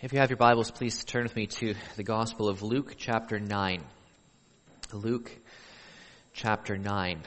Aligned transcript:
If 0.00 0.12
you 0.12 0.20
have 0.20 0.30
your 0.30 0.36
Bibles, 0.36 0.70
please 0.70 1.02
turn 1.02 1.24
with 1.24 1.34
me 1.34 1.48
to 1.48 1.74
the 1.96 2.04
Gospel 2.04 2.48
of 2.48 2.62
Luke, 2.62 2.94
chapter 2.96 3.40
9. 3.40 3.82
Luke, 4.92 5.36
chapter 6.32 6.78
9. 6.78 7.20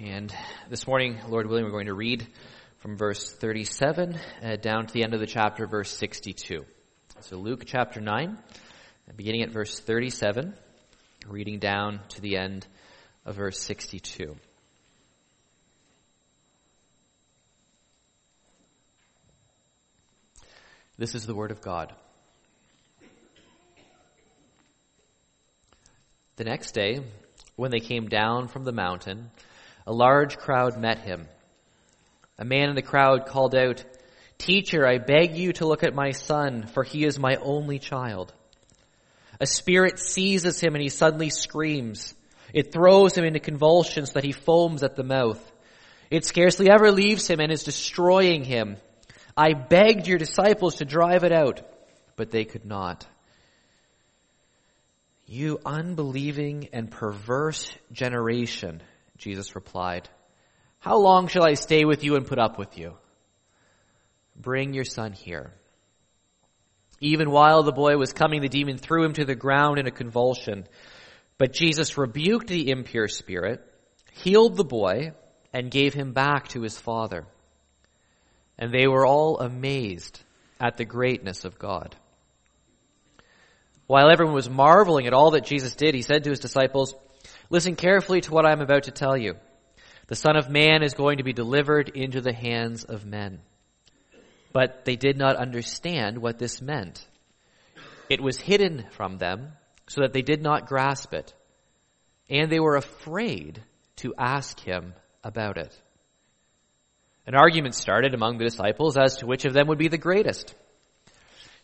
And 0.00 0.34
this 0.68 0.88
morning, 0.88 1.20
Lord 1.28 1.46
willing, 1.46 1.64
we're 1.64 1.70
going 1.70 1.86
to 1.86 1.94
read 1.94 2.26
from 2.78 2.96
verse 2.96 3.30
37 3.30 4.18
uh, 4.42 4.56
down 4.56 4.86
to 4.86 4.92
the 4.92 5.04
end 5.04 5.14
of 5.14 5.20
the 5.20 5.26
chapter, 5.28 5.68
verse 5.68 5.96
62. 5.98 6.64
So 7.20 7.36
Luke, 7.36 7.62
chapter 7.64 8.00
9, 8.00 8.38
beginning 9.14 9.42
at 9.42 9.52
verse 9.52 9.78
37, 9.78 10.52
reading 11.28 11.60
down 11.60 12.00
to 12.08 12.20
the 12.20 12.38
end 12.38 12.66
of 13.24 13.36
verse 13.36 13.60
62. 13.60 14.34
This 21.00 21.14
is 21.14 21.24
the 21.24 21.34
Word 21.34 21.50
of 21.50 21.62
God. 21.62 21.94
The 26.36 26.44
next 26.44 26.72
day, 26.72 27.00
when 27.56 27.70
they 27.70 27.80
came 27.80 28.10
down 28.10 28.48
from 28.48 28.64
the 28.64 28.72
mountain, 28.72 29.30
a 29.86 29.94
large 29.94 30.36
crowd 30.36 30.76
met 30.78 30.98
him. 30.98 31.26
A 32.38 32.44
man 32.44 32.68
in 32.68 32.74
the 32.74 32.82
crowd 32.82 33.24
called 33.24 33.54
out, 33.54 33.82
Teacher, 34.36 34.86
I 34.86 34.98
beg 34.98 35.38
you 35.38 35.54
to 35.54 35.66
look 35.66 35.84
at 35.84 35.94
my 35.94 36.10
son, 36.10 36.66
for 36.66 36.84
he 36.84 37.06
is 37.06 37.18
my 37.18 37.36
only 37.36 37.78
child. 37.78 38.34
A 39.40 39.46
spirit 39.46 39.98
seizes 39.98 40.60
him 40.60 40.74
and 40.74 40.82
he 40.82 40.90
suddenly 40.90 41.30
screams. 41.30 42.14
It 42.52 42.74
throws 42.74 43.14
him 43.14 43.24
into 43.24 43.40
convulsions 43.40 44.12
that 44.12 44.24
he 44.24 44.32
foams 44.32 44.82
at 44.82 44.96
the 44.96 45.02
mouth. 45.02 45.40
It 46.10 46.26
scarcely 46.26 46.68
ever 46.68 46.92
leaves 46.92 47.26
him 47.26 47.40
and 47.40 47.50
is 47.50 47.64
destroying 47.64 48.44
him. 48.44 48.76
I 49.40 49.54
begged 49.54 50.06
your 50.06 50.18
disciples 50.18 50.76
to 50.76 50.84
drive 50.84 51.24
it 51.24 51.32
out, 51.32 51.62
but 52.14 52.30
they 52.30 52.44
could 52.44 52.66
not. 52.66 53.06
You 55.24 55.60
unbelieving 55.64 56.68
and 56.74 56.90
perverse 56.90 57.72
generation, 57.90 58.82
Jesus 59.16 59.54
replied, 59.54 60.10
how 60.78 60.98
long 60.98 61.28
shall 61.28 61.46
I 61.46 61.54
stay 61.54 61.86
with 61.86 62.04
you 62.04 62.16
and 62.16 62.26
put 62.26 62.38
up 62.38 62.58
with 62.58 62.76
you? 62.76 62.98
Bring 64.36 64.74
your 64.74 64.84
son 64.84 65.14
here. 65.14 65.54
Even 67.00 67.30
while 67.30 67.62
the 67.62 67.72
boy 67.72 67.96
was 67.96 68.12
coming, 68.12 68.42
the 68.42 68.48
demon 68.50 68.76
threw 68.76 69.06
him 69.06 69.14
to 69.14 69.24
the 69.24 69.34
ground 69.34 69.78
in 69.78 69.86
a 69.86 69.90
convulsion. 69.90 70.66
But 71.38 71.54
Jesus 71.54 71.96
rebuked 71.96 72.48
the 72.48 72.68
impure 72.68 73.08
spirit, 73.08 73.64
healed 74.12 74.58
the 74.58 74.64
boy, 74.64 75.12
and 75.50 75.70
gave 75.70 75.94
him 75.94 76.12
back 76.12 76.48
to 76.48 76.60
his 76.60 76.78
father 76.78 77.26
and 78.60 78.72
they 78.72 78.86
were 78.86 79.06
all 79.06 79.40
amazed 79.40 80.20
at 80.60 80.76
the 80.76 80.84
greatness 80.84 81.44
of 81.44 81.58
God. 81.58 81.96
While 83.86 84.10
everyone 84.10 84.34
was 84.34 84.50
marveling 84.50 85.06
at 85.06 85.14
all 85.14 85.32
that 85.32 85.46
Jesus 85.46 85.74
did, 85.74 85.94
he 85.94 86.02
said 86.02 86.22
to 86.22 86.30
his 86.30 86.38
disciples, 86.38 86.94
Listen 87.48 87.74
carefully 87.74 88.20
to 88.20 88.32
what 88.32 88.46
I 88.46 88.52
am 88.52 88.60
about 88.60 88.84
to 88.84 88.92
tell 88.92 89.16
you. 89.16 89.34
The 90.06 90.14
Son 90.14 90.36
of 90.36 90.50
Man 90.50 90.82
is 90.82 90.94
going 90.94 91.18
to 91.18 91.24
be 91.24 91.32
delivered 91.32 91.88
into 91.88 92.20
the 92.20 92.32
hands 92.32 92.84
of 92.84 93.04
men. 93.04 93.40
But 94.52 94.84
they 94.84 94.96
did 94.96 95.16
not 95.16 95.36
understand 95.36 96.18
what 96.18 96.38
this 96.38 96.60
meant. 96.60 97.04
It 98.08 98.20
was 98.20 98.40
hidden 98.40 98.86
from 98.90 99.18
them 99.18 99.52
so 99.88 100.02
that 100.02 100.12
they 100.12 100.22
did 100.22 100.42
not 100.42 100.66
grasp 100.66 101.14
it. 101.14 101.32
And 102.28 102.50
they 102.50 102.60
were 102.60 102.76
afraid 102.76 103.62
to 103.96 104.14
ask 104.18 104.60
him 104.60 104.94
about 105.24 105.56
it. 105.56 105.76
An 107.26 107.34
argument 107.34 107.74
started 107.74 108.14
among 108.14 108.38
the 108.38 108.44
disciples 108.44 108.96
as 108.96 109.16
to 109.16 109.26
which 109.26 109.44
of 109.44 109.52
them 109.52 109.68
would 109.68 109.78
be 109.78 109.88
the 109.88 109.98
greatest. 109.98 110.54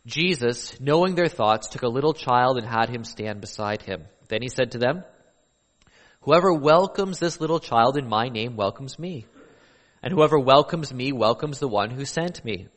Jesus, 0.07 0.79
knowing 0.81 1.15
their 1.15 1.29
thoughts, 1.29 1.69
took 1.69 1.83
a 1.83 1.89
little 1.89 2.15
child 2.15 2.59
and 2.59 2.67
had 2.67 2.89
him 2.89 3.05
stand 3.05 3.41
beside 3.41 3.83
him. 3.83 4.05
Then 4.29 4.43
he 4.43 4.49
said 4.49 4.73
to 4.73 4.79
them, 4.79 5.05
Whoever 6.21 6.53
welcomes 6.53 7.19
this 7.19 7.41
little 7.41 7.61
child 7.61 7.97
in 7.97 8.09
my 8.09 8.29
name 8.29 8.57
welcomes 8.57 8.99
me. 8.99 9.27
And 10.03 10.13
whoever 10.13 10.39
welcomes 10.39 10.93
me 10.93 11.13
welcomes 11.13 11.59
the 11.59 11.69
one 11.69 11.91
who 11.91 12.05
sent 12.05 12.45
me. 12.45 12.69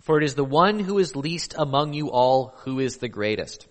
For 0.00 0.18
it 0.18 0.24
is 0.24 0.34
the 0.34 0.44
one 0.44 0.78
who 0.78 0.98
is 0.98 1.16
least 1.16 1.54
among 1.58 1.92
you 1.92 2.10
all 2.10 2.54
who 2.64 2.80
is 2.80 2.98
the 2.98 3.08
greatest. 3.08 3.66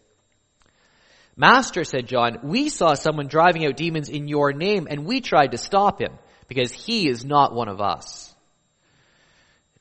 Master, 1.36 1.84
said 1.84 2.08
John, 2.08 2.40
we 2.44 2.70
saw 2.70 2.94
someone 2.94 3.28
driving 3.28 3.66
out 3.66 3.78
demons 3.78 4.10
in 4.10 4.28
your 4.28 4.54
name 4.54 4.88
and 4.90 5.06
we 5.06 5.22
tried 5.22 5.52
to 5.52 5.58
stop 5.58 6.00
him 6.00 6.14
because 6.48 6.72
he 6.72 7.10
is 7.10 7.26
not 7.26 7.54
one 7.54 7.68
of 7.68 7.82
us. 7.82 8.35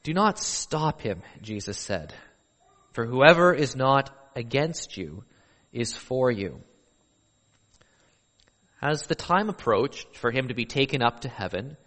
Do 0.05 0.13
not 0.13 0.39
stop 0.39 1.01
him, 1.01 1.23
Jesus 1.41 1.79
said, 1.79 2.13
for 2.93 3.07
whoever 3.07 3.55
is 3.55 3.75
not 3.75 4.11
against 4.37 4.99
you 4.99 5.25
is 5.73 5.97
for 5.97 6.31
you. 6.31 6.61
As 8.83 9.07
the 9.07 9.15
time 9.15 9.49
approached 9.49 10.15
for 10.19 10.31
him 10.31 10.49
to 10.49 10.55
be 10.55 10.67
taken 10.67 11.03
up 11.03 11.21
to 11.21 11.29
heaven, 11.31 11.79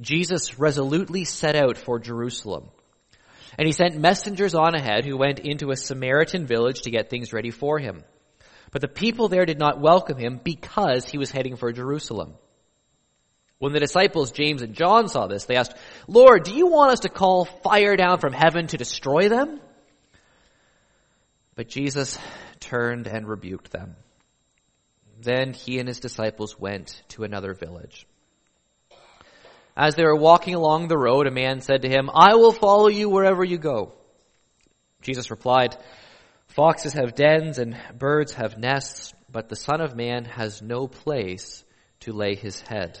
Jesus 0.00 0.56
resolutely 0.56 1.24
set 1.24 1.56
out 1.56 1.76
for 1.76 1.98
Jerusalem. 1.98 2.70
And 3.58 3.66
he 3.66 3.72
sent 3.72 3.98
messengers 3.98 4.54
on 4.54 4.76
ahead 4.76 5.04
who 5.04 5.16
went 5.16 5.40
into 5.40 5.72
a 5.72 5.76
Samaritan 5.76 6.46
village 6.46 6.82
to 6.82 6.92
get 6.92 7.10
things 7.10 7.32
ready 7.32 7.50
for 7.50 7.80
him. 7.80 8.04
But 8.70 8.82
the 8.82 8.88
people 8.88 9.28
there 9.28 9.46
did 9.46 9.58
not 9.58 9.80
welcome 9.80 10.16
him 10.16 10.40
because 10.42 11.08
he 11.08 11.18
was 11.18 11.32
heading 11.32 11.56
for 11.56 11.72
Jerusalem. 11.72 12.34
When 13.64 13.72
the 13.72 13.80
disciples 13.80 14.30
James 14.30 14.60
and 14.60 14.74
John 14.74 15.08
saw 15.08 15.26
this, 15.26 15.46
they 15.46 15.56
asked, 15.56 15.74
Lord, 16.06 16.44
do 16.44 16.52
you 16.52 16.66
want 16.66 16.92
us 16.92 17.00
to 17.00 17.08
call 17.08 17.46
fire 17.46 17.96
down 17.96 18.18
from 18.18 18.34
heaven 18.34 18.66
to 18.66 18.76
destroy 18.76 19.30
them? 19.30 19.58
But 21.54 21.70
Jesus 21.70 22.18
turned 22.60 23.06
and 23.06 23.26
rebuked 23.26 23.72
them. 23.72 23.96
Then 25.18 25.54
he 25.54 25.78
and 25.78 25.88
his 25.88 25.98
disciples 25.98 26.60
went 26.60 27.02
to 27.08 27.24
another 27.24 27.54
village. 27.54 28.06
As 29.74 29.94
they 29.94 30.04
were 30.04 30.14
walking 30.14 30.54
along 30.54 30.88
the 30.88 30.98
road, 30.98 31.26
a 31.26 31.30
man 31.30 31.62
said 31.62 31.80
to 31.82 31.88
him, 31.88 32.10
I 32.12 32.34
will 32.34 32.52
follow 32.52 32.88
you 32.88 33.08
wherever 33.08 33.42
you 33.42 33.56
go. 33.56 33.94
Jesus 35.00 35.30
replied, 35.30 35.74
Foxes 36.48 36.92
have 36.92 37.14
dens 37.14 37.56
and 37.56 37.80
birds 37.96 38.34
have 38.34 38.58
nests, 38.58 39.14
but 39.32 39.48
the 39.48 39.56
Son 39.56 39.80
of 39.80 39.96
Man 39.96 40.26
has 40.26 40.60
no 40.60 40.86
place 40.86 41.64
to 42.00 42.12
lay 42.12 42.34
his 42.34 42.60
head. 42.60 43.00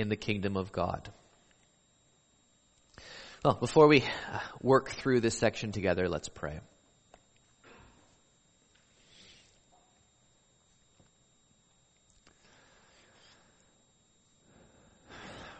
in 0.00 0.08
the 0.08 0.16
kingdom 0.16 0.56
of 0.56 0.72
God. 0.72 1.08
Well, 3.44 3.54
before 3.54 3.86
we 3.86 4.02
uh, 4.02 4.38
work 4.60 4.90
through 4.90 5.20
this 5.20 5.38
section 5.38 5.72
together, 5.72 6.08
let's 6.08 6.28
pray. 6.28 6.60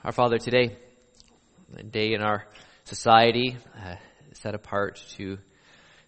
Our 0.05 0.13
Father, 0.13 0.39
today, 0.39 0.77
a 1.77 1.83
day 1.83 2.15
in 2.15 2.23
our 2.23 2.47
society 2.85 3.57
uh, 3.77 3.97
set 4.33 4.55
apart 4.55 5.03
to 5.17 5.39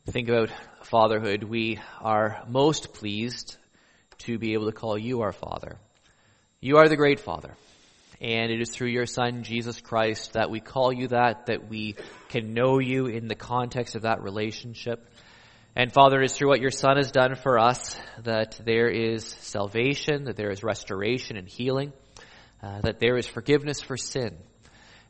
think 0.07 0.29
about 0.29 0.51
fatherhood, 0.83 1.45
we 1.45 1.79
are 2.01 2.43
most 2.49 2.95
pleased 2.95 3.57
to 4.19 4.39
be 4.39 4.55
able 4.55 4.67
to 4.67 4.73
call 4.73 4.97
you 4.97 5.21
our 5.21 5.33
Father. 5.33 5.79
You 6.61 6.79
are 6.79 6.89
the 6.89 6.97
great 6.97 7.21
Father. 7.21 7.55
And 8.23 8.53
it 8.53 8.61
is 8.61 8.71
through 8.71 8.91
your 8.91 9.07
Son, 9.07 9.43
Jesus 9.43 9.81
Christ, 9.81 10.35
that 10.35 10.49
we 10.49 10.61
call 10.61 10.93
you 10.93 11.09
that, 11.09 11.47
that 11.47 11.69
we 11.69 11.97
can 12.29 12.55
know 12.55 12.79
you 12.79 13.07
in 13.07 13.27
the 13.27 13.35
context 13.35 13.97
of 13.97 14.03
that 14.03 14.23
relationship. 14.23 15.05
And 15.75 15.93
Father, 15.93 16.21
it 16.23 16.27
is 16.27 16.37
through 16.37 16.51
what 16.51 16.61
your 16.61 16.71
Son 16.71 16.99
has 16.99 17.11
done 17.11 17.35
for 17.35 17.59
us 17.59 17.99
that 18.23 18.61
there 18.65 18.89
is 18.89 19.25
salvation, 19.25 20.25
that 20.25 20.37
there 20.37 20.53
is 20.53 20.63
restoration 20.63 21.37
and 21.37 21.49
healing, 21.49 21.93
uh, 22.63 22.83
that 22.83 23.01
there 23.01 23.17
is 23.17 23.27
forgiveness 23.27 23.81
for 23.81 23.97
sin. 23.97 24.37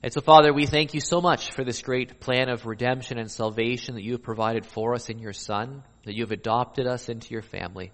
And 0.03 0.11
so, 0.11 0.23
Father, 0.23 0.55
we 0.55 0.65
thank 0.65 0.95
you 0.95 1.01
so 1.01 1.21
much 1.21 1.53
for 1.53 1.65
this 1.65 1.83
great 1.83 2.19
plan 2.19 2.49
of 2.49 2.65
redemption 2.65 3.19
and 3.19 3.31
salvation 3.31 3.95
that 3.95 4.03
you 4.03 4.13
have 4.13 4.23
provided 4.23 4.65
for 4.65 4.95
us 4.95 5.11
in 5.11 5.19
your 5.19 5.35
Son, 5.35 5.83
that 6.07 6.15
you 6.15 6.25
have 6.25 6.33
adopted 6.33 6.87
us 6.87 7.11
into 7.11 7.35
your 7.35 7.43
family. 7.43 7.93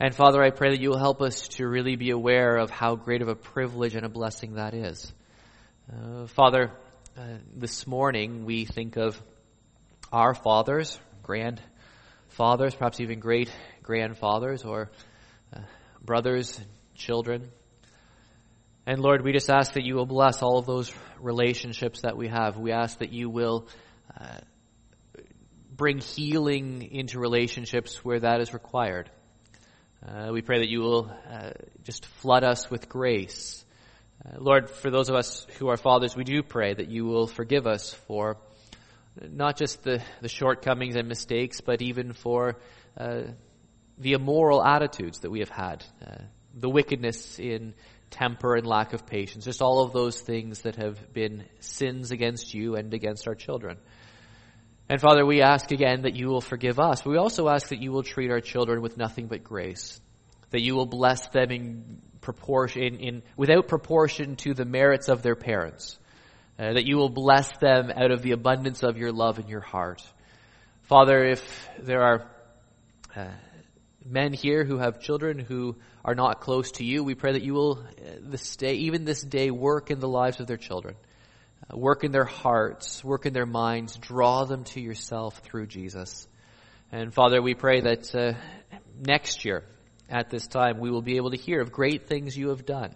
And 0.00 0.14
Father, 0.14 0.40
I 0.40 0.50
pray 0.50 0.70
that 0.70 0.80
you 0.80 0.90
will 0.90 0.98
help 0.98 1.20
us 1.20 1.48
to 1.48 1.66
really 1.66 1.96
be 1.96 2.10
aware 2.10 2.56
of 2.56 2.70
how 2.70 2.94
great 2.94 3.20
of 3.20 3.26
a 3.26 3.34
privilege 3.34 3.96
and 3.96 4.06
a 4.06 4.08
blessing 4.08 4.54
that 4.54 4.72
is. 4.72 5.12
Uh, 5.92 6.28
Father, 6.28 6.70
uh, 7.16 7.22
this 7.56 7.84
morning 7.84 8.44
we 8.44 8.64
think 8.64 8.96
of 8.96 9.20
our 10.12 10.34
fathers, 10.34 11.00
grandfathers, 11.24 12.76
perhaps 12.76 13.00
even 13.00 13.18
great 13.18 13.50
grandfathers, 13.82 14.62
or 14.64 14.92
uh, 15.52 15.58
brothers, 16.00 16.60
children. 16.94 17.50
And 18.86 19.00
Lord, 19.00 19.24
we 19.24 19.32
just 19.32 19.50
ask 19.50 19.72
that 19.72 19.82
you 19.82 19.96
will 19.96 20.06
bless 20.06 20.42
all 20.42 20.58
of 20.58 20.66
those 20.66 20.94
relationships 21.18 22.02
that 22.02 22.16
we 22.16 22.28
have. 22.28 22.56
We 22.56 22.70
ask 22.70 23.00
that 23.00 23.12
you 23.12 23.30
will 23.30 23.66
uh, 24.16 24.38
bring 25.74 25.98
healing 25.98 26.88
into 26.88 27.18
relationships 27.18 28.04
where 28.04 28.20
that 28.20 28.40
is 28.40 28.54
required. 28.54 29.10
Uh, 30.06 30.30
we 30.32 30.42
pray 30.42 30.60
that 30.60 30.68
you 30.68 30.80
will 30.80 31.10
uh, 31.30 31.50
just 31.82 32.06
flood 32.06 32.44
us 32.44 32.70
with 32.70 32.88
grace. 32.88 33.64
Uh, 34.24 34.36
Lord, 34.38 34.70
for 34.70 34.90
those 34.90 35.08
of 35.08 35.16
us 35.16 35.44
who 35.58 35.68
are 35.68 35.76
fathers, 35.76 36.14
we 36.14 36.22
do 36.22 36.42
pray 36.42 36.72
that 36.72 36.88
you 36.88 37.04
will 37.04 37.26
forgive 37.26 37.66
us 37.66 37.92
for 38.06 38.36
not 39.20 39.56
just 39.56 39.82
the, 39.82 40.00
the 40.20 40.28
shortcomings 40.28 40.94
and 40.94 41.08
mistakes, 41.08 41.60
but 41.60 41.82
even 41.82 42.12
for 42.12 42.56
uh, 42.96 43.22
the 43.98 44.12
immoral 44.12 44.62
attitudes 44.62 45.20
that 45.20 45.30
we 45.30 45.40
have 45.40 45.48
had, 45.48 45.84
uh, 46.06 46.22
the 46.54 46.68
wickedness 46.68 47.40
in 47.40 47.74
temper 48.10 48.54
and 48.54 48.66
lack 48.66 48.92
of 48.92 49.04
patience, 49.04 49.44
just 49.44 49.60
all 49.60 49.82
of 49.82 49.92
those 49.92 50.20
things 50.20 50.60
that 50.60 50.76
have 50.76 51.12
been 51.12 51.44
sins 51.58 52.12
against 52.12 52.54
you 52.54 52.76
and 52.76 52.94
against 52.94 53.26
our 53.26 53.34
children. 53.34 53.78
And 54.88 55.00
Father, 55.00 55.26
we 55.26 55.42
ask 55.42 55.70
again 55.70 56.02
that 56.02 56.14
you 56.14 56.28
will 56.28 56.40
forgive 56.40 56.80
us. 56.80 57.04
We 57.04 57.18
also 57.18 57.48
ask 57.48 57.68
that 57.68 57.80
you 57.80 57.92
will 57.92 58.02
treat 58.02 58.30
our 58.30 58.40
children 58.40 58.80
with 58.80 58.96
nothing 58.96 59.26
but 59.26 59.44
grace. 59.44 60.00
That 60.50 60.62
you 60.62 60.74
will 60.74 60.86
bless 60.86 61.28
them 61.28 61.50
in 61.50 62.02
proportion, 62.22 62.82
in, 62.82 62.96
in 62.96 63.22
without 63.36 63.68
proportion 63.68 64.36
to 64.36 64.54
the 64.54 64.64
merits 64.64 65.08
of 65.08 65.22
their 65.22 65.36
parents. 65.36 65.98
Uh, 66.58 66.72
that 66.72 66.86
you 66.86 66.96
will 66.96 67.10
bless 67.10 67.54
them 67.58 67.92
out 67.94 68.10
of 68.10 68.22
the 68.22 68.32
abundance 68.32 68.82
of 68.82 68.96
your 68.96 69.12
love 69.12 69.38
in 69.38 69.46
your 69.46 69.60
heart. 69.60 70.02
Father, 70.82 71.22
if 71.22 71.68
there 71.78 72.02
are 72.02 72.30
uh, 73.14 73.26
men 74.04 74.32
here 74.32 74.64
who 74.64 74.78
have 74.78 75.00
children 75.00 75.38
who 75.38 75.76
are 76.04 76.14
not 76.14 76.40
close 76.40 76.72
to 76.72 76.84
you, 76.84 77.04
we 77.04 77.14
pray 77.14 77.32
that 77.32 77.42
you 77.42 77.52
will, 77.52 77.78
uh, 77.78 78.10
this 78.22 78.56
day, 78.56 78.74
even 78.74 79.04
this 79.04 79.22
day, 79.22 79.50
work 79.50 79.90
in 79.90 80.00
the 80.00 80.08
lives 80.08 80.40
of 80.40 80.46
their 80.46 80.56
children. 80.56 80.96
Uh, 81.62 81.76
work 81.76 82.04
in 82.04 82.12
their 82.12 82.24
hearts, 82.24 83.02
work 83.04 83.26
in 83.26 83.32
their 83.32 83.46
minds, 83.46 83.96
draw 83.96 84.44
them 84.44 84.64
to 84.64 84.80
yourself 84.80 85.38
through 85.38 85.66
Jesus. 85.66 86.26
And 86.90 87.12
Father, 87.12 87.42
we 87.42 87.54
pray 87.54 87.80
that 87.82 88.14
uh, 88.14 88.32
next 88.98 89.44
year 89.44 89.64
at 90.08 90.30
this 90.30 90.46
time 90.46 90.78
we 90.80 90.90
will 90.90 91.02
be 91.02 91.16
able 91.16 91.30
to 91.30 91.36
hear 91.36 91.60
of 91.60 91.70
great 91.70 92.06
things 92.06 92.36
you 92.36 92.48
have 92.48 92.64
done 92.64 92.94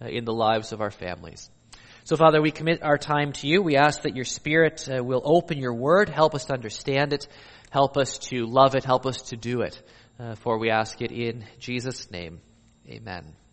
uh, 0.00 0.06
in 0.06 0.24
the 0.24 0.32
lives 0.32 0.72
of 0.72 0.80
our 0.80 0.90
families. 0.90 1.50
So 2.04 2.16
Father, 2.16 2.40
we 2.40 2.50
commit 2.50 2.82
our 2.82 2.98
time 2.98 3.32
to 3.32 3.46
you. 3.46 3.62
We 3.62 3.76
ask 3.76 4.02
that 4.02 4.14
your 4.14 4.24
Spirit 4.24 4.88
uh, 4.88 5.02
will 5.02 5.22
open 5.24 5.58
your 5.58 5.74
word, 5.74 6.08
help 6.08 6.34
us 6.34 6.46
to 6.46 6.54
understand 6.54 7.12
it, 7.12 7.28
help 7.70 7.96
us 7.96 8.18
to 8.30 8.46
love 8.46 8.74
it, 8.74 8.84
help 8.84 9.06
us 9.06 9.22
to 9.30 9.36
do 9.36 9.62
it. 9.62 9.80
Uh, 10.18 10.34
for 10.36 10.58
we 10.58 10.70
ask 10.70 11.00
it 11.00 11.12
in 11.12 11.44
Jesus' 11.58 12.10
name. 12.10 12.40
Amen. 12.88 13.43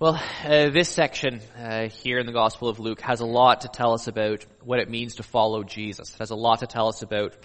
Well, 0.00 0.18
uh, 0.46 0.70
this 0.70 0.88
section 0.88 1.42
uh, 1.58 1.90
here 1.90 2.18
in 2.18 2.24
the 2.24 2.32
Gospel 2.32 2.70
of 2.70 2.80
Luke 2.80 3.02
has 3.02 3.20
a 3.20 3.26
lot 3.26 3.60
to 3.60 3.68
tell 3.68 3.92
us 3.92 4.06
about 4.06 4.46
what 4.64 4.78
it 4.78 4.88
means 4.88 5.16
to 5.16 5.22
follow 5.22 5.62
Jesus. 5.62 6.14
It 6.14 6.20
has 6.20 6.30
a 6.30 6.36
lot 6.36 6.60
to 6.60 6.66
tell 6.66 6.88
us 6.88 7.02
about 7.02 7.36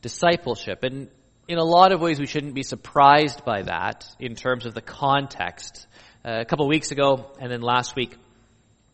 discipleship. 0.00 0.82
And 0.82 1.10
in 1.46 1.58
a 1.58 1.62
lot 1.62 1.92
of 1.92 2.00
ways, 2.00 2.18
we 2.18 2.24
shouldn't 2.24 2.54
be 2.54 2.62
surprised 2.62 3.44
by 3.44 3.64
that 3.64 4.06
in 4.18 4.34
terms 4.34 4.64
of 4.64 4.72
the 4.72 4.80
context. 4.80 5.86
Uh, 6.24 6.40
a 6.40 6.46
couple 6.46 6.64
of 6.64 6.70
weeks 6.70 6.90
ago, 6.90 7.26
and 7.38 7.52
then 7.52 7.60
last 7.60 7.94
week, 7.94 8.16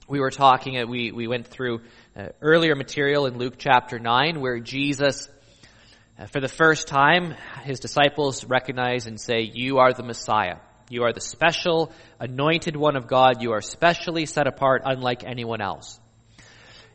we 0.09 0.19
were 0.19 0.33
talking, 0.33 0.77
uh, 0.77 0.87
we, 0.87 1.13
we 1.13 1.29
went 1.29 1.47
through 1.47 1.83
uh, 2.17 2.31
earlier 2.43 2.75
material 2.75 3.27
in 3.27 3.39
Luke 3.39 3.55
chapter 3.57 4.01
9 4.01 4.41
where 4.41 4.59
Jesus, 4.59 5.29
uh, 6.19 6.27
for 6.27 6.41
the 6.41 6.49
first 6.49 6.89
time, 6.89 7.37
his 7.63 7.79
disciples 7.79 8.45
recognize 8.45 9.07
and 9.07 9.21
say, 9.21 9.43
You 9.43 9.79
are 9.79 9.93
the 9.93 10.03
Messiah. 10.03 10.57
You 10.89 11.03
are 11.05 11.13
the 11.13 11.21
special, 11.21 11.93
anointed 12.21 12.77
one 12.77 12.97
of 12.97 13.09
God. 13.09 13.43
You 13.43 13.53
are 13.53 13.61
specially 13.61 14.27
set 14.27 14.47
apart, 14.47 14.83
unlike 14.85 15.25
anyone 15.25 15.61
else. 15.61 15.99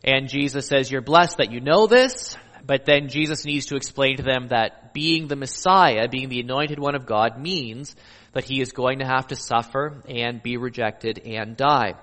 And 0.04 0.30
Jesus 0.30 0.68
says, 0.68 0.90
You're 0.90 1.02
blessed 1.02 1.38
that 1.38 1.52
you 1.52 1.60
know 1.60 1.88
this, 1.88 2.38
but 2.66 2.86
then 2.86 3.10
Jesus 3.10 3.46
needs 3.46 3.68
to 3.68 3.76
explain 3.76 4.18
to 4.18 4.24
them 4.24 4.48
that 4.50 4.94
being 4.94 5.28
the 5.28 5.36
Messiah, 5.36 6.08
being 6.08 6.30
the 6.30 6.40
anointed 6.40 6.80
one 6.80 6.96
of 6.96 7.06
God, 7.06 7.40
means 7.40 7.96
that 8.34 8.46
he 8.46 8.62
is 8.62 8.72
going 8.72 9.00
to 9.00 9.06
have 9.06 9.28
to 9.28 9.36
suffer 9.36 10.02
and 10.08 10.42
be 10.42 10.58
rejected 10.58 11.20
and 11.26 11.58
die. 11.58 11.96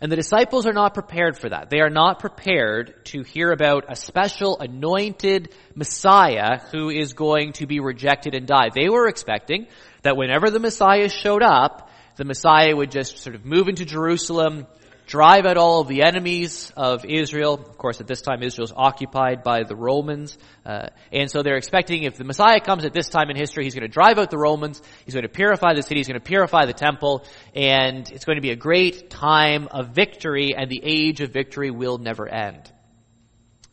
And 0.00 0.12
the 0.12 0.16
disciples 0.16 0.66
are 0.66 0.72
not 0.72 0.94
prepared 0.94 1.36
for 1.36 1.48
that. 1.48 1.70
They 1.70 1.80
are 1.80 1.90
not 1.90 2.20
prepared 2.20 3.04
to 3.06 3.22
hear 3.22 3.50
about 3.50 3.86
a 3.88 3.96
special 3.96 4.58
anointed 4.60 5.52
Messiah 5.74 6.60
who 6.70 6.88
is 6.88 7.14
going 7.14 7.52
to 7.54 7.66
be 7.66 7.80
rejected 7.80 8.34
and 8.34 8.46
die. 8.46 8.68
They 8.72 8.88
were 8.88 9.08
expecting 9.08 9.66
that 10.02 10.16
whenever 10.16 10.50
the 10.50 10.60
Messiah 10.60 11.08
showed 11.08 11.42
up, 11.42 11.90
the 12.16 12.24
Messiah 12.24 12.74
would 12.74 12.90
just 12.90 13.18
sort 13.18 13.36
of 13.36 13.44
move 13.44 13.68
into 13.68 13.84
Jerusalem, 13.84 14.66
drive 15.06 15.46
out 15.46 15.56
all 15.56 15.80
of 15.80 15.88
the 15.88 16.02
enemies 16.02 16.72
of 16.76 17.04
Israel. 17.04 17.54
Of 17.54 17.78
course, 17.78 18.00
at 18.00 18.06
this 18.06 18.20
time, 18.20 18.42
Israel 18.42 18.66
is 18.66 18.72
occupied 18.76 19.42
by 19.42 19.62
the 19.62 19.74
Romans. 19.74 20.36
Uh, 20.66 20.88
and 21.10 21.30
so 21.30 21.42
they're 21.42 21.56
expecting 21.56 22.02
if 22.02 22.16
the 22.16 22.24
Messiah 22.24 22.60
comes 22.60 22.84
at 22.84 22.92
this 22.92 23.08
time 23.08 23.30
in 23.30 23.36
history, 23.36 23.64
he's 23.64 23.74
going 23.74 23.86
to 23.86 23.88
drive 23.88 24.18
out 24.18 24.30
the 24.30 24.38
Romans, 24.38 24.82
he's 25.04 25.14
going 25.14 25.22
to 25.22 25.28
purify 25.28 25.74
the 25.74 25.82
city, 25.82 26.00
he's 26.00 26.08
going 26.08 26.20
to 26.20 26.26
purify 26.26 26.66
the 26.66 26.74
temple, 26.74 27.24
and 27.54 28.10
it's 28.10 28.24
going 28.24 28.36
to 28.36 28.42
be 28.42 28.50
a 28.50 28.56
great 28.56 29.10
time 29.10 29.68
of 29.70 29.90
victory, 29.90 30.54
and 30.56 30.70
the 30.70 30.80
age 30.82 31.20
of 31.20 31.32
victory 31.32 31.70
will 31.70 31.98
never 31.98 32.28
end. 32.28 32.70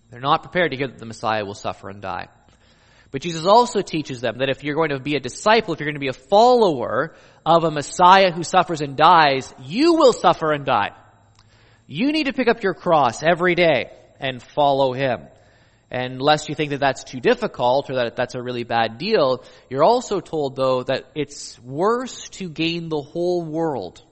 They're 0.10 0.22
not 0.22 0.44
prepared 0.44 0.72
to 0.72 0.77
hear 0.77 0.88
that 0.88 1.00
the 1.00 1.06
Messiah 1.06 1.44
will 1.44 1.56
suffer 1.56 1.89
and 1.89 2.01
die. 2.01 2.30
But 3.16 3.22
Jesus 3.22 3.46
also 3.46 3.82
teaches 3.82 4.20
them 4.20 4.40
that 4.40 4.50
if 4.50 4.62
you're 4.62 4.76
going 4.76 4.90
to 4.90 5.00
be 5.00 5.16
a 5.16 5.22
disciple, 5.22 5.74
if 5.74 5.80
you're 5.80 5.88
going 5.88 5.96
to 5.96 6.02
be 6.02 6.10
a 6.10 6.12
follower 6.12 7.16
of 7.46 7.64
a 7.64 7.72
Messiah 7.72 8.30
who 8.34 8.44
suffers 8.44 8.82
and 8.82 8.98
dies, 8.98 9.54
you 9.64 9.94
will 9.94 10.12
suffer 10.12 10.52
and 10.52 10.66
die. 10.66 10.90
You 11.88 12.12
need 12.12 12.26
to 12.26 12.34
pick 12.34 12.50
up 12.50 12.62
your 12.62 12.74
cross 12.74 13.24
every 13.24 13.56
day 13.56 13.90
and 14.20 14.44
follow 14.44 14.92
him. 14.92 15.30
And 15.90 16.22
lest 16.22 16.50
you 16.50 16.56
think 16.56 16.72
that 16.72 16.82
that's 16.82 17.06
too 17.06 17.22
difficult 17.22 17.90
or 17.90 17.96
that 17.96 18.18
that's 18.18 18.36
a 18.36 18.44
really 18.44 18.66
bad 18.66 18.98
deal, 18.98 19.46
you're 19.70 19.86
also 19.86 20.20
told 20.20 20.58
though 20.58 20.84
that 20.84 21.06
it's 21.16 21.58
worse 21.62 22.28
to 22.32 22.50
gain 22.50 22.90
the 22.90 23.02
whole 23.02 23.46
world 23.46 24.04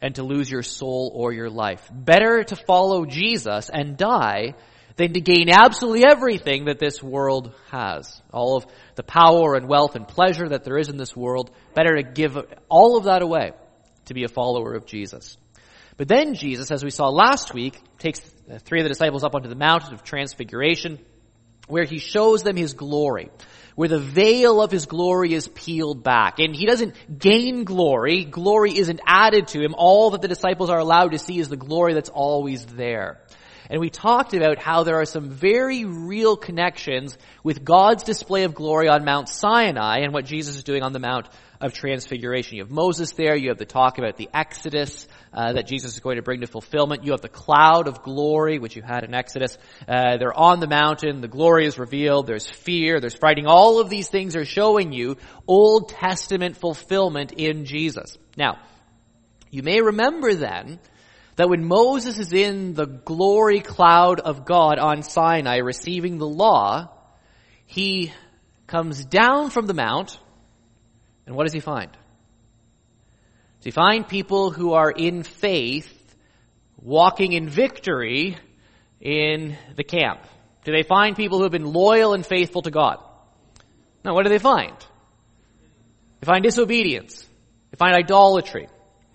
and 0.00 0.14
to 0.14 0.22
lose 0.22 0.50
your 0.50 0.62
soul 0.62 1.12
or 1.14 1.34
your 1.34 1.50
life. 1.50 1.86
Better 1.92 2.42
to 2.42 2.56
follow 2.56 3.04
Jesus 3.04 3.68
and 3.68 3.98
die 3.98 4.54
than 4.98 5.12
to 5.12 5.20
gain 5.20 5.48
absolutely 5.48 6.04
everything 6.04 6.64
that 6.64 6.80
this 6.80 7.00
world 7.00 7.54
has. 7.70 8.20
All 8.32 8.56
of 8.56 8.66
the 8.96 9.04
power 9.04 9.54
and 9.54 9.68
wealth 9.68 9.94
and 9.94 10.06
pleasure 10.06 10.48
that 10.48 10.64
there 10.64 10.76
is 10.76 10.88
in 10.88 10.96
this 10.96 11.16
world, 11.16 11.52
better 11.72 11.94
to 11.96 12.02
give 12.02 12.36
all 12.68 12.98
of 12.98 13.04
that 13.04 13.22
away 13.22 13.52
to 14.06 14.14
be 14.14 14.24
a 14.24 14.28
follower 14.28 14.74
of 14.74 14.86
Jesus. 14.86 15.36
But 15.96 16.08
then 16.08 16.34
Jesus, 16.34 16.72
as 16.72 16.82
we 16.82 16.90
saw 16.90 17.08
last 17.08 17.54
week, 17.54 17.80
takes 17.98 18.18
three 18.64 18.80
of 18.80 18.84
the 18.84 18.88
disciples 18.88 19.22
up 19.22 19.36
onto 19.36 19.48
the 19.48 19.54
mountain 19.54 19.94
of 19.94 20.02
transfiguration, 20.02 20.98
where 21.68 21.84
he 21.84 21.98
shows 21.98 22.42
them 22.42 22.56
his 22.56 22.72
glory, 22.72 23.30
where 23.76 23.88
the 23.88 24.00
veil 24.00 24.60
of 24.60 24.72
his 24.72 24.86
glory 24.86 25.32
is 25.32 25.46
peeled 25.46 26.02
back. 26.02 26.40
And 26.40 26.56
he 26.56 26.66
doesn't 26.66 27.20
gain 27.20 27.62
glory. 27.62 28.24
Glory 28.24 28.76
isn't 28.76 29.00
added 29.06 29.48
to 29.48 29.60
him. 29.60 29.76
All 29.78 30.10
that 30.10 30.22
the 30.22 30.28
disciples 30.28 30.70
are 30.70 30.78
allowed 30.78 31.12
to 31.12 31.18
see 31.18 31.38
is 31.38 31.48
the 31.48 31.56
glory 31.56 31.94
that's 31.94 32.08
always 32.08 32.66
there. 32.66 33.20
And 33.70 33.80
we 33.80 33.90
talked 33.90 34.32
about 34.32 34.58
how 34.58 34.82
there 34.82 35.00
are 35.00 35.04
some 35.04 35.30
very 35.30 35.84
real 35.84 36.36
connections 36.36 37.18
with 37.42 37.64
God's 37.64 38.02
display 38.02 38.44
of 38.44 38.54
glory 38.54 38.88
on 38.88 39.04
Mount 39.04 39.28
Sinai 39.28 39.98
and 40.00 40.14
what 40.14 40.24
Jesus 40.24 40.56
is 40.56 40.64
doing 40.64 40.82
on 40.82 40.92
the 40.92 40.98
Mount 40.98 41.28
of 41.60 41.74
Transfiguration. 41.74 42.56
You 42.56 42.62
have 42.62 42.70
Moses 42.70 43.12
there. 43.12 43.36
You 43.36 43.50
have 43.50 43.58
the 43.58 43.66
talk 43.66 43.98
about 43.98 44.16
the 44.16 44.28
Exodus 44.32 45.06
uh, 45.32 45.52
that 45.52 45.66
Jesus 45.66 45.94
is 45.94 46.00
going 46.00 46.16
to 46.16 46.22
bring 46.22 46.40
to 46.40 46.46
fulfillment. 46.46 47.04
You 47.04 47.12
have 47.12 47.20
the 47.20 47.28
cloud 47.28 47.88
of 47.88 48.02
glory, 48.02 48.58
which 48.58 48.76
you 48.76 48.82
had 48.82 49.04
in 49.04 49.12
Exodus. 49.12 49.58
Uh, 49.86 50.16
they're 50.16 50.32
on 50.32 50.60
the 50.60 50.66
mountain. 50.66 51.20
The 51.20 51.28
glory 51.28 51.66
is 51.66 51.78
revealed. 51.78 52.26
There's 52.26 52.48
fear. 52.48 53.00
There's 53.00 53.16
fighting. 53.16 53.46
All 53.46 53.80
of 53.80 53.90
these 53.90 54.08
things 54.08 54.36
are 54.36 54.44
showing 54.44 54.92
you 54.92 55.16
Old 55.46 55.90
Testament 55.90 56.56
fulfillment 56.56 57.32
in 57.32 57.64
Jesus. 57.64 58.16
Now, 58.36 58.58
you 59.50 59.62
may 59.62 59.80
remember 59.80 60.34
then 60.34 60.78
that 61.38 61.48
when 61.48 61.64
Moses 61.64 62.18
is 62.18 62.32
in 62.32 62.74
the 62.74 62.86
glory 62.86 63.60
cloud 63.60 64.18
of 64.18 64.44
God 64.44 64.80
on 64.80 65.04
Sinai 65.04 65.58
receiving 65.58 66.18
the 66.18 66.26
law, 66.26 66.90
he 67.64 68.12
comes 68.66 69.04
down 69.04 69.50
from 69.50 69.66
the 69.66 69.72
mount, 69.72 70.18
and 71.26 71.36
what 71.36 71.44
does 71.44 71.52
he 71.52 71.60
find? 71.60 71.92
Does 73.60 73.66
he 73.66 73.70
find 73.70 74.08
people 74.08 74.50
who 74.50 74.72
are 74.72 74.90
in 74.90 75.22
faith 75.22 76.16
walking 76.76 77.32
in 77.32 77.48
victory 77.48 78.36
in 79.00 79.56
the 79.76 79.84
camp? 79.84 80.18
Do 80.64 80.72
they 80.72 80.82
find 80.82 81.14
people 81.14 81.38
who 81.38 81.44
have 81.44 81.52
been 81.52 81.72
loyal 81.72 82.14
and 82.14 82.26
faithful 82.26 82.62
to 82.62 82.72
God? 82.72 82.98
No, 84.04 84.12
what 84.12 84.24
do 84.24 84.28
they 84.28 84.40
find? 84.40 84.74
They 86.18 86.26
find 86.26 86.42
disobedience. 86.42 87.24
They 87.70 87.76
find 87.76 87.94
idolatry. 87.94 88.66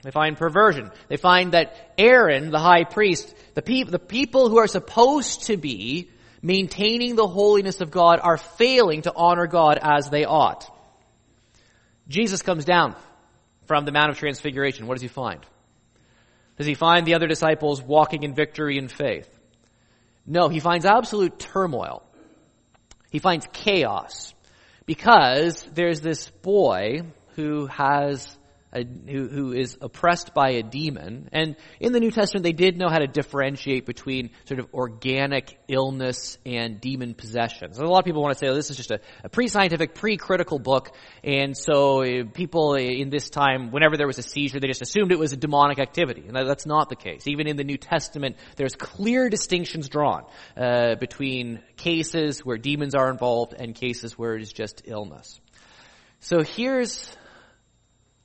They 0.03 0.12
find 0.12 0.38
perversion. 0.38 0.91
They 1.07 1.17
find 1.17 1.53
that 1.53 1.93
Aaron, 1.98 2.51
the 2.51 2.60
high 2.60 2.83
priest, 2.83 3.33
the, 3.53 3.62
pe- 3.62 3.83
the 3.83 4.00
people 4.00 4.50
who 4.50 4.57
are 4.57 4.67
supposed 4.67 5.45
to 5.48 5.57
be 5.57 6.10
maintaining 6.41 7.15
the 7.15 7.27
holiness 7.27 7.79
of 7.79 7.89
God 7.89 8.19
are 8.22 8.38
failing 8.38 9.03
to 9.03 9.13
honor 9.15 9.48
God 9.48 9.79
as 9.81 10.10
they 10.10 10.25
ought. 10.25 10.69
Jesus 12.10 12.41
comes 12.41 12.65
down 12.65 12.95
from 13.65 13.86
the 13.86 13.93
Mount 13.93 14.10
of 14.10 14.17
Transfiguration. 14.17 14.88
What 14.88 14.95
does 14.95 15.01
he 15.01 15.07
find? 15.07 15.39
Does 16.57 16.67
he 16.67 16.74
find 16.74 17.07
the 17.07 17.15
other 17.15 17.27
disciples 17.27 17.81
walking 17.81 18.24
in 18.24 18.36
victory 18.36 18.77
and 18.77 18.91
faith? 18.91 19.29
No, 20.25 20.50
he 20.50 20.60
finds 20.60 20.86
absolute 20.86 21.39
turmoil. 21.39 22.03
He 23.10 23.19
finds 23.19 23.48
chaos 23.53 24.33
because 24.86 25.63
there's 25.74 26.01
this 26.01 26.29
boy 26.29 27.03
who 27.36 27.67
has 27.67 28.38
a, 28.74 28.84
who, 28.84 29.27
who 29.27 29.53
is 29.53 29.77
oppressed 29.82 30.34
by 30.34 30.51
a 30.51 30.63
demon. 30.63 31.30
And 31.32 31.56
in 31.80 31.94
the 31.94 32.00
New 32.00 32.12
Testament, 32.12 32.44
they 32.44 32.51
did 32.51 32.77
know 32.77 32.89
how 32.89 33.00
to 33.00 33.08
differentiate 33.08 33.86
between 33.86 34.32
sort 34.46 34.60
of 34.60 34.68
organic 34.74 35.58
illness 35.68 36.38
and 36.46 36.82
demon 36.82 37.13
possession. 37.13 37.74
So 37.74 37.84
a 37.84 37.88
lot 37.88 38.00
of 38.00 38.06
people 38.06 38.22
want 38.22 38.38
to 38.38 38.39
say, 38.39 38.50
oh, 38.50 38.56
this 38.56 38.70
is 38.70 38.77
just 38.77 38.92
a, 38.92 39.00
a 39.24 39.30
pre-scientific, 39.30 39.96
pre-critical 39.96 40.60
book. 40.60 40.96
And 41.24 41.58
so 41.58 42.03
uh, 42.03 42.24
people 42.34 42.75
in 42.75 43.10
this 43.10 43.30
time, 43.30 43.72
whenever 43.72 43.98
there 43.98 44.08
was 44.08 44.18
a 44.18 44.24
seizure, 44.24 44.60
they 44.60 44.68
just 44.68 44.82
assumed 44.82 45.12
it 45.12 45.20
was 45.20 45.34
a 45.34 45.38
demonic 45.38 45.80
activity. 45.80 46.25
And 46.27 46.36
that's 46.36 46.65
not 46.65 46.89
the 46.89 46.96
case. 46.96 47.27
Even 47.27 47.48
in 47.48 47.58
the 47.58 47.63
New 47.63 47.77
Testament, 47.77 48.38
there's 48.56 48.75
clear 48.75 49.30
distinctions 49.30 49.89
drawn 49.89 50.25
uh, 50.58 50.96
between 50.96 51.62
cases 51.77 52.39
where 52.39 52.58
demons 52.58 52.96
are 52.96 53.10
involved 53.10 53.53
and 53.53 53.75
cases 53.75 54.18
where 54.18 54.36
it 54.36 54.42
is 54.42 54.51
just 54.51 54.84
illness. 54.86 55.39
So 56.20 56.42
here's 56.42 57.13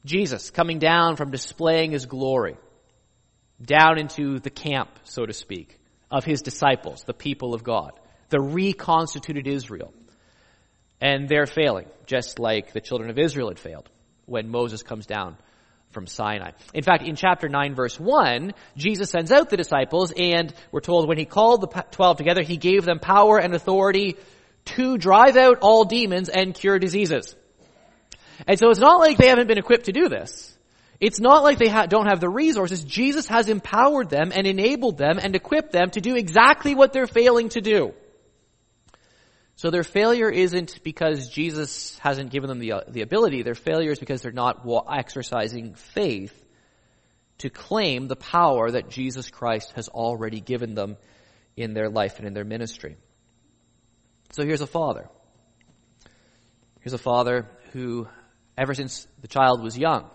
Jesus 0.05 0.51
coming 0.51 0.79
down 0.79 1.17
from 1.17 1.31
displaying 1.31 1.93
his 1.93 2.07
glory 2.07 2.57
down 3.61 3.99
into 3.99 4.39
the 4.39 4.51
camp, 4.51 4.89
so 5.05 5.27
to 5.27 5.33
speak, 5.33 5.79
of 6.11 6.25
his 6.25 6.43
disciples, 6.43 7.03
the 7.05 7.15
people 7.15 7.55
of 7.55 7.65
God, 7.65 7.93
the 8.29 8.41
reconstituted 8.41 9.47
Israel. 9.47 9.93
And 11.01 11.29
they're 11.29 11.47
failing, 11.47 11.87
just 12.07 12.39
like 12.39 12.73
the 12.73 12.81
children 12.81 13.11
of 13.11 13.19
Israel 13.19 13.49
had 13.49 13.59
failed 13.59 13.89
when 14.27 14.49
Moses 14.49 14.83
comes 14.83 15.07
down 15.07 15.37
from 15.91 16.07
Sinai. 16.07 16.51
In 16.75 16.83
fact, 16.83 17.03
in 17.03 17.17
chapter 17.17 17.49
9 17.49 17.75
verse 17.75 17.99
1, 17.99 18.53
Jesus 18.77 19.11
sends 19.11 19.33
out 19.33 19.49
the 19.49 19.57
disciples 19.57 20.13
and 20.17 20.53
we're 20.71 20.81
told 20.81 21.09
when 21.09 21.19
he 21.19 21.25
called 21.25 21.63
the 21.63 21.85
12 21.91 22.17
together, 22.19 22.43
he 22.43 22.57
gave 22.57 22.85
them 22.85 22.99
power 22.99 23.39
and 23.39 23.55
authority 23.55 24.17
to 24.67 24.99
drive 24.99 25.37
out 25.37 25.59
all 25.61 25.85
demons 25.85 26.29
and 26.29 26.55
cure 26.55 26.79
diseases. 26.79 27.35
And 28.47 28.59
so 28.59 28.71
it's 28.71 28.81
not 28.81 29.01
like 29.01 29.19
they 29.19 29.29
haven't 29.29 29.49
been 29.49 29.59
equipped 29.59 29.87
to 29.87 29.93
do 29.93 30.09
this. 30.09 30.57
It's 31.01 31.21
not 31.21 31.45
like 31.45 31.59
they 31.59 31.69
ha- 31.69 31.87
don't 31.87 32.07
have 32.07 32.21
the 32.21 32.29
resources. 32.29 32.83
Jesus 32.83 33.29
has 33.29 33.49
empowered 33.49 34.11
them 34.11 34.33
and 34.35 34.47
enabled 34.47 34.99
them 34.99 35.19
and 35.23 35.35
equipped 35.37 35.73
them 35.73 35.91
to 35.91 36.01
do 36.01 36.17
exactly 36.17 36.75
what 36.75 36.93
they're 36.93 37.07
failing 37.07 37.49
to 37.51 37.61
do. 37.61 37.95
So 39.55 39.71
their 39.71 39.85
failure 39.85 40.31
isn't 40.31 40.83
because 40.83 41.29
Jesus 41.29 41.99
hasn't 41.99 42.31
given 42.31 42.49
them 42.49 42.59
the, 42.59 42.73
uh, 42.73 42.81
the 42.89 43.03
ability. 43.03 43.43
Their 43.43 43.57
failure 43.57 43.91
is 43.91 43.99
because 43.99 44.23
they're 44.23 44.33
not 44.33 44.65
wa- 44.65 44.85
exercising 44.89 45.75
faith 45.75 46.45
to 47.39 47.51
claim 47.51 48.09
the 48.09 48.17
power 48.17 48.71
that 48.71 48.89
Jesus 48.89 49.31
Christ 49.31 49.73
has 49.73 49.89
already 49.89 50.41
given 50.41 50.75
them 50.75 50.97
in 51.57 51.75
their 51.75 51.89
life 51.89 52.19
and 52.19 52.27
in 52.27 52.35
their 52.35 52.45
ministry. 52.45 52.97
So 54.31 54.45
here's 54.45 54.61
a 54.61 54.67
father. 54.67 55.09
Here's 56.81 56.93
a 56.93 56.99
father 56.99 57.49
who 57.73 58.09
ever 58.59 58.75
since 58.75 59.07
the 59.23 59.29
child 59.29 59.63
was 59.63 59.79
young. 59.79 60.11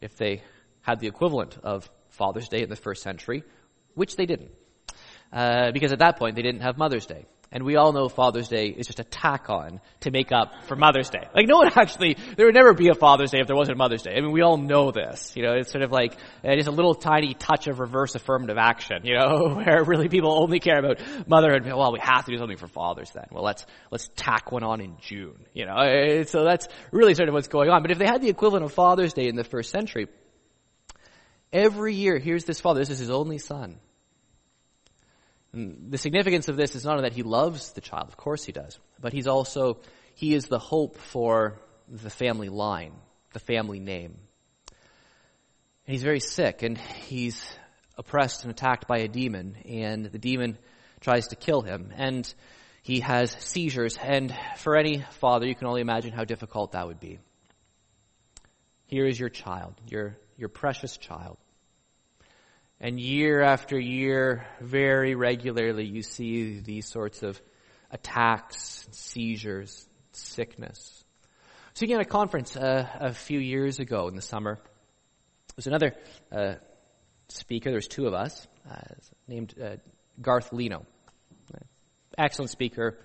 If 0.00 0.16
they 0.16 0.42
had 0.82 0.98
the 0.98 1.06
equivalent 1.06 1.56
of 1.62 1.88
Father's 2.10 2.48
Day 2.48 2.62
in 2.62 2.68
the 2.68 2.76
first 2.76 3.02
century, 3.02 3.44
which 3.94 4.16
they 4.16 4.26
didn't. 4.26 4.50
Uh, 5.32 5.70
because 5.70 5.92
at 5.92 6.00
that 6.00 6.18
point 6.18 6.34
they 6.36 6.42
didn't 6.42 6.62
have 6.62 6.76
Mother's 6.76 7.06
Day. 7.06 7.24
And 7.52 7.64
we 7.64 7.76
all 7.76 7.92
know 7.92 8.08
Father's 8.08 8.48
Day 8.48 8.68
is 8.68 8.86
just 8.86 8.98
a 8.98 9.04
tack 9.04 9.50
on 9.50 9.80
to 10.00 10.10
make 10.10 10.32
up 10.32 10.64
for 10.66 10.74
Mother's 10.74 11.10
Day. 11.10 11.28
Like 11.34 11.46
no 11.46 11.58
one 11.58 11.70
actually, 11.76 12.16
there 12.36 12.46
would 12.46 12.54
never 12.54 12.72
be 12.72 12.88
a 12.88 12.94
Father's 12.94 13.30
Day 13.30 13.40
if 13.40 13.46
there 13.46 13.56
wasn't 13.56 13.76
a 13.76 13.78
Mother's 13.78 14.02
Day. 14.02 14.14
I 14.16 14.20
mean, 14.20 14.32
we 14.32 14.40
all 14.40 14.56
know 14.56 14.90
this. 14.90 15.36
You 15.36 15.42
know, 15.42 15.52
it's 15.52 15.70
sort 15.70 15.84
of 15.84 15.92
like, 15.92 16.16
just 16.42 16.68
a 16.68 16.72
little 16.72 16.94
tiny 16.94 17.34
touch 17.34 17.66
of 17.66 17.78
reverse 17.78 18.14
affirmative 18.14 18.56
action, 18.56 19.04
you 19.04 19.14
know, 19.14 19.54
where 19.64 19.84
really 19.84 20.08
people 20.08 20.32
only 20.32 20.60
care 20.60 20.78
about 20.78 21.00
motherhood. 21.28 21.66
Well, 21.66 21.92
we 21.92 22.00
have 22.00 22.24
to 22.24 22.32
do 22.32 22.38
something 22.38 22.56
for 22.56 22.68
fathers 22.68 23.10
then. 23.10 23.26
Well, 23.30 23.44
let's, 23.44 23.66
let's 23.90 24.08
tack 24.16 24.50
one 24.50 24.64
on 24.64 24.80
in 24.80 24.96
June, 25.00 25.44
you 25.52 25.66
know. 25.66 26.22
So 26.24 26.44
that's 26.44 26.68
really 26.90 27.14
sort 27.14 27.28
of 27.28 27.34
what's 27.34 27.48
going 27.48 27.68
on. 27.68 27.82
But 27.82 27.90
if 27.90 27.98
they 27.98 28.06
had 28.06 28.22
the 28.22 28.30
equivalent 28.30 28.64
of 28.64 28.72
Father's 28.72 29.12
Day 29.12 29.28
in 29.28 29.36
the 29.36 29.44
first 29.44 29.70
century, 29.70 30.08
every 31.52 31.94
year, 31.94 32.18
here's 32.18 32.44
this 32.44 32.60
father, 32.60 32.80
this 32.80 32.90
is 32.90 32.98
his 32.98 33.10
only 33.10 33.36
son 33.36 33.78
and 35.52 35.90
the 35.90 35.98
significance 35.98 36.48
of 36.48 36.56
this 36.56 36.74
is 36.74 36.84
not 36.84 36.96
only 36.96 37.08
that 37.08 37.14
he 37.14 37.22
loves 37.22 37.72
the 37.72 37.80
child, 37.80 38.08
of 38.08 38.16
course 38.16 38.44
he 38.44 38.52
does, 38.52 38.78
but 39.00 39.12
he's 39.12 39.26
also, 39.26 39.78
he 40.14 40.34
is 40.34 40.46
the 40.46 40.58
hope 40.58 40.96
for 40.96 41.58
the 41.88 42.10
family 42.10 42.48
line, 42.48 42.94
the 43.34 43.40
family 43.40 43.78
name. 43.78 44.16
And 45.86 45.94
he's 45.94 46.02
very 46.02 46.20
sick 46.20 46.62
and 46.62 46.78
he's 46.78 47.44
oppressed 47.98 48.44
and 48.44 48.50
attacked 48.50 48.86
by 48.86 48.98
a 48.98 49.08
demon 49.08 49.56
and 49.66 50.06
the 50.06 50.18
demon 50.18 50.56
tries 51.00 51.28
to 51.28 51.36
kill 51.36 51.60
him 51.60 51.92
and 51.96 52.32
he 52.82 53.00
has 53.00 53.30
seizures 53.30 53.98
and 53.98 54.34
for 54.56 54.76
any 54.76 55.04
father 55.12 55.46
you 55.46 55.54
can 55.54 55.66
only 55.66 55.82
imagine 55.82 56.12
how 56.12 56.24
difficult 56.24 56.72
that 56.72 56.86
would 56.86 57.00
be. 57.00 57.18
Here 58.86 59.06
is 59.06 59.18
your 59.18 59.28
child, 59.28 59.74
your, 59.88 60.16
your 60.36 60.48
precious 60.48 60.96
child. 60.96 61.36
And 62.84 62.98
year 62.98 63.42
after 63.42 63.78
year, 63.78 64.44
very 64.60 65.14
regularly, 65.14 65.84
you 65.84 66.02
see 66.02 66.58
these 66.58 66.88
sorts 66.88 67.22
of 67.22 67.40
attacks, 67.92 68.88
seizures, 68.90 69.88
sickness. 70.10 71.04
Speaking 71.74 71.94
at 71.94 72.02
a 72.02 72.04
conference 72.04 72.56
uh, 72.56 72.88
a 72.98 73.14
few 73.14 73.38
years 73.38 73.78
ago 73.78 74.08
in 74.08 74.16
the 74.16 74.20
summer, 74.20 74.56
there 74.56 75.54
was 75.54 75.68
another 75.68 75.94
uh, 76.32 76.54
speaker. 77.28 77.70
There's 77.70 77.86
two 77.86 78.08
of 78.08 78.14
us, 78.14 78.48
uh, 78.68 78.80
named 79.28 79.54
uh, 79.62 79.76
Garth 80.20 80.52
Leno. 80.52 80.84
Excellent 82.18 82.50
speaker, 82.50 82.98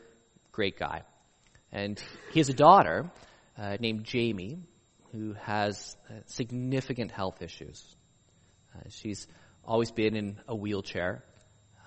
great 0.52 0.80
guy. 0.80 1.04
And 1.72 2.02
he 2.32 2.40
has 2.40 2.50
a 2.50 2.54
daughter 2.54 3.12
uh, 3.56 3.78
named 3.80 4.06
Jamie 4.06 4.58
who 5.12 5.34
has 5.34 5.96
uh, 6.10 6.14
significant 6.26 7.12
health 7.12 7.44
issues. 7.44 7.96
she's 8.90 9.28
always 9.68 9.92
been 9.92 10.16
in 10.16 10.40
a 10.48 10.56
wheelchair, 10.56 11.24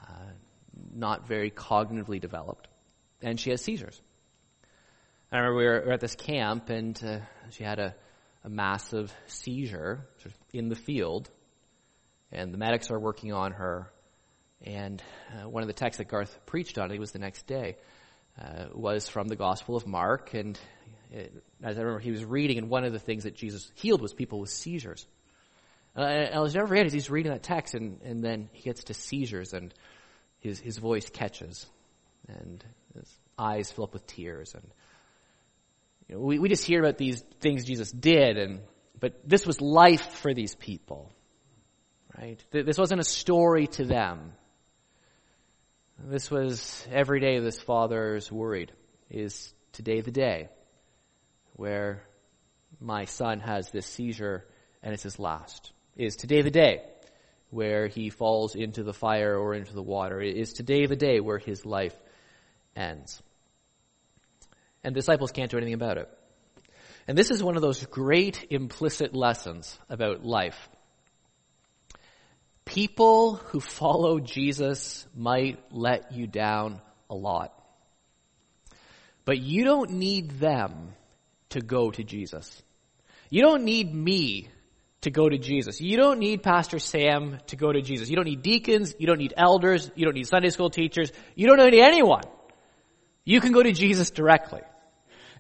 uh, 0.02 0.30
not 0.94 1.26
very 1.26 1.50
cognitively 1.50 2.20
developed, 2.20 2.68
and 3.22 3.40
she 3.40 3.50
has 3.50 3.62
seizures. 3.62 4.00
I 5.32 5.38
remember 5.38 5.58
we 5.58 5.64
were, 5.64 5.92
at 5.92 6.00
this 6.00 6.16
camp, 6.16 6.70
and 6.70 7.00
uh, 7.04 7.20
she 7.50 7.64
had 7.64 7.78
a, 7.78 7.94
a 8.44 8.48
massive 8.48 9.14
seizure 9.26 10.06
sort 10.18 10.26
of 10.26 10.34
in 10.52 10.68
the 10.68 10.76
field, 10.76 11.30
and 12.32 12.52
the 12.52 12.58
medics 12.58 12.90
are 12.90 12.98
working 12.98 13.32
on 13.32 13.52
her. 13.52 13.90
And 14.62 15.02
uh, 15.32 15.48
one 15.48 15.62
of 15.62 15.68
the 15.68 15.72
texts 15.72 15.98
that 15.98 16.08
Garth 16.08 16.38
preached 16.44 16.78
on, 16.78 16.90
it 16.90 16.98
was 16.98 17.12
the 17.12 17.18
next 17.18 17.46
day, 17.46 17.76
uh, 18.40 18.66
was 18.74 19.08
from 19.08 19.28
the 19.28 19.36
Gospel 19.36 19.76
of 19.76 19.86
Mark. 19.86 20.34
And 20.34 20.58
it, 21.10 21.42
as 21.62 21.78
I 21.78 21.80
remember, 21.80 22.00
he 22.00 22.10
was 22.10 22.24
reading, 22.24 22.58
and 22.58 22.68
one 22.68 22.84
of 22.84 22.92
the 22.92 22.98
things 22.98 23.24
that 23.24 23.34
Jesus 23.34 23.70
healed 23.76 24.02
was 24.02 24.12
people 24.12 24.40
with 24.40 24.50
seizures. 24.50 25.06
Uh, 25.96 26.00
I 26.00 26.38
was 26.40 26.54
never 26.54 26.68
forget 26.68 26.92
he's 26.92 27.10
reading 27.10 27.32
that 27.32 27.42
text 27.42 27.74
and, 27.74 28.00
and 28.02 28.22
then 28.22 28.48
he 28.52 28.62
gets 28.62 28.84
to 28.84 28.94
seizures 28.94 29.52
and 29.52 29.74
his, 30.38 30.60
his 30.60 30.78
voice 30.78 31.08
catches 31.10 31.66
and 32.28 32.64
his 32.94 33.18
eyes 33.38 33.70
fill 33.70 33.84
up 33.84 33.92
with 33.92 34.06
tears 34.06 34.54
and 34.54 34.64
you 36.08 36.14
know, 36.14 36.20
we, 36.20 36.38
we 36.38 36.48
just 36.48 36.64
hear 36.64 36.80
about 36.80 36.96
these 36.96 37.22
things 37.40 37.64
Jesus 37.64 37.90
did 37.90 38.38
and 38.38 38.60
but 39.00 39.18
this 39.26 39.46
was 39.46 39.60
life 39.60 40.12
for 40.16 40.34
these 40.34 40.54
people. 40.54 41.10
Right? 42.16 42.44
This 42.50 42.76
wasn't 42.76 43.00
a 43.00 43.04
story 43.04 43.66
to 43.68 43.84
them. 43.84 44.32
This 45.98 46.30
was 46.30 46.86
every 46.90 47.20
day 47.20 47.38
this 47.38 47.60
father's 47.60 48.30
worried. 48.30 48.72
Is 49.10 49.52
today 49.72 50.02
the 50.02 50.10
day 50.10 50.48
where 51.54 52.02
my 52.78 53.06
son 53.06 53.40
has 53.40 53.70
this 53.70 53.86
seizure 53.86 54.46
and 54.82 54.92
it's 54.92 55.02
his 55.02 55.18
last? 55.18 55.72
Is 55.96 56.16
today 56.16 56.42
the 56.42 56.50
day 56.50 56.82
where 57.50 57.88
he 57.88 58.10
falls 58.10 58.54
into 58.54 58.82
the 58.82 58.92
fire 58.92 59.36
or 59.36 59.54
into 59.54 59.74
the 59.74 59.82
water? 59.82 60.20
Is 60.20 60.52
today 60.52 60.86
the 60.86 60.96
day 60.96 61.20
where 61.20 61.38
his 61.38 61.66
life 61.66 61.96
ends? 62.76 63.22
And 64.82 64.94
disciples 64.94 65.32
can't 65.32 65.50
do 65.50 65.56
anything 65.56 65.74
about 65.74 65.98
it. 65.98 66.08
And 67.06 67.18
this 67.18 67.30
is 67.30 67.42
one 67.42 67.56
of 67.56 67.62
those 67.62 67.84
great 67.86 68.46
implicit 68.50 69.14
lessons 69.14 69.78
about 69.88 70.24
life. 70.24 70.68
People 72.64 73.34
who 73.34 73.58
follow 73.58 74.20
Jesus 74.20 75.06
might 75.14 75.58
let 75.72 76.12
you 76.12 76.26
down 76.26 76.80
a 77.08 77.14
lot. 77.14 77.52
But 79.24 79.38
you 79.38 79.64
don't 79.64 79.92
need 79.92 80.30
them 80.38 80.92
to 81.50 81.60
go 81.60 81.90
to 81.90 82.04
Jesus. 82.04 82.62
You 83.28 83.42
don't 83.42 83.64
need 83.64 83.92
me 83.92 84.48
to 85.02 85.10
go 85.10 85.28
to 85.28 85.38
Jesus. 85.38 85.80
You 85.80 85.96
don't 85.96 86.18
need 86.18 86.42
Pastor 86.42 86.78
Sam 86.78 87.38
to 87.48 87.56
go 87.56 87.72
to 87.72 87.80
Jesus. 87.80 88.10
You 88.10 88.16
don't 88.16 88.26
need 88.26 88.42
deacons. 88.42 88.94
You 88.98 89.06
don't 89.06 89.18
need 89.18 89.34
elders. 89.36 89.90
You 89.94 90.04
don't 90.04 90.14
need 90.14 90.26
Sunday 90.26 90.50
school 90.50 90.70
teachers. 90.70 91.10
You 91.34 91.46
don't 91.46 91.58
need 91.58 91.80
anyone. 91.80 92.22
You 93.24 93.40
can 93.40 93.52
go 93.52 93.62
to 93.62 93.72
Jesus 93.72 94.10
directly. 94.10 94.60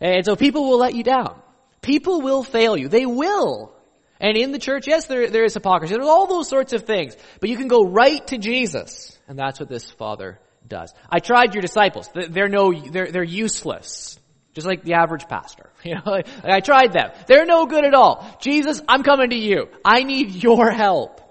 And 0.00 0.24
so 0.24 0.36
people 0.36 0.68
will 0.68 0.78
let 0.78 0.94
you 0.94 1.04
down. 1.04 1.40
People 1.82 2.20
will 2.22 2.42
fail 2.42 2.76
you. 2.76 2.88
They 2.88 3.06
will. 3.06 3.74
And 4.18 4.36
in 4.36 4.52
the 4.52 4.58
church, 4.58 4.86
yes, 4.86 5.06
there, 5.06 5.30
there 5.30 5.44
is 5.44 5.54
hypocrisy. 5.54 5.94
There's 5.94 6.06
all 6.06 6.26
those 6.26 6.48
sorts 6.48 6.72
of 6.72 6.84
things. 6.84 7.16
But 7.40 7.48
you 7.48 7.56
can 7.56 7.68
go 7.68 7.84
right 7.84 8.26
to 8.28 8.38
Jesus. 8.38 9.18
And 9.28 9.38
that's 9.38 9.60
what 9.60 9.68
this 9.68 9.90
father 9.90 10.38
does. 10.66 10.92
I 11.10 11.20
tried 11.20 11.54
your 11.54 11.62
disciples. 11.62 12.08
They're 12.14 12.48
no, 12.48 12.72
they're, 12.72 13.10
they're 13.10 13.22
useless. 13.22 14.19
Just 14.54 14.66
like 14.66 14.82
the 14.82 14.94
average 14.94 15.28
pastor. 15.28 15.70
You 15.84 15.94
know, 15.94 16.20
I 16.44 16.60
tried 16.60 16.92
them. 16.92 17.10
They're 17.26 17.46
no 17.46 17.64
good 17.64 17.86
at 17.86 17.94
all. 17.94 18.36
Jesus, 18.42 18.82
I'm 18.86 19.02
coming 19.02 19.30
to 19.30 19.36
you. 19.36 19.68
I 19.82 20.02
need 20.02 20.30
your 20.30 20.70
help. 20.70 21.22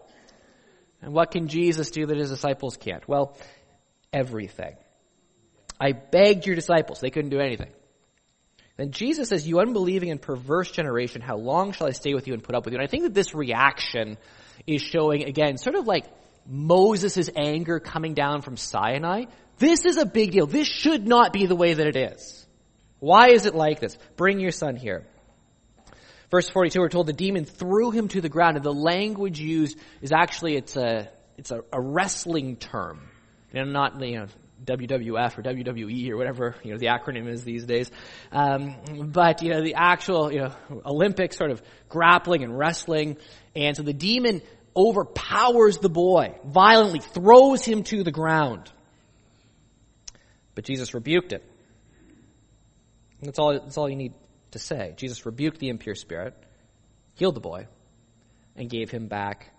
And 1.04 1.14
what 1.14 1.30
can 1.30 1.48
Jesus 1.48 1.92
do 1.92 2.08
that 2.08 2.18
his 2.18 2.32
disciples 2.32 2.76
can't? 2.76 3.08
Well, 3.08 3.38
everything. 4.12 4.76
I 5.80 5.92
begged 5.92 6.48
your 6.48 6.56
disciples. 6.56 7.00
They 7.00 7.12
couldn't 7.12 7.30
do 7.30 7.40
anything. 7.40 7.70
Then 8.76 8.92
Jesus 8.92 9.30
says, 9.30 9.48
you 9.48 9.60
unbelieving 9.60 10.10
and 10.10 10.22
perverse 10.22 10.72
generation, 10.72 11.22
how 11.22 11.38
long 11.38 11.74
shall 11.74 11.88
I 11.88 11.92
stay 11.92 12.14
with 12.14 12.28
you 12.28 12.34
and 12.34 12.44
put 12.44 12.56
up 12.56 12.66
with 12.66 12.74
you? 12.74 12.80
And 12.80 12.88
I 12.88 12.90
think 12.90 13.04
that 13.04 13.14
this 13.14 13.36
reaction 13.36 14.18
is 14.66 14.82
showing, 14.82 15.26
again, 15.26 15.58
sort 15.58 15.76
of 15.76 15.86
like 15.86 16.06
Moses' 16.48 17.30
anger 17.36 17.80
coming 17.80 18.14
down 18.14 18.42
from 18.42 18.58
Sinai. 18.58 19.26
This 19.58 19.86
is 19.86 19.98
a 19.98 20.06
big 20.06 20.32
deal. 20.32 20.48
This 20.48 20.68
should 20.68 21.06
not 21.06 21.34
be 21.34 21.46
the 21.46 21.56
way 21.56 21.74
that 21.74 21.88
it 21.88 21.96
is. 21.96 22.48
Why 23.00 23.30
is 23.30 23.46
it 23.46 23.56
like 23.56 23.80
this? 23.80 23.98
Bring 24.16 24.40
your 24.40 24.52
son 24.52 24.76
here. 24.76 25.06
Verse 26.32 26.48
42, 26.48 26.80
we're 26.80 26.90
told 26.90 27.08
the 27.08 27.14
demon 27.14 27.46
threw 27.46 27.92
him 27.92 28.08
to 28.10 28.22
the 28.22 28.30
ground, 28.30 28.56
and 28.56 28.64
the 28.64 28.74
language 28.74 29.40
used 29.40 29.80
is 30.02 30.12
actually, 30.12 30.56
it's 30.56 30.76
a, 30.76 31.10
it's 31.38 31.52
a, 31.52 31.64
a 31.74 31.82
wrestling 31.82 32.56
term. 32.56 33.10
You 33.52 33.66
know, 33.66 33.72
not, 33.72 34.00
you 34.04 34.20
know, 34.20 34.28
WWF 34.66 35.38
or 35.38 35.42
WWE 35.42 36.10
or 36.10 36.18
whatever, 36.18 36.56
you 36.64 36.72
know, 36.72 36.78
the 36.78 36.88
acronym 36.88 37.28
is 37.28 37.44
these 37.44 37.66
days. 37.66 37.90
Um, 38.32 38.76
but, 39.06 39.42
you 39.42 39.50
know, 39.50 39.64
the 39.64 39.76
actual, 39.76 40.32
you 40.32 40.40
know, 40.40 40.54
Olympic 40.86 41.34
sort 41.34 41.50
of 41.50 41.64
grappling 41.88 42.44
and 42.44 42.56
wrestling. 42.56 43.18
And 43.56 43.76
so 43.76 43.82
the 43.82 43.94
demon 43.94 44.42
overpowers 44.76 45.80
the 45.80 45.90
boy, 45.90 46.36
violently 46.46 47.00
throws 47.00 47.66
him 47.66 47.84
to 47.84 48.04
the 48.04 48.12
ground. 48.12 48.72
But 50.54 50.66
Jesus 50.66 50.94
rebuked 50.94 51.32
it. 51.34 51.49
That's 53.22 53.40
all, 53.40 53.54
that's 53.54 53.78
all 53.78 53.90
you 53.90 53.96
need 53.96 54.14
to 54.52 54.60
say. 54.60 54.94
Jesus 54.98 55.26
rebuked 55.26 55.60
the 55.60 55.70
impure 55.70 55.96
spirit, 55.96 56.36
healed 57.16 57.36
the 57.36 57.42
boy, 57.42 57.68
and 58.56 58.70
gave 58.70 58.90
him 58.90 59.08
back 59.08 59.52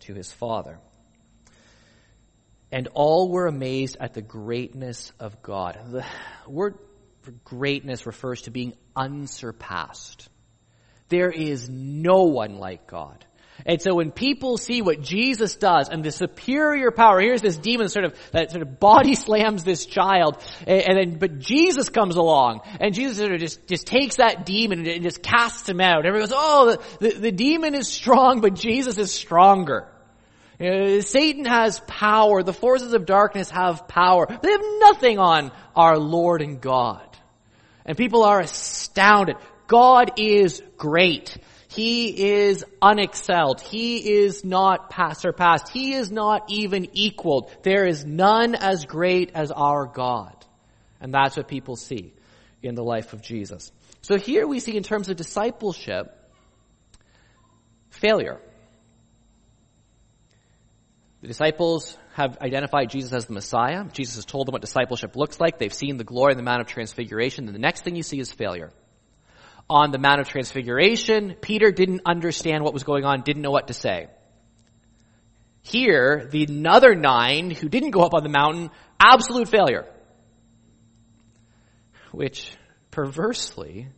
to 0.00 0.14
his 0.14 0.32
father. 0.32 0.78
And 2.70 2.88
all 2.94 3.30
were 3.30 3.46
amazed 3.46 3.96
at 3.98 4.14
the 4.14 4.22
greatness 4.22 5.12
of 5.18 5.42
God. 5.42 5.78
The 5.90 6.04
word 6.46 6.78
for 7.22 7.32
greatness 7.44 8.06
refers 8.06 8.42
to 8.42 8.50
being 8.50 8.74
unsurpassed. 8.94 10.28
There 11.08 11.30
is 11.30 11.68
no 11.68 12.24
one 12.24 12.58
like 12.58 12.86
God. 12.86 13.24
And 13.66 13.82
so 13.82 13.94
when 13.94 14.12
people 14.12 14.56
see 14.56 14.82
what 14.82 15.02
Jesus 15.02 15.56
does 15.56 15.88
and 15.88 16.04
the 16.04 16.12
superior 16.12 16.90
power, 16.90 17.20
here's 17.20 17.42
this 17.42 17.56
demon 17.56 17.88
sort 17.88 18.04
of, 18.04 18.14
that 18.32 18.50
sort 18.50 18.62
of 18.62 18.78
body 18.78 19.14
slams 19.16 19.64
this 19.64 19.86
child, 19.86 20.42
and, 20.66 20.82
and 20.82 20.98
then, 20.98 21.18
but 21.18 21.38
Jesus 21.38 21.88
comes 21.88 22.16
along, 22.16 22.60
and 22.80 22.94
Jesus 22.94 23.18
sort 23.18 23.32
of 23.32 23.40
just, 23.40 23.66
just 23.66 23.86
takes 23.86 24.16
that 24.16 24.46
demon 24.46 24.86
and 24.86 25.02
just 25.02 25.22
casts 25.22 25.68
him 25.68 25.80
out. 25.80 26.06
Everyone 26.06 26.28
goes, 26.28 26.36
oh, 26.36 26.76
the, 27.00 27.08
the, 27.08 27.20
the 27.20 27.32
demon 27.32 27.74
is 27.74 27.88
strong, 27.88 28.40
but 28.40 28.54
Jesus 28.54 28.96
is 28.98 29.12
stronger. 29.12 29.88
Satan 30.60 31.44
has 31.44 31.80
power. 31.86 32.42
The 32.42 32.52
forces 32.52 32.92
of 32.92 33.06
darkness 33.06 33.50
have 33.50 33.86
power. 33.86 34.26
They 34.26 34.50
have 34.50 34.64
nothing 34.80 35.18
on 35.18 35.52
our 35.76 35.98
Lord 35.98 36.42
and 36.42 36.60
God. 36.60 37.04
And 37.86 37.96
people 37.96 38.24
are 38.24 38.40
astounded. 38.40 39.36
God 39.68 40.18
is 40.18 40.62
great. 40.76 41.38
He 41.68 42.30
is 42.46 42.64
unexcelled. 42.80 43.60
He 43.60 44.22
is 44.22 44.42
not 44.42 44.92
surpassed. 45.18 45.68
He 45.68 45.92
is 45.92 46.10
not 46.10 46.50
even 46.50 46.88
equaled. 46.94 47.54
There 47.62 47.84
is 47.84 48.06
none 48.06 48.54
as 48.54 48.86
great 48.86 49.32
as 49.34 49.50
our 49.50 49.86
God. 49.86 50.34
And 51.00 51.12
that's 51.12 51.36
what 51.36 51.46
people 51.46 51.76
see 51.76 52.14
in 52.62 52.74
the 52.74 52.82
life 52.82 53.12
of 53.12 53.20
Jesus. 53.20 53.70
So 54.00 54.16
here 54.16 54.46
we 54.46 54.60
see 54.60 54.76
in 54.76 54.82
terms 54.82 55.10
of 55.10 55.16
discipleship, 55.16 56.14
failure. 57.90 58.40
The 61.20 61.28
disciples 61.28 61.98
have 62.14 62.38
identified 62.38 62.90
Jesus 62.90 63.12
as 63.12 63.26
the 63.26 63.34
Messiah. 63.34 63.84
Jesus 63.92 64.16
has 64.16 64.24
told 64.24 64.46
them 64.46 64.52
what 64.52 64.62
discipleship 64.62 65.16
looks 65.16 65.38
like. 65.38 65.58
They've 65.58 65.72
seen 65.72 65.98
the 65.98 66.04
glory 66.04 66.32
in 66.32 66.38
the 66.38 66.44
Mount 66.44 66.62
of 66.62 66.66
Transfiguration. 66.66 67.46
And 67.46 67.54
the 67.54 67.60
next 67.60 67.84
thing 67.84 67.94
you 67.94 68.02
see 68.02 68.18
is 68.18 68.32
failure. 68.32 68.70
On 69.70 69.90
the 69.90 69.98
Mount 69.98 70.20
of 70.20 70.28
Transfiguration, 70.28 71.36
Peter 71.40 71.70
didn't 71.70 72.02
understand 72.06 72.64
what 72.64 72.72
was 72.72 72.84
going 72.84 73.04
on, 73.04 73.22
didn't 73.22 73.42
know 73.42 73.50
what 73.50 73.68
to 73.68 73.74
say. 73.74 74.08
Here, 75.62 76.26
the 76.30 76.46
other 76.66 76.94
nine 76.94 77.50
who 77.50 77.68
didn't 77.68 77.90
go 77.90 78.00
up 78.00 78.14
on 78.14 78.22
the 78.22 78.30
mountain, 78.30 78.70
absolute 78.98 79.48
failure. 79.48 79.84
Which, 82.12 82.50
perversely, 82.90 83.88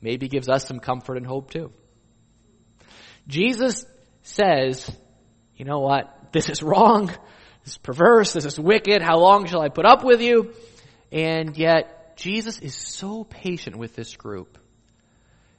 maybe 0.00 0.26
gives 0.26 0.48
us 0.48 0.66
some 0.66 0.80
comfort 0.80 1.16
and 1.16 1.26
hope 1.26 1.50
too. 1.50 1.70
Jesus 3.28 3.86
says 4.22 4.90
you 5.60 5.66
know 5.66 5.80
what? 5.80 6.32
This 6.32 6.48
is 6.48 6.62
wrong. 6.62 7.08
This 7.64 7.74
is 7.74 7.76
perverse. 7.76 8.32
This 8.32 8.46
is 8.46 8.58
wicked. 8.58 9.02
How 9.02 9.18
long 9.18 9.44
shall 9.44 9.60
I 9.60 9.68
put 9.68 9.84
up 9.84 10.02
with 10.02 10.22
you? 10.22 10.54
And 11.12 11.54
yet, 11.54 11.99
Jesus 12.20 12.58
is 12.58 12.74
so 12.76 13.24
patient 13.24 13.76
with 13.76 13.96
this 13.96 14.14
group. 14.14 14.58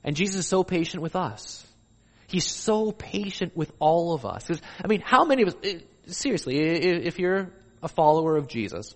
And 0.04 0.16
Jesus 0.16 0.38
is 0.38 0.48
so 0.48 0.64
patient 0.64 1.02
with 1.02 1.16
us. 1.16 1.66
He's 2.28 2.46
so 2.46 2.92
patient 2.92 3.58
with 3.58 3.72
all 3.80 4.14
of 4.14 4.26
us. 4.26 4.48
I 4.82 4.88
mean, 4.88 5.02
how 5.04 5.26
many 5.26 5.42
of 5.42 5.50
us, 5.50 5.56
eh, 5.64 5.80
seriously, 6.06 6.58
if 6.60 7.18
you're 7.18 7.52
a 7.82 7.88
follower 7.88 8.38
of 8.38 8.48
Jesus, 8.48 8.94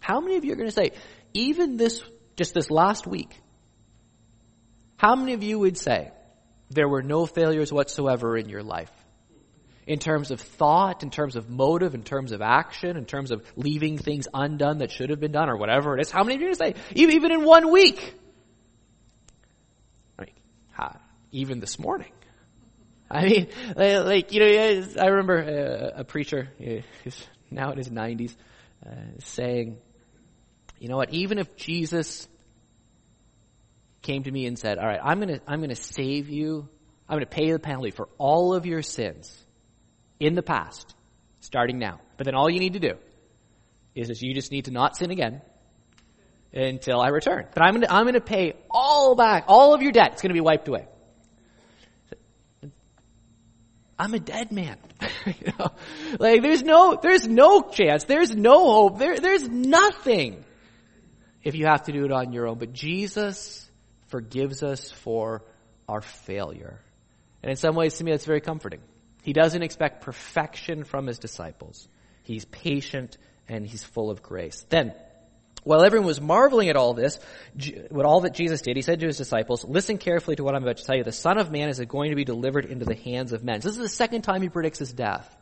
how 0.00 0.20
many 0.20 0.36
of 0.36 0.44
you 0.44 0.52
are 0.52 0.56
going 0.56 0.68
to 0.68 0.74
say, 0.74 0.90
even 1.32 1.78
this, 1.78 2.02
just 2.36 2.52
this 2.52 2.70
last 2.70 3.06
week, 3.06 3.34
how 4.98 5.16
many 5.16 5.32
of 5.32 5.42
you 5.42 5.58
would 5.58 5.78
say, 5.78 6.12
there 6.70 6.88
were 6.88 7.02
no 7.02 7.24
failures 7.24 7.72
whatsoever 7.72 8.36
in 8.36 8.50
your 8.50 8.62
life? 8.62 8.92
In 9.88 9.98
terms 9.98 10.30
of 10.30 10.38
thought, 10.38 11.02
in 11.02 11.08
terms 11.08 11.34
of 11.34 11.48
motive, 11.48 11.94
in 11.94 12.02
terms 12.02 12.32
of 12.32 12.42
action, 12.42 12.98
in 12.98 13.06
terms 13.06 13.30
of 13.30 13.42
leaving 13.56 13.96
things 13.96 14.28
undone 14.34 14.78
that 14.78 14.90
should 14.90 15.08
have 15.08 15.18
been 15.18 15.32
done 15.32 15.48
or 15.48 15.56
whatever 15.56 15.96
it 15.96 16.02
is. 16.02 16.10
How 16.10 16.22
many 16.24 16.34
of 16.36 16.42
you 16.42 16.54
say, 16.54 16.74
even 16.92 17.32
in 17.32 17.42
one 17.42 17.72
week? 17.72 18.14
I 20.18 20.24
mean, 20.24 20.92
even 21.32 21.58
this 21.58 21.78
morning. 21.78 22.12
I 23.10 23.24
mean, 23.24 23.48
like, 23.76 24.30
you 24.32 24.40
know, 24.40 24.84
I 25.00 25.06
remember 25.06 25.38
a, 25.38 26.00
a 26.00 26.04
preacher, 26.04 26.50
who's 26.58 27.26
now 27.50 27.72
in 27.72 27.78
his 27.78 27.88
90s, 27.88 28.36
uh, 28.86 28.90
saying, 29.20 29.78
you 30.78 30.88
know 30.90 30.98
what, 30.98 31.14
even 31.14 31.38
if 31.38 31.56
Jesus 31.56 32.28
came 34.02 34.22
to 34.24 34.30
me 34.30 34.44
and 34.44 34.58
said, 34.58 34.76
all 34.76 34.86
right, 34.86 35.00
I'm 35.02 35.18
gonna, 35.18 35.40
I'm 35.46 35.62
gonna 35.62 35.74
save 35.74 36.28
you, 36.28 36.68
I'm 37.08 37.16
gonna 37.16 37.24
pay 37.24 37.50
the 37.50 37.58
penalty 37.58 37.90
for 37.90 38.10
all 38.18 38.54
of 38.54 38.66
your 38.66 38.82
sins, 38.82 39.46
in 40.20 40.34
the 40.34 40.42
past, 40.42 40.94
starting 41.40 41.78
now. 41.78 42.00
But 42.16 42.24
then 42.24 42.34
all 42.34 42.50
you 42.50 42.58
need 42.58 42.74
to 42.74 42.80
do 42.80 42.94
is 43.94 44.08
that 44.08 44.20
you 44.20 44.34
just 44.34 44.52
need 44.52 44.66
to 44.66 44.70
not 44.70 44.96
sin 44.96 45.10
again 45.10 45.42
until 46.52 47.00
I 47.00 47.08
return. 47.08 47.46
But 47.54 47.62
I'm 47.62 47.74
going 47.74 47.82
to, 47.82 47.92
I'm 47.92 48.04
going 48.04 48.14
to 48.14 48.20
pay 48.20 48.54
all 48.70 49.14
back, 49.14 49.44
all 49.48 49.74
of 49.74 49.82
your 49.82 49.92
debt. 49.92 50.12
It's 50.12 50.22
going 50.22 50.30
to 50.30 50.34
be 50.34 50.40
wiped 50.40 50.68
away. 50.68 50.86
I'm 53.98 54.14
a 54.14 54.20
dead 54.20 54.52
man. 54.52 54.76
you 55.26 55.52
know? 55.58 55.72
Like 56.18 56.42
there's 56.42 56.62
no, 56.62 56.98
there's 57.00 57.26
no 57.26 57.62
chance. 57.62 58.04
There's 58.04 58.34
no 58.34 58.70
hope. 58.70 58.98
There, 58.98 59.18
there's 59.18 59.48
nothing 59.48 60.44
if 61.42 61.54
you 61.54 61.66
have 61.66 61.84
to 61.84 61.92
do 61.92 62.04
it 62.04 62.12
on 62.12 62.32
your 62.32 62.46
own. 62.46 62.58
But 62.58 62.72
Jesus 62.72 63.68
forgives 64.08 64.62
us 64.62 64.90
for 64.90 65.44
our 65.88 66.00
failure. 66.00 66.80
And 67.42 67.50
in 67.50 67.56
some 67.56 67.74
ways, 67.74 67.96
to 67.96 68.04
me, 68.04 68.12
that's 68.12 68.24
very 68.24 68.40
comforting. 68.40 68.80
He 69.22 69.32
doesn't 69.32 69.62
expect 69.62 70.02
perfection 70.02 70.84
from 70.84 71.06
his 71.06 71.18
disciples. 71.18 71.88
He's 72.22 72.44
patient 72.44 73.18
and 73.48 73.66
he's 73.66 73.84
full 73.84 74.10
of 74.10 74.22
grace. 74.22 74.64
Then, 74.68 74.94
while 75.64 75.82
everyone 75.82 76.06
was 76.06 76.20
marveling 76.20 76.68
at 76.68 76.76
all 76.76 76.94
this, 76.94 77.18
what 77.90 78.06
all 78.06 78.20
that 78.20 78.34
Jesus 78.34 78.62
did, 78.62 78.76
he 78.76 78.82
said 78.82 79.00
to 79.00 79.06
his 79.06 79.18
disciples, 79.18 79.64
listen 79.64 79.98
carefully 79.98 80.36
to 80.36 80.44
what 80.44 80.54
I'm 80.54 80.62
about 80.62 80.78
to 80.78 80.84
tell 80.84 80.96
you. 80.96 81.04
The 81.04 81.12
Son 81.12 81.38
of 81.38 81.50
Man 81.50 81.68
is 81.68 81.80
going 81.80 82.10
to 82.10 82.16
be 82.16 82.24
delivered 82.24 82.64
into 82.64 82.84
the 82.84 82.94
hands 82.94 83.32
of 83.32 83.42
men. 83.42 83.60
So 83.60 83.68
this 83.68 83.76
is 83.76 83.82
the 83.82 83.88
second 83.88 84.22
time 84.22 84.42
he 84.42 84.48
predicts 84.48 84.78
his 84.78 84.92
death. 84.92 85.34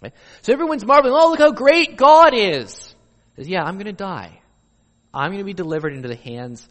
Right? 0.00 0.12
So 0.42 0.52
everyone's 0.52 0.84
marveling, 0.84 1.14
oh, 1.16 1.30
look 1.30 1.40
how 1.40 1.52
great 1.52 1.96
God 1.96 2.32
is. 2.34 2.94
He 3.36 3.42
says, 3.42 3.48
yeah, 3.48 3.62
I'm 3.62 3.74
going 3.74 3.86
to 3.86 3.92
die. 3.92 4.40
I'm 5.12 5.30
going 5.30 5.38
to 5.38 5.44
be 5.44 5.54
delivered 5.54 5.92
into 5.92 6.08
the 6.08 6.16
hands 6.16 6.66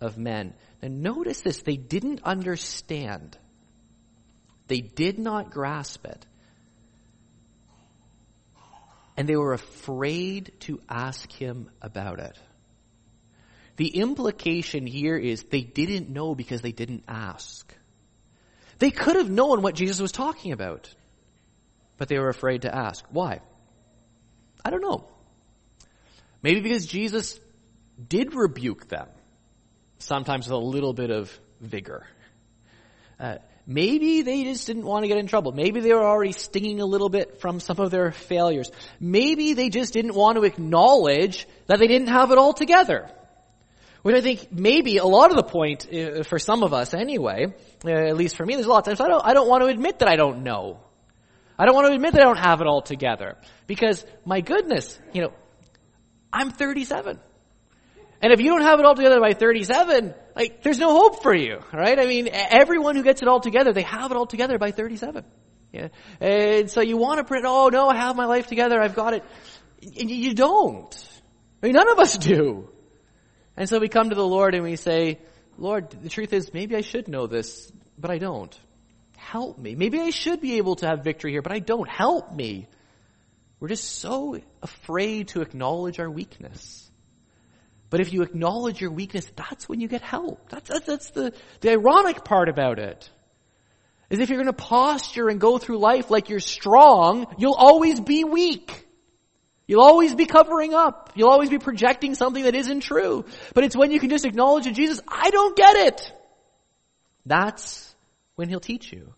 of 0.00 0.18
men. 0.18 0.54
And 0.80 1.02
notice 1.02 1.40
this, 1.40 1.62
they 1.62 1.76
didn't 1.76 2.22
understand 2.24 3.38
They 4.72 4.80
did 4.80 5.18
not 5.18 5.50
grasp 5.50 6.06
it. 6.06 6.24
And 9.18 9.28
they 9.28 9.36
were 9.36 9.52
afraid 9.52 10.50
to 10.60 10.80
ask 10.88 11.30
him 11.30 11.68
about 11.82 12.20
it. 12.20 12.38
The 13.76 13.88
implication 13.88 14.86
here 14.86 15.18
is 15.18 15.42
they 15.42 15.60
didn't 15.60 16.08
know 16.08 16.34
because 16.34 16.62
they 16.62 16.72
didn't 16.72 17.04
ask. 17.06 17.70
They 18.78 18.90
could 18.90 19.16
have 19.16 19.28
known 19.28 19.60
what 19.60 19.74
Jesus 19.74 20.00
was 20.00 20.10
talking 20.10 20.52
about, 20.52 20.88
but 21.98 22.08
they 22.08 22.18
were 22.18 22.30
afraid 22.30 22.62
to 22.62 22.74
ask. 22.74 23.04
Why? 23.10 23.42
I 24.64 24.70
don't 24.70 24.80
know. 24.80 25.06
Maybe 26.42 26.62
because 26.62 26.86
Jesus 26.86 27.38
did 28.08 28.34
rebuke 28.34 28.88
them, 28.88 29.08
sometimes 29.98 30.46
with 30.46 30.54
a 30.54 30.56
little 30.56 30.94
bit 30.94 31.10
of 31.10 31.30
vigor. 31.60 32.06
Uh, 33.20 33.36
maybe 33.74 34.22
they 34.22 34.44
just 34.44 34.66
didn't 34.66 34.84
want 34.84 35.04
to 35.04 35.08
get 35.08 35.18
in 35.18 35.26
trouble. 35.26 35.52
Maybe 35.52 35.80
they 35.80 35.92
were 35.92 36.04
already 36.04 36.32
stinging 36.32 36.80
a 36.80 36.86
little 36.86 37.08
bit 37.08 37.40
from 37.40 37.60
some 37.60 37.78
of 37.78 37.90
their 37.90 38.12
failures. 38.12 38.70
Maybe 39.00 39.54
they 39.54 39.68
just 39.68 39.92
didn't 39.92 40.14
want 40.14 40.36
to 40.36 40.44
acknowledge 40.44 41.46
that 41.66 41.78
they 41.78 41.86
didn't 41.86 42.08
have 42.08 42.30
it 42.30 42.38
all 42.38 42.52
together. 42.52 43.10
Which 44.02 44.16
I 44.16 44.20
think 44.20 44.50
maybe 44.50 44.96
a 44.96 45.04
lot 45.04 45.30
of 45.30 45.36
the 45.36 45.44
point 45.44 45.86
uh, 45.92 46.24
for 46.24 46.38
some 46.38 46.64
of 46.64 46.72
us 46.72 46.92
anyway, 46.92 47.54
uh, 47.84 47.90
at 47.90 48.16
least 48.16 48.36
for 48.36 48.44
me, 48.44 48.54
there's 48.54 48.66
a 48.66 48.68
lot 48.68 48.78
of 48.78 48.84
times 48.84 49.00
I 49.00 49.08
don't, 49.08 49.24
I 49.24 49.32
don't 49.32 49.48
want 49.48 49.62
to 49.62 49.68
admit 49.68 50.00
that 50.00 50.08
I 50.08 50.16
don't 50.16 50.42
know. 50.42 50.80
I 51.58 51.66
don't 51.66 51.74
want 51.74 51.86
to 51.86 51.94
admit 51.94 52.14
that 52.14 52.22
I 52.22 52.24
don't 52.24 52.38
have 52.38 52.60
it 52.60 52.66
all 52.66 52.82
together. 52.82 53.36
Because, 53.68 54.04
my 54.24 54.40
goodness, 54.40 54.98
you 55.12 55.22
know, 55.22 55.32
I'm 56.32 56.50
37. 56.50 57.20
And 58.22 58.32
if 58.32 58.40
you 58.40 58.50
don't 58.50 58.62
have 58.62 58.78
it 58.78 58.86
all 58.86 58.94
together 58.94 59.20
by 59.20 59.34
37, 59.34 60.14
like, 60.36 60.62
there's 60.62 60.78
no 60.78 60.92
hope 60.92 61.24
for 61.24 61.34
you, 61.34 61.58
right? 61.72 61.98
I 61.98 62.06
mean, 62.06 62.28
everyone 62.32 62.94
who 62.94 63.02
gets 63.02 63.20
it 63.20 63.26
all 63.26 63.40
together, 63.40 63.72
they 63.72 63.82
have 63.82 64.12
it 64.12 64.16
all 64.16 64.26
together 64.26 64.58
by 64.58 64.70
37. 64.70 65.24
Yeah. 65.72 65.88
And 66.20 66.70
so 66.70 66.82
you 66.82 66.96
want 66.96 67.18
to 67.18 67.24
print, 67.24 67.46
oh 67.48 67.68
no, 67.68 67.88
I 67.88 67.96
have 67.96 68.14
my 68.14 68.26
life 68.26 68.46
together, 68.46 68.80
I've 68.80 68.94
got 68.94 69.14
it. 69.14 69.24
And 69.82 70.08
you 70.08 70.34
don't. 70.34 70.96
I 71.60 71.66
mean, 71.66 71.74
none 71.74 71.90
of 71.90 71.98
us 71.98 72.16
do. 72.16 72.68
And 73.56 73.68
so 73.68 73.80
we 73.80 73.88
come 73.88 74.10
to 74.10 74.14
the 74.14 74.26
Lord 74.26 74.54
and 74.54 74.62
we 74.62 74.76
say, 74.76 75.18
Lord, 75.58 75.90
the 75.90 76.08
truth 76.08 76.32
is, 76.32 76.54
maybe 76.54 76.76
I 76.76 76.82
should 76.82 77.08
know 77.08 77.26
this, 77.26 77.72
but 77.98 78.12
I 78.12 78.18
don't. 78.18 78.56
Help 79.16 79.58
me. 79.58 79.74
Maybe 79.74 80.00
I 80.00 80.10
should 80.10 80.40
be 80.40 80.58
able 80.58 80.76
to 80.76 80.86
have 80.86 81.02
victory 81.02 81.32
here, 81.32 81.42
but 81.42 81.52
I 81.52 81.58
don't. 81.58 81.88
Help 81.88 82.32
me. 82.32 82.68
We're 83.58 83.68
just 83.68 83.98
so 83.98 84.40
afraid 84.62 85.28
to 85.28 85.42
acknowledge 85.42 85.98
our 85.98 86.10
weakness. 86.10 86.90
But 87.92 88.00
if 88.00 88.10
you 88.10 88.22
acknowledge 88.22 88.80
your 88.80 88.90
weakness, 88.90 89.30
that's 89.36 89.68
when 89.68 89.78
you 89.82 89.86
get 89.86 90.00
help. 90.00 90.48
That's, 90.48 90.66
that's, 90.66 90.86
that's 90.86 91.10
the, 91.10 91.34
the 91.60 91.72
ironic 91.72 92.24
part 92.24 92.48
about 92.48 92.78
it. 92.78 93.10
Is 94.08 94.18
if 94.18 94.30
you're 94.30 94.38
going 94.38 94.46
to 94.46 94.54
posture 94.54 95.28
and 95.28 95.38
go 95.38 95.58
through 95.58 95.76
life 95.76 96.10
like 96.10 96.30
you're 96.30 96.40
strong, 96.40 97.26
you'll 97.36 97.52
always 97.52 98.00
be 98.00 98.24
weak. 98.24 98.88
You'll 99.66 99.82
always 99.82 100.14
be 100.14 100.24
covering 100.24 100.72
up. 100.72 101.12
You'll 101.16 101.28
always 101.28 101.50
be 101.50 101.58
projecting 101.58 102.14
something 102.14 102.44
that 102.44 102.54
isn't 102.54 102.80
true. 102.80 103.26
But 103.52 103.64
it's 103.64 103.76
when 103.76 103.90
you 103.90 104.00
can 104.00 104.08
just 104.08 104.24
acknowledge 104.24 104.64
that 104.64 104.72
Jesus, 104.72 104.98
I 105.06 105.28
don't 105.28 105.54
get 105.54 105.76
it. 105.76 106.12
That's 107.26 107.94
when 108.36 108.48
He'll 108.48 108.58
teach 108.58 108.90
you. 108.90 109.12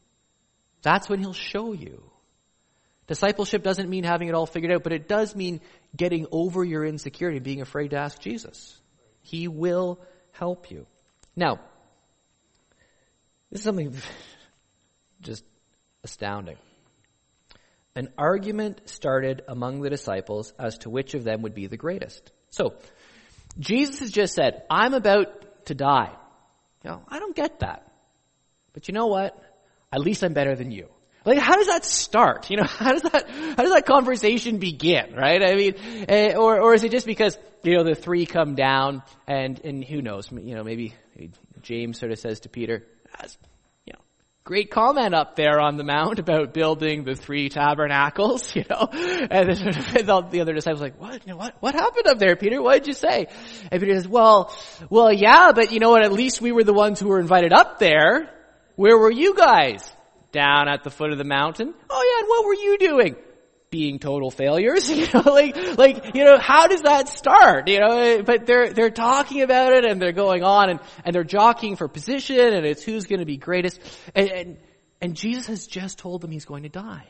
That's 0.83 1.09
when 1.09 1.21
He'll 1.21 1.33
show 1.33 1.75
you. 1.75 2.03
Discipleship 3.07 3.63
doesn't 3.63 3.89
mean 3.89 4.03
having 4.03 4.27
it 4.27 4.35
all 4.35 4.47
figured 4.47 4.73
out, 4.73 4.83
but 4.83 4.93
it 4.93 5.07
does 5.07 5.37
mean 5.37 5.61
getting 5.97 6.27
over 6.31 6.65
your 6.65 6.85
insecurity 6.85 7.39
and 7.39 7.45
being 7.45 7.61
afraid 7.61 7.91
to 7.91 7.97
ask 7.97 8.21
Jesus. 8.21 8.81
He 9.21 9.49
will 9.49 10.01
help 10.33 10.71
you. 10.71 10.87
Now, 11.37 11.61
this 13.51 13.61
is 13.61 13.65
something 13.65 13.95
just 15.21 15.45
astounding. 16.03 16.57
An 17.97 18.09
argument 18.19 18.89
started 18.89 19.43
among 19.47 19.81
the 19.81 19.91
disciples 19.91 20.53
as 20.59 20.79
to 20.79 20.91
which 20.91 21.15
of 21.15 21.23
them 21.23 21.43
would 21.43 21.55
be 21.55 21.69
the 21.69 21.77
greatest. 21.77 22.33
So, 22.51 22.75
Jesus 23.59 24.01
has 24.01 24.11
just 24.11 24.35
said, 24.35 24.65
I'm 24.69 24.95
about 24.95 25.67
to 25.67 25.75
die. 25.75 26.11
You 26.83 26.91
know, 26.91 27.03
I 27.09 27.21
don't 27.21 27.37
get 27.37 27.61
that. 27.61 27.91
But 28.73 28.89
you 28.89 28.95
know 28.95 29.07
what? 29.07 29.41
At 29.93 30.01
least 30.01 30.25
I'm 30.25 30.33
better 30.33 30.57
than 30.57 30.73
you. 30.73 30.89
Like, 31.25 31.39
how 31.39 31.57
does 31.57 31.69
that 31.69 31.85
start? 31.85 32.51
You 32.51 32.59
know, 32.59 32.65
how 32.69 32.93
does 32.93 33.03
that, 33.03 33.29
how 33.29 33.63
does 33.63 33.73
that 33.73 33.87
conversation 33.87 34.59
begin, 34.59 35.15
right? 35.15 35.43
I 35.43 35.55
mean, 35.55 35.75
uh, 36.09 36.39
or, 36.39 36.61
or 36.61 36.75
is 36.75 36.85
it 36.85 36.91
just 36.91 37.07
because, 37.07 37.39
you 37.63 37.77
know, 37.77 37.85
the 37.85 37.95
three 37.95 38.27
come 38.27 38.55
down 38.55 39.03
and, 39.27 39.59
and 39.65 39.85
who 39.85 40.03
knows, 40.03 40.31
you 40.31 40.55
know, 40.55 40.63
maybe 40.63 40.95
James 41.63 41.99
sort 41.99 42.13
of 42.13 42.19
says 42.19 42.41
to 42.41 42.51
Peter, 42.51 42.85
you 43.87 43.93
know, 43.95 44.01
great 44.45 44.71
comment 44.71 45.15
up 45.15 45.35
there 45.35 45.61
on 45.61 45.79
the 45.79 45.85
mount 45.85 46.19
about 46.19 46.53
building 46.53 47.05
the 47.05 47.15
three 47.15 47.49
tabernacles, 47.49 48.55
you 48.57 48.65
know. 48.69 48.89
And 48.93 49.49
then 49.49 49.57
sort 49.73 50.09
of, 50.09 50.31
the 50.31 50.41
other 50.43 50.53
disciples 50.53 50.83
like, 50.83 51.01
what, 51.01 51.27
what, 51.27 51.57
what 51.61 51.75
happened 51.75 52.07
up 52.07 52.19
there, 52.19 52.37
Peter? 52.37 52.61
What 52.61 52.75
did 52.75 52.87
you 52.87 52.93
say? 52.93 53.29
And 53.73 53.81
Peter 53.81 53.95
says, 53.95 54.09
well, 54.09 54.55
well, 54.91 55.11
yeah, 55.11 55.53
but 55.55 55.73
you 55.73 55.81
know 55.81 55.91
what? 55.91 56.05
At 56.05 56.13
least 56.13 56.43
we 56.43 56.53
were 56.53 56.65
the 56.65 56.75
ones 56.75 57.01
who 57.01 57.09
were 57.09 57.21
invited 57.21 57.55
up 57.55 57.79
there. 57.79 58.31
Where 58.77 58.99
were 58.99 59.11
you 59.11 59.35
guys? 59.35 59.91
Down 60.35 60.69
at 60.69 60.83
the 60.83 60.91
foot 60.91 61.13
of 61.13 61.19
the 61.19 61.25
mountain. 61.25 61.73
Oh 61.89 62.03
yeah, 62.03 62.21
and 62.21 62.29
what 62.29 62.47
were 62.47 62.55
you 62.55 62.79
doing? 62.79 63.17
being 63.75 63.99
total 63.99 64.31
failures, 64.31 64.89
you 65.01 65.09
know, 65.13 65.33
like, 65.33 65.57
like, 65.77 66.15
you 66.15 66.23
know, 66.23 66.39
how 66.39 66.69
does 66.69 66.83
that 66.83 67.09
start, 67.09 67.67
you 67.67 67.81
know, 67.81 68.23
but 68.23 68.47
they're, 68.47 68.73
they're 68.73 68.89
talking 68.89 69.43
about 69.43 69.73
it 69.73 69.85
and 69.85 70.01
they're 70.01 70.13
going 70.13 70.45
on 70.45 70.71
and, 70.71 70.81
and 71.05 71.13
they're 71.13 71.25
jockeying 71.25 71.75
for 71.75 71.89
position 71.89 72.55
and 72.55 72.65
it's 72.65 72.85
who's 72.85 73.07
going 73.07 73.19
to 73.19 73.27
be 73.27 73.37
greatest. 73.37 73.81
And, 74.15 74.31
and, 74.31 74.59
and 75.01 75.17
Jesus 75.17 75.49
has 75.49 75.67
just 75.67 75.99
told 75.99 76.21
them 76.21 76.31
he's 76.31 76.45
going 76.45 76.63
to 76.63 76.69
die. 76.69 77.09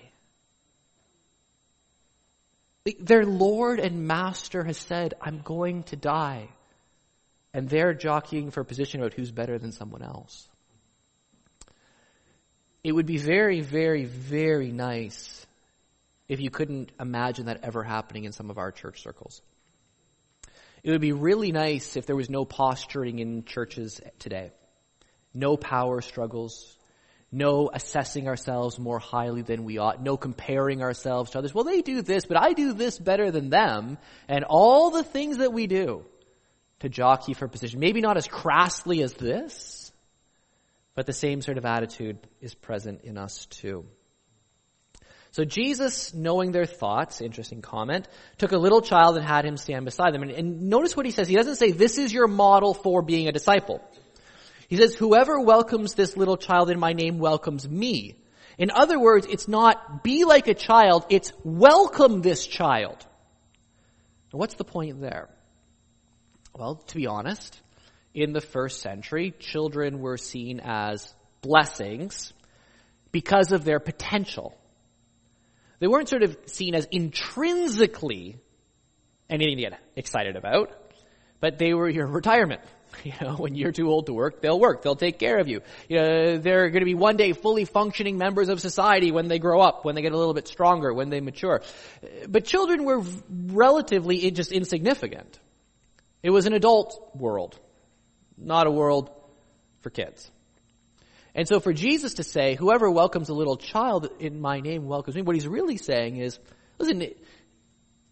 Their 2.99 3.27
Lord 3.27 3.79
and 3.79 4.07
Master 4.07 4.65
has 4.65 4.79
said, 4.79 5.13
I'm 5.21 5.41
going 5.41 5.83
to 5.85 5.97
die. 5.97 6.49
And 7.53 7.69
they're 7.69 7.93
jockeying 7.93 8.53
for 8.53 8.65
position 8.65 9.01
about 9.01 9.13
who's 9.13 9.31
better 9.31 9.59
than 9.59 9.73
someone 9.73 10.03
else. 10.03 10.49
It 12.85 12.93
would 12.93 13.07
be 13.07 13.17
very, 13.17 13.63
very, 13.63 14.05
very 14.05 14.71
nice 14.71 15.47
if 16.29 16.41
you 16.41 16.51
couldn't 16.51 16.93
imagine 17.01 17.47
that 17.47 17.65
ever 17.65 17.83
happening 17.83 18.25
in 18.25 18.33
some 18.33 18.51
of 18.51 18.59
our 18.59 18.71
church 18.71 19.03
circles. 19.03 19.41
It 20.83 20.91
would 20.91 21.01
be 21.01 21.13
really 21.13 21.51
nice 21.51 21.97
if 21.97 22.05
there 22.05 22.15
was 22.15 22.29
no 22.29 22.45
posturing 22.45 23.19
in 23.19 23.45
churches 23.45 24.03
today. 24.19 24.53
No 25.33 25.57
power 25.57 26.03
struggles. 26.03 26.77
No 27.33 27.71
assessing 27.73 28.29
ourselves 28.29 28.79
more 28.79 28.99
highly 28.99 29.41
than 29.41 29.65
we 29.65 29.79
ought. 29.79 30.03
No 30.03 30.19
comparing 30.19 30.83
ourselves 30.83 31.31
to 31.31 31.39
others. 31.39 31.55
Well, 31.55 31.65
they 31.65 31.81
do 31.81 32.03
this, 32.03 32.27
but 32.27 32.37
I 32.37 32.53
do 32.53 32.75
this 32.75 32.99
better 32.99 33.31
than 33.31 33.49
them. 33.49 33.97
And 34.29 34.45
all 34.45 34.91
the 34.91 35.03
things 35.03 35.39
that 35.39 35.55
we 35.55 35.67
do 35.67 36.05
to 36.81 36.91
jockey 36.91 37.33
for 37.33 37.49
position. 37.49 37.81
Maybe 37.81 38.03
not 38.03 38.19
as 38.19 38.29
crassly 38.29 39.03
as 39.03 39.15
this, 39.15 39.84
but 40.95 41.07
the 41.07 41.13
same 41.13 41.43
sort 41.43 41.59
of 41.59 41.65
attitude 41.65 42.19
is 42.41 42.55
present 42.55 43.03
in 43.03 43.19
us 43.19 43.47
too. 43.47 43.85
So 45.33 45.45
Jesus, 45.45 46.15
knowing 46.15 46.53
their 46.53 46.65
thoughts, 46.65 47.21
interesting 47.21 47.61
comment, 47.61 48.07
took 48.39 48.53
a 48.53 48.57
little 48.57 48.81
child 48.81 49.17
and 49.17 49.27
had 49.27 49.45
him 49.45 49.57
stand 49.57 49.85
beside 49.85 50.15
them. 50.15 50.23
And, 50.23 50.31
and, 50.31 50.63
notice 50.69 50.97
what 50.97 51.07
he 51.07 51.11
says. 51.11 51.27
He 51.27 51.35
doesn't 51.35 51.57
say, 51.57 51.73
this 51.73 51.99
is 51.99 52.13
your 52.13 52.29
model 52.29 52.73
for 52.73 53.03
being 53.03 53.27
a 53.27 53.33
disciple. 53.33 53.83
He 54.69 54.77
says, 54.77 54.95
whoever 54.95 55.41
welcomes 55.41 55.95
this 55.95 56.17
little 56.17 56.37
child 56.37 56.71
in 56.71 56.79
my 56.79 56.93
name 56.93 57.19
welcomes 57.19 57.69
me. 57.69 58.15
In 58.59 58.71
other 58.71 59.01
words, 59.01 59.27
it's 59.29 59.49
not 59.49 60.05
be 60.05 60.25
like 60.25 60.47
a 60.47 60.55
child, 60.55 61.05
it's 61.11 61.33
welcome 61.43 62.23
this 62.23 62.47
child. 62.47 63.05
what's 64.31 64.55
the 64.55 64.65
point 64.65 65.01
there? 65.01 65.29
Well, 66.57 66.77
to 66.77 66.95
be 66.95 67.09
honest, 67.09 67.61
in 68.15 68.33
the 68.33 68.41
first 68.41 68.81
century, 68.81 69.35
children 69.39 70.01
were 70.01 70.17
seen 70.17 70.61
as 70.63 71.13
blessings 71.43 72.33
because 73.11 73.53
of 73.53 73.65
their 73.65 73.81
potential. 73.81 74.57
They 75.81 75.89
weren't 75.89 76.09
sort 76.09 76.23
of 76.23 76.37
seen 76.47 76.75
as 76.75 76.87
intrinsically 76.91 78.39
anything 79.29 79.57
to 79.57 79.63
get 79.63 79.81
excited 79.97 80.37
about, 80.37 80.71
but 81.41 81.59
they 81.59 81.75
were 81.75 81.89
your 81.89 82.07
retirement. 82.07 82.61
You 83.03 83.13
know, 83.21 83.35
when 83.35 83.57
you're 83.57 83.73
too 83.73 83.89
old 83.89 84.07
to 84.07 84.13
work, 84.13 84.41
they'll 84.41 84.61
work. 84.61 84.83
They'll 84.83 84.95
take 84.95 85.19
care 85.19 85.39
of 85.39 85.49
you. 85.49 85.63
You 85.89 85.99
know, 85.99 86.39
they're 86.39 86.71
going 86.71 86.83
to 86.83 86.87
be 86.87 86.95
one 86.95 87.17
day 87.17 87.33
fully 87.33 87.65
functioning 87.65 88.19
members 88.19 88.49
of 88.49 88.61
society 88.61 89.11
when 89.11 89.27
they 89.27 89.41
grow 89.41 89.61
up, 89.61 89.85
when 89.85 89.97
they 89.97 90.03
get 90.03 90.13
a 90.13 90.17
little 90.17 90.33
bit 90.33 90.47
stronger, 90.47 90.95
when 90.95 91.11
they 91.11 91.21
mature. 91.21 91.63
But 92.29 92.45
children 92.45 92.85
were 92.85 93.03
relatively 93.29 94.31
just 94.31 94.53
insignificant. 94.53 95.41
It 96.23 96.31
was 96.31 96.47
an 96.47 96.53
adult 96.53 97.17
world, 97.17 97.59
not 98.37 98.67
a 98.67 98.71
world 98.71 99.11
for 99.81 99.91
kids. 99.91 100.31
And 101.35 101.49
so 101.49 101.59
for 101.59 101.73
Jesus 101.73 102.15
to 102.15 102.23
say, 102.23 102.55
whoever 102.55 102.91
welcomes 102.91 103.29
a 103.29 103.35
little 103.35 103.57
child 103.57 104.09
in 104.21 104.41
my 104.41 104.61
name 104.61 104.87
welcomes 104.87 105.17
me, 105.17 105.23
what 105.23 105.35
he's 105.35 105.49
really 105.49 105.77
saying 105.77 106.17
is, 106.17 106.39
listen, 106.79 107.05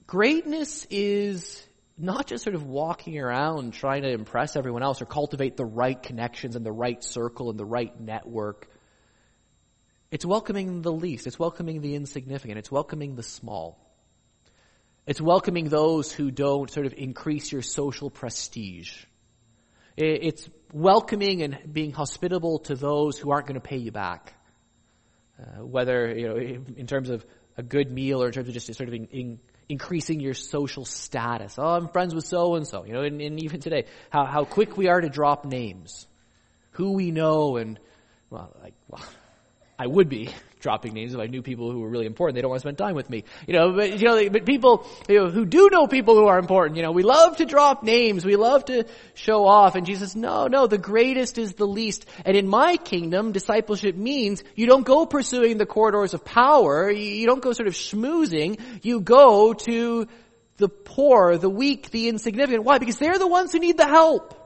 greatness 0.06 0.86
is 0.90 1.64
not 1.96 2.26
just 2.26 2.42
sort 2.42 2.56
of 2.56 2.66
walking 2.66 3.18
around 3.18 3.72
trying 3.74 4.02
to 4.02 4.10
impress 4.10 4.56
everyone 4.56 4.82
else 4.82 5.00
or 5.00 5.06
cultivate 5.06 5.56
the 5.56 5.64
right 5.64 6.02
connections 6.02 6.56
and 6.56 6.66
the 6.66 6.72
right 6.72 7.02
circle 7.04 7.50
and 7.50 7.58
the 7.58 7.64
right 7.64 7.98
network. 8.00 8.68
It's 10.10 10.26
welcoming 10.26 10.82
the 10.82 10.92
least. 10.92 11.26
It's 11.26 11.38
welcoming 11.38 11.80
the 11.80 11.94
insignificant. 11.94 12.58
It's 12.58 12.72
welcoming 12.72 13.14
the 13.14 13.22
small. 13.22 13.78
It's 15.06 15.20
welcoming 15.20 15.68
those 15.68 16.12
who 16.12 16.30
don't 16.30 16.70
sort 16.70 16.86
of 16.86 16.94
increase 16.96 17.50
your 17.50 17.62
social 17.62 18.10
prestige. 18.10 19.04
It's 19.96 20.48
welcoming 20.72 21.42
and 21.42 21.58
being 21.72 21.92
hospitable 21.92 22.60
to 22.60 22.74
those 22.74 23.18
who 23.18 23.30
aren't 23.30 23.46
going 23.46 23.60
to 23.60 23.66
pay 23.66 23.76
you 23.76 23.92
back. 23.92 24.34
Uh, 25.38 25.64
whether, 25.64 26.12
you 26.14 26.28
know, 26.28 26.36
in 26.36 26.86
terms 26.86 27.10
of 27.10 27.24
a 27.56 27.62
good 27.62 27.90
meal 27.90 28.22
or 28.22 28.26
in 28.26 28.32
terms 28.32 28.48
of 28.48 28.54
just 28.54 28.72
sort 28.74 28.88
of 28.88 28.94
in, 28.94 29.06
in 29.06 29.40
increasing 29.68 30.20
your 30.20 30.34
social 30.34 30.84
status. 30.84 31.58
Oh, 31.58 31.66
I'm 31.66 31.88
friends 31.88 32.14
with 32.14 32.26
so 32.26 32.54
and 32.54 32.66
so, 32.66 32.84
you 32.84 32.92
know, 32.92 33.02
and, 33.02 33.20
and 33.20 33.42
even 33.42 33.60
today, 33.60 33.86
how, 34.10 34.24
how 34.24 34.44
quick 34.44 34.76
we 34.76 34.88
are 34.88 35.00
to 35.00 35.08
drop 35.08 35.44
names. 35.44 36.06
Who 36.72 36.92
we 36.92 37.10
know 37.10 37.56
and, 37.56 37.78
well, 38.30 38.54
like, 38.62 38.74
well, 38.88 39.04
I 39.78 39.86
would 39.86 40.08
be 40.08 40.30
dropping 40.62 40.94
names 40.94 41.12
if 41.12 41.20
I 41.20 41.26
knew 41.26 41.42
people 41.42 41.70
who 41.70 41.80
were 41.80 41.88
really 41.88 42.06
important. 42.06 42.36
They 42.36 42.40
don't 42.40 42.50
want 42.50 42.60
to 42.60 42.66
spend 42.66 42.78
time 42.78 42.94
with 42.94 43.10
me. 43.10 43.24
You 43.46 43.54
know, 43.54 43.72
but, 43.72 44.00
you 44.00 44.06
know, 44.06 44.30
but 44.30 44.46
people 44.46 44.86
you 45.08 45.16
know, 45.16 45.30
who 45.30 45.44
do 45.44 45.68
know 45.70 45.86
people 45.86 46.14
who 46.14 46.26
are 46.26 46.38
important, 46.38 46.76
you 46.76 46.82
know, 46.82 46.92
we 46.92 47.02
love 47.02 47.36
to 47.38 47.44
drop 47.44 47.82
names. 47.82 48.24
We 48.24 48.36
love 48.36 48.64
to 48.66 48.84
show 49.14 49.46
off. 49.46 49.74
And 49.74 49.84
Jesus, 49.84 50.16
no, 50.16 50.46
no, 50.46 50.66
the 50.66 50.78
greatest 50.78 51.36
is 51.36 51.54
the 51.54 51.66
least. 51.66 52.06
And 52.24 52.36
in 52.36 52.48
my 52.48 52.76
kingdom, 52.76 53.32
discipleship 53.32 53.96
means 53.96 54.42
you 54.54 54.66
don't 54.66 54.86
go 54.86 55.04
pursuing 55.04 55.58
the 55.58 55.66
corridors 55.66 56.14
of 56.14 56.24
power. 56.24 56.90
You 56.90 57.26
don't 57.26 57.42
go 57.42 57.52
sort 57.52 57.68
of 57.68 57.74
schmoozing. 57.74 58.60
You 58.82 59.00
go 59.00 59.52
to 59.52 60.06
the 60.56 60.68
poor, 60.68 61.36
the 61.38 61.50
weak, 61.50 61.90
the 61.90 62.08
insignificant. 62.08 62.64
Why? 62.64 62.78
Because 62.78 62.96
they're 62.96 63.18
the 63.18 63.26
ones 63.26 63.52
who 63.52 63.58
need 63.58 63.76
the 63.76 63.88
help. 63.88 64.38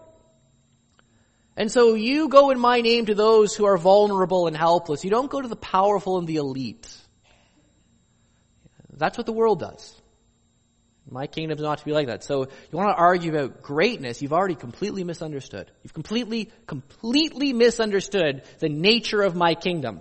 And 1.57 1.73
so 1.73 1.95
you 1.95 2.29
go 2.29 2.51
in 2.51 2.59
my 2.59 2.83
name 2.83 3.07
to 3.07 3.14
those 3.14 3.57
who 3.57 3.64
are 3.64 3.79
vulnerable 3.79 4.47
and 4.47 4.57
helpless. 4.57 5.05
You 5.05 5.11
don't 5.11 5.31
go 5.31 5.40
to 5.40 5.49
the 5.49 5.57
powerful 5.57 6.19
and 6.19 6.27
the 6.27 6.37
elite. 6.37 6.95
That's 8.92 9.16
what 9.16 9.27
the 9.27 9.33
world 9.33 9.61
does. 9.61 9.95
My 11.09 11.27
kingdom's 11.29 11.62
not 11.62 11.79
to 11.79 11.85
be 11.85 11.92
like 11.92 12.09
that. 12.09 12.25
So 12.25 12.42
you 12.42 12.79
want 12.79 12.90
to 12.90 13.01
argue 13.01 13.31
about 13.35 13.62
greatness, 13.62 14.21
you've 14.21 14.33
already 14.33 14.57
completely 14.57 15.05
misunderstood. 15.05 15.71
You've 15.83 15.95
completely, 15.95 16.51
completely 16.66 17.53
misunderstood 17.53 18.42
the 18.59 18.69
nature 18.69 19.23
of 19.23 19.37
my 19.37 19.55
kingdom. 19.55 20.01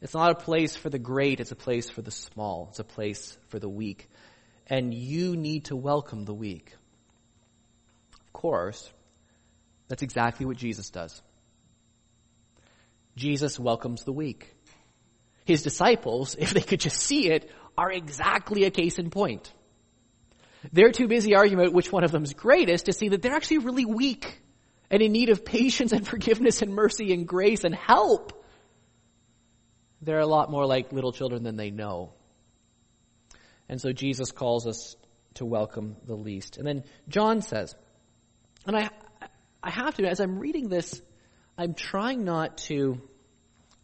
It's 0.00 0.14
not 0.14 0.30
a 0.30 0.34
place 0.34 0.76
for 0.76 0.90
the 0.90 0.98
great, 0.98 1.40
it's 1.40 1.52
a 1.52 1.56
place 1.56 1.88
for 1.88 2.02
the 2.02 2.10
small. 2.10 2.68
It's 2.70 2.78
a 2.80 2.84
place 2.84 3.36
for 3.48 3.58
the 3.58 3.68
weak. 3.68 4.08
And 4.66 4.92
you 4.92 5.36
need 5.36 5.66
to 5.66 5.76
welcome 5.76 6.24
the 6.24 6.34
weak. 6.34 6.74
Of 8.26 8.32
course, 8.32 8.90
that's 9.88 10.02
exactly 10.02 10.46
what 10.46 10.56
Jesus 10.56 10.90
does. 10.90 11.22
Jesus 13.16 13.58
welcomes 13.58 14.04
the 14.04 14.12
weak. 14.12 14.54
His 15.44 15.62
disciples, 15.62 16.36
if 16.38 16.52
they 16.52 16.60
could 16.60 16.80
just 16.80 17.00
see 17.00 17.30
it, 17.30 17.50
are 17.76 17.90
exactly 17.90 18.64
a 18.64 18.70
case 18.70 18.98
in 18.98 19.10
point. 19.10 19.52
They're 20.72 20.92
too 20.92 21.08
busy 21.08 21.34
arguing 21.34 21.72
which 21.72 21.90
one 21.92 22.04
of 22.04 22.10
them 22.10 22.24
is 22.24 22.34
greatest 22.34 22.86
to 22.86 22.92
see 22.92 23.08
that 23.08 23.22
they're 23.22 23.34
actually 23.34 23.58
really 23.58 23.84
weak 23.84 24.42
and 24.90 25.02
in 25.02 25.12
need 25.12 25.30
of 25.30 25.44
patience 25.44 25.92
and 25.92 26.06
forgiveness 26.06 26.62
and 26.62 26.74
mercy 26.74 27.12
and 27.12 27.26
grace 27.26 27.64
and 27.64 27.74
help. 27.74 28.44
They're 30.02 30.18
a 30.18 30.26
lot 30.26 30.50
more 30.50 30.66
like 30.66 30.92
little 30.92 31.12
children 31.12 31.42
than 31.42 31.56
they 31.56 31.70
know. 31.70 32.12
And 33.68 33.80
so 33.80 33.92
Jesus 33.92 34.32
calls 34.32 34.66
us 34.66 34.96
to 35.34 35.44
welcome 35.44 35.96
the 36.06 36.14
least. 36.14 36.56
And 36.56 36.66
then 36.66 36.84
John 37.08 37.42
says, 37.42 37.74
and 38.66 38.76
I, 38.76 38.90
I 39.62 39.70
have 39.70 39.96
to, 39.96 40.06
as 40.06 40.20
I'm 40.20 40.38
reading 40.38 40.68
this, 40.68 41.00
I'm 41.56 41.74
trying 41.74 42.24
not 42.24 42.58
to 42.68 43.00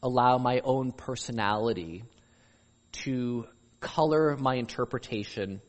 allow 0.02 0.38
my 0.38 0.60
own 0.60 0.92
personality 0.92 2.04
to 2.92 3.46
color 3.80 4.36
my 4.36 4.54
interpretation 4.54 5.60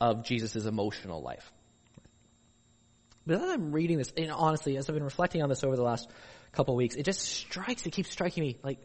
of 0.00 0.24
Jesus' 0.24 0.66
emotional 0.66 1.22
life. 1.22 1.52
But 3.26 3.42
as 3.42 3.50
I'm 3.50 3.72
reading 3.72 3.98
this, 3.98 4.12
and 4.16 4.30
honestly, 4.30 4.76
as 4.76 4.88
I've 4.88 4.94
been 4.94 5.02
reflecting 5.02 5.42
on 5.42 5.48
this 5.48 5.64
over 5.64 5.74
the 5.74 5.82
last 5.82 6.08
couple 6.52 6.74
of 6.74 6.78
weeks, 6.78 6.94
it 6.94 7.02
just 7.02 7.20
strikes, 7.20 7.84
it 7.84 7.90
keeps 7.90 8.10
striking 8.10 8.44
me 8.44 8.58
like, 8.62 8.78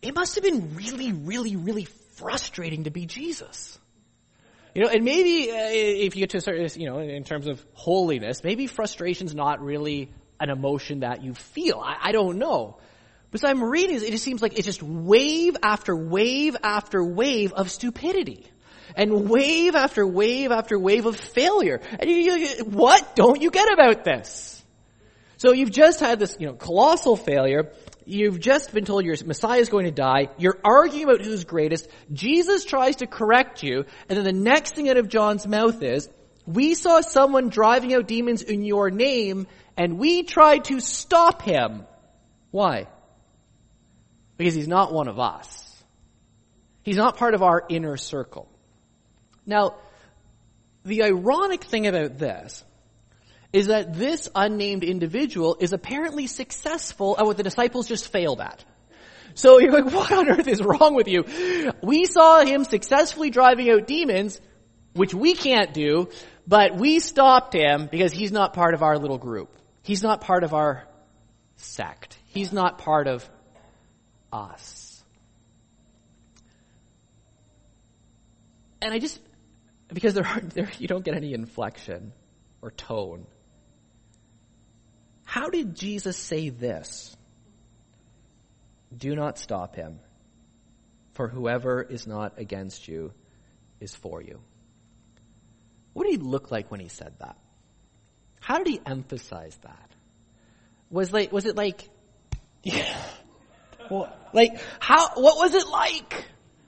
it 0.00 0.14
must 0.14 0.36
have 0.36 0.44
been 0.44 0.74
really, 0.76 1.12
really, 1.12 1.56
really 1.56 1.84
frustrating 2.14 2.84
to 2.84 2.90
be 2.90 3.06
Jesus. 3.06 3.78
You 4.74 4.82
know, 4.82 4.88
and 4.88 5.04
maybe 5.04 5.50
uh, 5.50 5.68
if 5.70 6.16
you 6.16 6.20
get 6.20 6.30
to 6.30 6.38
a 6.38 6.40
certain, 6.40 6.80
you 6.80 6.88
know, 6.88 6.98
in 6.98 7.24
terms 7.24 7.46
of 7.46 7.64
holiness, 7.74 8.42
maybe 8.42 8.66
frustration's 8.66 9.34
not 9.34 9.60
really 9.60 10.10
an 10.40 10.48
emotion 10.48 11.00
that 11.00 11.22
you 11.22 11.34
feel. 11.34 11.78
I, 11.78 11.96
I 12.08 12.12
don't 12.12 12.38
know. 12.38 12.78
But 13.30 13.40
so 13.40 13.48
I'm 13.48 13.62
reading, 13.62 13.96
it 13.96 14.10
just 14.10 14.24
seems 14.24 14.42
like 14.42 14.58
it's 14.58 14.66
just 14.66 14.82
wave 14.82 15.56
after 15.62 15.94
wave 15.96 16.56
after 16.62 17.02
wave 17.02 17.52
of 17.52 17.70
stupidity. 17.70 18.46
And 18.94 19.28
wave 19.28 19.74
after 19.74 20.06
wave 20.06 20.52
after 20.52 20.78
wave 20.78 21.06
of 21.06 21.16
failure. 21.16 21.80
And 21.98 22.10
you, 22.10 22.16
you, 22.16 22.64
what 22.64 23.16
don't 23.16 23.40
you 23.40 23.50
get 23.50 23.72
about 23.72 24.04
this? 24.04 24.62
So 25.38 25.52
you've 25.52 25.70
just 25.70 26.00
had 26.00 26.18
this, 26.18 26.36
you 26.38 26.46
know, 26.46 26.52
colossal 26.54 27.16
failure. 27.16 27.72
You've 28.04 28.40
just 28.40 28.72
been 28.72 28.84
told 28.84 29.04
your 29.04 29.16
Messiah 29.24 29.60
is 29.60 29.68
going 29.68 29.84
to 29.84 29.90
die. 29.90 30.28
You're 30.38 30.58
arguing 30.64 31.04
about 31.04 31.24
who's 31.24 31.44
greatest. 31.44 31.88
Jesus 32.12 32.64
tries 32.64 32.96
to 32.96 33.06
correct 33.06 33.62
you. 33.62 33.84
And 34.08 34.18
then 34.18 34.24
the 34.24 34.32
next 34.32 34.74
thing 34.74 34.88
out 34.88 34.96
of 34.96 35.08
John's 35.08 35.46
mouth 35.46 35.82
is, 35.82 36.08
we 36.46 36.74
saw 36.74 37.00
someone 37.00 37.48
driving 37.48 37.94
out 37.94 38.08
demons 38.08 38.42
in 38.42 38.64
your 38.64 38.90
name 38.90 39.46
and 39.76 39.98
we 39.98 40.24
tried 40.24 40.64
to 40.64 40.80
stop 40.80 41.42
him. 41.42 41.86
Why? 42.50 42.88
Because 44.36 44.54
he's 44.54 44.68
not 44.68 44.92
one 44.92 45.08
of 45.08 45.18
us. 45.18 45.84
He's 46.82 46.96
not 46.96 47.16
part 47.16 47.34
of 47.34 47.42
our 47.42 47.64
inner 47.68 47.96
circle. 47.96 48.48
Now, 49.46 49.76
the 50.84 51.04
ironic 51.04 51.64
thing 51.64 51.86
about 51.86 52.18
this 52.18 52.64
is 53.52 53.66
that 53.66 53.94
this 53.94 54.28
unnamed 54.34 54.82
individual 54.82 55.56
is 55.60 55.72
apparently 55.72 56.26
successful 56.26 57.16
at 57.18 57.26
what 57.26 57.36
the 57.36 57.42
disciples 57.42 57.86
just 57.86 58.08
failed 58.08 58.40
at. 58.40 58.64
So 59.34 59.58
you're 59.60 59.72
like, 59.72 59.92
what 59.92 60.12
on 60.12 60.28
earth 60.28 60.48
is 60.48 60.62
wrong 60.62 60.94
with 60.94 61.08
you? 61.08 61.24
We 61.82 62.06
saw 62.06 62.44
him 62.44 62.64
successfully 62.64 63.30
driving 63.30 63.70
out 63.70 63.86
demons, 63.86 64.40
which 64.94 65.14
we 65.14 65.34
can't 65.34 65.74
do, 65.74 66.08
but 66.46 66.76
we 66.76 67.00
stopped 67.00 67.54
him 67.54 67.88
because 67.90 68.12
he's 68.12 68.32
not 68.32 68.54
part 68.54 68.74
of 68.74 68.82
our 68.82 68.98
little 68.98 69.18
group. 69.18 69.56
He's 69.82 70.02
not 70.02 70.20
part 70.20 70.44
of 70.44 70.54
our 70.54 70.86
sect. 71.56 72.16
He's 72.26 72.52
not 72.52 72.78
part 72.78 73.06
of 73.06 73.28
us. 74.32 75.02
And 78.80 78.92
I 78.92 78.98
just, 78.98 79.20
because 79.92 80.14
there, 80.14 80.26
are, 80.26 80.40
there 80.54 80.70
you 80.78 80.88
don't 80.88 81.04
get 81.04 81.14
any 81.14 81.34
inflection 81.34 82.12
or 82.62 82.70
tone. 82.70 83.26
How 85.32 85.48
did 85.48 85.74
Jesus 85.74 86.18
say 86.18 86.50
this? 86.50 87.16
Do 88.94 89.16
not 89.16 89.38
stop 89.38 89.74
him, 89.74 89.98
for 91.14 91.26
whoever 91.26 91.80
is 91.80 92.06
not 92.06 92.34
against 92.36 92.86
you 92.86 93.14
is 93.80 93.94
for 93.94 94.20
you. 94.20 94.42
What 95.94 96.04
did 96.04 96.10
he 96.10 96.18
look 96.18 96.50
like 96.50 96.70
when 96.70 96.80
he 96.80 96.88
said 96.88 97.14
that? 97.20 97.38
How 98.40 98.58
did 98.58 98.66
he 98.66 98.80
emphasize 98.84 99.56
that? 99.62 99.90
Was 100.90 101.14
like 101.14 101.32
was 101.32 101.46
it 101.46 101.56
like 101.56 101.88
yeah, 102.62 102.94
well, 103.90 104.14
like 104.34 104.60
how 104.80 105.14
what 105.14 105.38
was 105.38 105.54
it 105.54 105.66
like? 105.66 106.26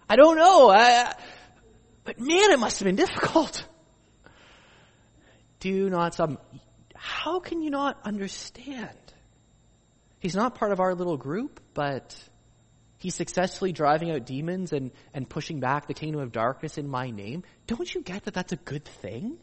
I 0.09 0.17
don't 0.17 0.39
know. 0.39 0.71
I, 0.71 1.13
but 2.05 2.19
man, 2.19 2.51
it 2.51 2.59
must 2.59 2.79
have 2.79 2.87
been 2.87 2.97
difficult. 2.97 3.63
Do 5.61 5.91
not 5.91 6.15
stop 6.15 6.43
how 7.05 7.39
can 7.39 7.61
you 7.61 7.69
not 7.69 8.01
understand? 8.03 8.97
He's 10.21 10.35
not 10.35 10.55
part 10.55 10.73
of 10.73 10.81
our 10.81 10.95
little 10.95 11.19
group, 11.19 11.61
but 11.75 12.17
he's 12.97 13.15
successfully 13.15 13.73
driving 13.73 14.11
out 14.11 14.25
demons 14.25 14.73
and, 14.73 14.91
and 15.13 15.29
pushing 15.29 15.61
back 15.61 15.87
the 15.87 15.93
kingdom 15.93 16.23
of 16.23 16.33
darkness 16.33 16.79
in 16.79 16.89
my 16.89 17.11
name. 17.11 17.43
Don't 17.67 17.95
you 17.95 18.01
get 18.01 18.25
that 18.25 18.33
that's 18.33 18.53
a 18.53 18.57
good 18.57 18.87
thing? 18.87 19.37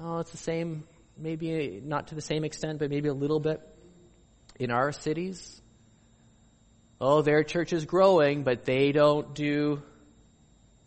Oh, 0.00 0.20
it's 0.20 0.30
the 0.30 0.38
same, 0.38 0.84
maybe 1.18 1.82
not 1.84 2.06
to 2.06 2.14
the 2.14 2.22
same 2.22 2.42
extent, 2.44 2.78
but 2.78 2.88
maybe 2.88 3.10
a 3.10 3.14
little 3.14 3.38
bit 3.38 3.60
in 4.58 4.70
our 4.70 4.92
cities. 4.92 5.60
Oh, 7.02 7.20
their 7.20 7.44
church 7.44 7.74
is 7.74 7.84
growing, 7.84 8.44
but 8.44 8.64
they 8.64 8.92
don't 8.92 9.34
do 9.34 9.82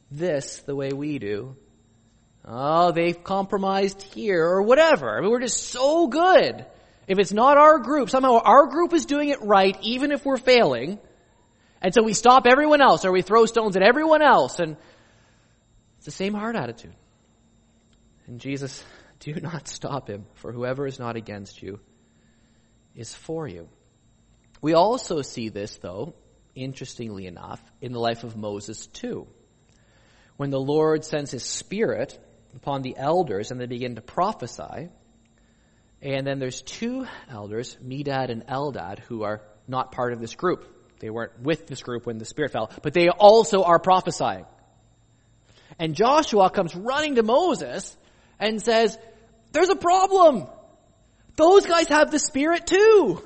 this 0.09 0.61
the 0.65 0.75
way 0.75 0.93
we 0.93 1.19
do. 1.19 1.57
Oh, 2.45 2.91
they've 2.91 3.23
compromised 3.23 4.01
here 4.01 4.45
or 4.45 4.63
whatever. 4.63 5.17
I 5.17 5.21
mean, 5.21 5.29
we're 5.29 5.39
just 5.39 5.69
so 5.69 6.07
good. 6.07 6.65
If 7.07 7.19
it's 7.19 7.31
not 7.31 7.57
our 7.57 7.79
group, 7.79 8.09
somehow 8.09 8.39
our 8.39 8.67
group 8.67 8.93
is 8.93 9.05
doing 9.05 9.29
it 9.29 9.41
right, 9.41 9.77
even 9.81 10.11
if 10.11 10.25
we're 10.25 10.37
failing. 10.37 10.99
And 11.81 11.93
so 11.93 12.03
we 12.03 12.13
stop 12.13 12.45
everyone 12.45 12.81
else 12.81 13.05
or 13.05 13.11
we 13.11 13.21
throw 13.21 13.45
stones 13.45 13.75
at 13.75 13.81
everyone 13.81 14.21
else. 14.21 14.59
And 14.59 14.77
it's 15.97 16.05
the 16.05 16.11
same 16.11 16.33
heart 16.33 16.55
attitude. 16.55 16.95
And 18.27 18.39
Jesus, 18.39 18.83
do 19.19 19.33
not 19.41 19.67
stop 19.67 20.09
him, 20.09 20.25
for 20.35 20.51
whoever 20.51 20.85
is 20.85 20.99
not 20.99 21.15
against 21.15 21.61
you 21.61 21.79
is 22.95 23.13
for 23.13 23.47
you. 23.47 23.69
We 24.61 24.73
also 24.73 25.21
see 25.21 25.49
this, 25.49 25.77
though, 25.77 26.13
interestingly 26.55 27.25
enough, 27.25 27.61
in 27.81 27.91
the 27.91 27.99
life 27.99 28.23
of 28.23 28.37
Moses 28.37 28.87
too. 28.87 29.27
When 30.37 30.49
the 30.49 30.59
Lord 30.59 31.03
sends 31.03 31.31
his 31.31 31.43
spirit 31.43 32.17
upon 32.55 32.81
the 32.81 32.95
elders 32.97 33.51
and 33.51 33.59
they 33.59 33.65
begin 33.65 33.95
to 33.95 34.01
prophesy, 34.01 34.89
and 36.01 36.27
then 36.27 36.39
there's 36.39 36.61
two 36.61 37.07
elders, 37.29 37.77
Medad 37.83 38.29
and 38.29 38.45
Eldad, 38.45 38.99
who 38.99 39.23
are 39.23 39.41
not 39.67 39.91
part 39.91 40.11
of 40.11 40.19
this 40.19 40.35
group. 40.35 40.65
They 40.99 41.09
weren't 41.09 41.39
with 41.41 41.67
this 41.67 41.81
group 41.81 42.05
when 42.05 42.17
the 42.17 42.25
Spirit 42.25 42.51
fell, 42.51 42.71
but 42.81 42.93
they 42.93 43.09
also 43.09 43.63
are 43.63 43.79
prophesying. 43.79 44.45
And 45.79 45.95
Joshua 45.95 46.49
comes 46.49 46.75
running 46.75 47.15
to 47.15 47.23
Moses 47.23 47.95
and 48.39 48.61
says, 48.61 48.97
there's 49.53 49.69
a 49.69 49.75
problem. 49.75 50.47
Those 51.35 51.65
guys 51.65 51.87
have 51.87 52.11
the 52.11 52.19
Spirit 52.19 52.67
too, 52.67 53.23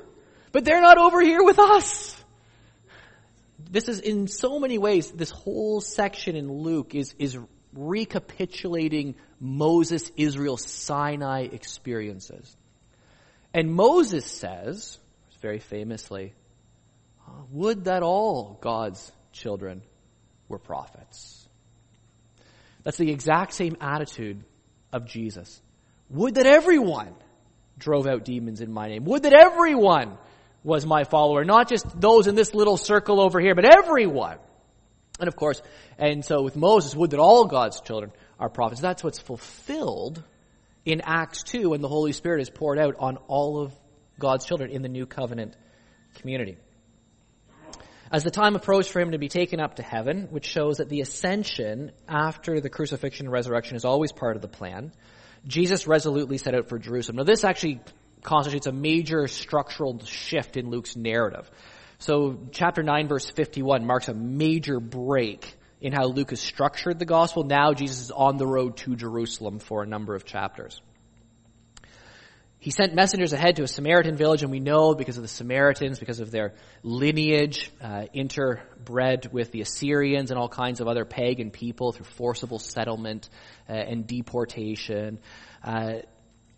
but 0.52 0.64
they're 0.64 0.80
not 0.80 0.98
over 0.98 1.20
here 1.20 1.42
with 1.42 1.58
us. 1.58 2.14
This 3.70 3.88
is 3.88 4.00
in 4.00 4.28
so 4.28 4.58
many 4.58 4.78
ways, 4.78 5.10
this 5.10 5.30
whole 5.30 5.80
section 5.80 6.36
in 6.36 6.50
Luke 6.50 6.94
is, 6.94 7.14
is 7.18 7.38
recapitulating 7.72 9.14
Moses, 9.40 10.10
Israel, 10.16 10.56
Sinai 10.56 11.42
experiences. 11.42 12.56
And 13.54 13.72
Moses 13.72 14.26
says, 14.26 14.98
very 15.40 15.58
famously, 15.58 16.34
would 17.50 17.84
that 17.84 18.02
all 18.02 18.58
God's 18.60 19.12
children 19.32 19.82
were 20.48 20.58
prophets. 20.58 21.46
That's 22.82 22.96
the 22.96 23.10
exact 23.10 23.52
same 23.52 23.76
attitude 23.80 24.42
of 24.92 25.06
Jesus. 25.06 25.60
Would 26.10 26.36
that 26.36 26.46
everyone 26.46 27.14
drove 27.78 28.06
out 28.06 28.24
demons 28.24 28.60
in 28.60 28.72
my 28.72 28.88
name. 28.88 29.04
Would 29.04 29.22
that 29.22 29.32
everyone 29.32 30.18
was 30.64 30.84
my 30.84 31.04
follower, 31.04 31.44
not 31.44 31.68
just 31.68 32.00
those 32.00 32.26
in 32.26 32.34
this 32.34 32.54
little 32.54 32.76
circle 32.76 33.20
over 33.20 33.40
here, 33.40 33.54
but 33.54 33.64
everyone. 33.64 34.38
And 35.18 35.28
of 35.28 35.36
course, 35.36 35.60
and 35.98 36.24
so 36.24 36.42
with 36.42 36.56
Moses, 36.56 36.94
would 36.94 37.10
that 37.10 37.20
all 37.20 37.46
God's 37.46 37.80
children 37.80 38.12
are 38.38 38.48
prophets. 38.48 38.80
That's 38.80 39.02
what's 39.02 39.18
fulfilled 39.18 40.22
in 40.84 41.02
Acts 41.04 41.42
2 41.42 41.70
when 41.70 41.80
the 41.80 41.88
Holy 41.88 42.12
Spirit 42.12 42.40
is 42.40 42.50
poured 42.50 42.78
out 42.78 42.94
on 42.98 43.16
all 43.26 43.60
of 43.60 43.72
God's 44.18 44.46
children 44.46 44.70
in 44.70 44.82
the 44.82 44.88
new 44.88 45.06
covenant 45.06 45.56
community. 46.16 46.56
As 48.10 48.24
the 48.24 48.30
time 48.30 48.56
approached 48.56 48.90
for 48.90 49.00
him 49.00 49.10
to 49.10 49.18
be 49.18 49.28
taken 49.28 49.60
up 49.60 49.76
to 49.76 49.82
heaven, 49.82 50.28
which 50.30 50.46
shows 50.46 50.78
that 50.78 50.88
the 50.88 51.02
ascension 51.02 51.92
after 52.08 52.60
the 52.60 52.70
crucifixion 52.70 53.26
and 53.26 53.32
resurrection 53.32 53.76
is 53.76 53.84
always 53.84 54.12
part 54.12 54.36
of 54.36 54.42
the 54.42 54.48
plan, 54.48 54.92
Jesus 55.46 55.86
resolutely 55.86 56.38
set 56.38 56.54
out 56.54 56.68
for 56.68 56.78
Jerusalem. 56.78 57.16
Now 57.16 57.24
this 57.24 57.44
actually 57.44 57.80
constitutes 58.22 58.66
a 58.66 58.72
major 58.72 59.26
structural 59.28 60.02
shift 60.04 60.56
in 60.56 60.70
Luke's 60.70 60.96
narrative. 60.96 61.50
So 61.98 62.38
chapter 62.52 62.82
9 62.82 63.08
verse 63.08 63.28
51 63.28 63.84
marks 63.84 64.08
a 64.08 64.14
major 64.14 64.78
break 64.78 65.56
in 65.80 65.92
how 65.92 66.06
Luke 66.06 66.30
has 66.30 66.40
structured 66.40 66.98
the 66.98 67.04
gospel. 67.04 67.44
Now 67.44 67.72
Jesus 67.72 68.02
is 68.02 68.10
on 68.10 68.36
the 68.36 68.46
road 68.46 68.76
to 68.78 68.96
Jerusalem 68.96 69.58
for 69.58 69.82
a 69.82 69.86
number 69.86 70.14
of 70.14 70.24
chapters. 70.24 70.80
He 72.60 72.70
sent 72.70 72.92
messengers 72.92 73.32
ahead 73.32 73.56
to 73.56 73.62
a 73.62 73.68
Samaritan 73.68 74.16
village, 74.16 74.42
and 74.42 74.50
we 74.50 74.58
know 74.58 74.94
because 74.94 75.16
of 75.16 75.22
the 75.22 75.28
Samaritans, 75.28 76.00
because 76.00 76.18
of 76.18 76.32
their 76.32 76.54
lineage, 76.82 77.70
uh, 77.80 78.06
interbred 78.12 79.32
with 79.32 79.52
the 79.52 79.60
Assyrians 79.60 80.32
and 80.32 80.38
all 80.38 80.48
kinds 80.48 80.80
of 80.80 80.88
other 80.88 81.04
pagan 81.04 81.52
people 81.52 81.92
through 81.92 82.06
forcible 82.06 82.58
settlement 82.58 83.28
uh, 83.68 83.74
and 83.74 84.08
deportation. 84.08 85.20
Uh, 85.62 85.98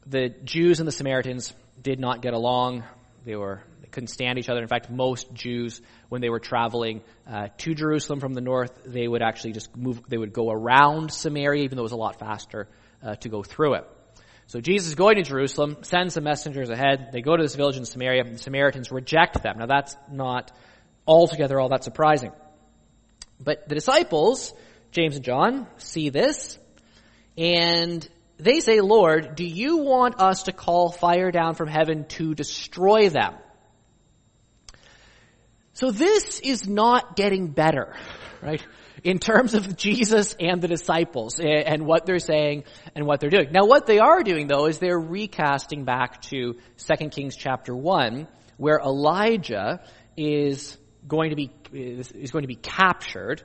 the 0.07 0.31
Jews 0.42 0.81
and 0.81 0.88
the 0.88 0.92
Samaritans 0.92 1.53
did 1.83 2.00
not 2.00 2.22
get 2.22 2.33
along. 2.33 2.83
They 3.26 3.37
were 3.37 3.62
couldn't 3.90 4.09
stand 4.09 4.38
each 4.38 4.48
other. 4.48 4.61
In 4.61 4.68
fact, 4.68 4.90
most 4.90 5.33
Jews, 5.33 5.81
when 6.09 6.20
they 6.20 6.29
were 6.29 6.40
traveling 6.40 7.03
uh, 7.26 7.48
to 7.59 7.74
Jerusalem 7.74 8.20
from 8.20 8.35
the 8.35 8.40
north, 8.40 8.72
they 8.85 9.07
would 9.07 9.22
actually 9.22 9.53
just 9.53 9.76
move. 9.76 10.00
They 10.09 10.18
would 10.18 10.33
go 10.33 10.50
around 10.50 11.12
Samaria, 11.12 11.64
even 11.64 11.76
though 11.76 11.83
it 11.83 11.90
was 11.90 11.92
a 11.92 11.96
lot 11.96 12.18
faster 12.18 12.68
uh, 13.03 13.16
to 13.16 13.29
go 13.29 13.42
through 13.42 13.74
it. 13.74 13.85
So 14.46 14.61
Jesus 14.61 14.88
is 14.88 14.94
going 14.96 15.16
to 15.16 15.22
Jerusalem, 15.22 15.76
sends 15.83 16.14
some 16.14 16.24
messengers 16.24 16.70
ahead. 16.70 17.11
They 17.12 17.20
go 17.20 17.37
to 17.37 17.42
this 17.42 17.55
village 17.55 17.76
in 17.76 17.85
Samaria. 17.85 18.24
The 18.24 18.38
Samaritans 18.38 18.90
reject 18.90 19.42
them. 19.42 19.59
Now 19.59 19.66
that's 19.66 19.96
not 20.11 20.50
altogether 21.07 21.61
all 21.61 21.68
that 21.68 21.85
surprising. 21.85 22.33
But 23.38 23.68
the 23.68 23.74
disciples, 23.74 24.53
James 24.90 25.16
and 25.16 25.24
John, 25.24 25.66
see 25.76 26.11
this, 26.11 26.59
and 27.38 28.07
they 28.38 28.61
say, 28.61 28.81
Lord, 28.81 29.35
do 29.35 29.44
you 29.44 29.79
want 29.79 30.20
us 30.20 30.44
to 30.44 30.53
call 30.53 30.90
fire 30.90 31.31
down 31.31 31.55
from 31.55 31.68
heaven 31.68 32.07
to 32.09 32.35
destroy 32.35 33.09
them? 33.09 33.35
So 35.81 35.90
this 35.90 36.40
is 36.40 36.69
not 36.69 37.16
getting 37.16 37.49
better, 37.49 37.97
right? 38.43 38.62
in 39.03 39.19
terms 39.19 39.55
of 39.55 39.79
Jesus 39.79 40.37
and 40.38 40.61
the 40.61 40.69
disciples 40.69 41.40
eh, 41.40 41.62
and 41.64 41.87
what 41.87 42.05
they're 42.05 42.19
saying 42.19 42.64
and 42.95 43.07
what 43.07 43.19
they're 43.19 43.31
doing. 43.31 43.51
Now 43.51 43.64
what 43.64 43.87
they 43.87 43.99
are 43.99 44.23
doing 44.23 44.47
though 44.47 44.66
is 44.66 44.79
they're 44.79 45.01
recasting 45.01 45.87
back 45.87 46.21
to 46.25 46.57
2 46.77 47.09
Kings 47.09 47.35
chapter 47.35 47.75
1 47.75 48.29
where 48.59 48.79
Elijah 48.79 49.81
is 50.19 50.77
going 51.09 51.31
to 51.31 51.37
be, 51.37 51.51
is 51.73 52.31
going 52.31 52.43
to 52.43 52.47
be 52.47 52.57
captured 52.57 53.43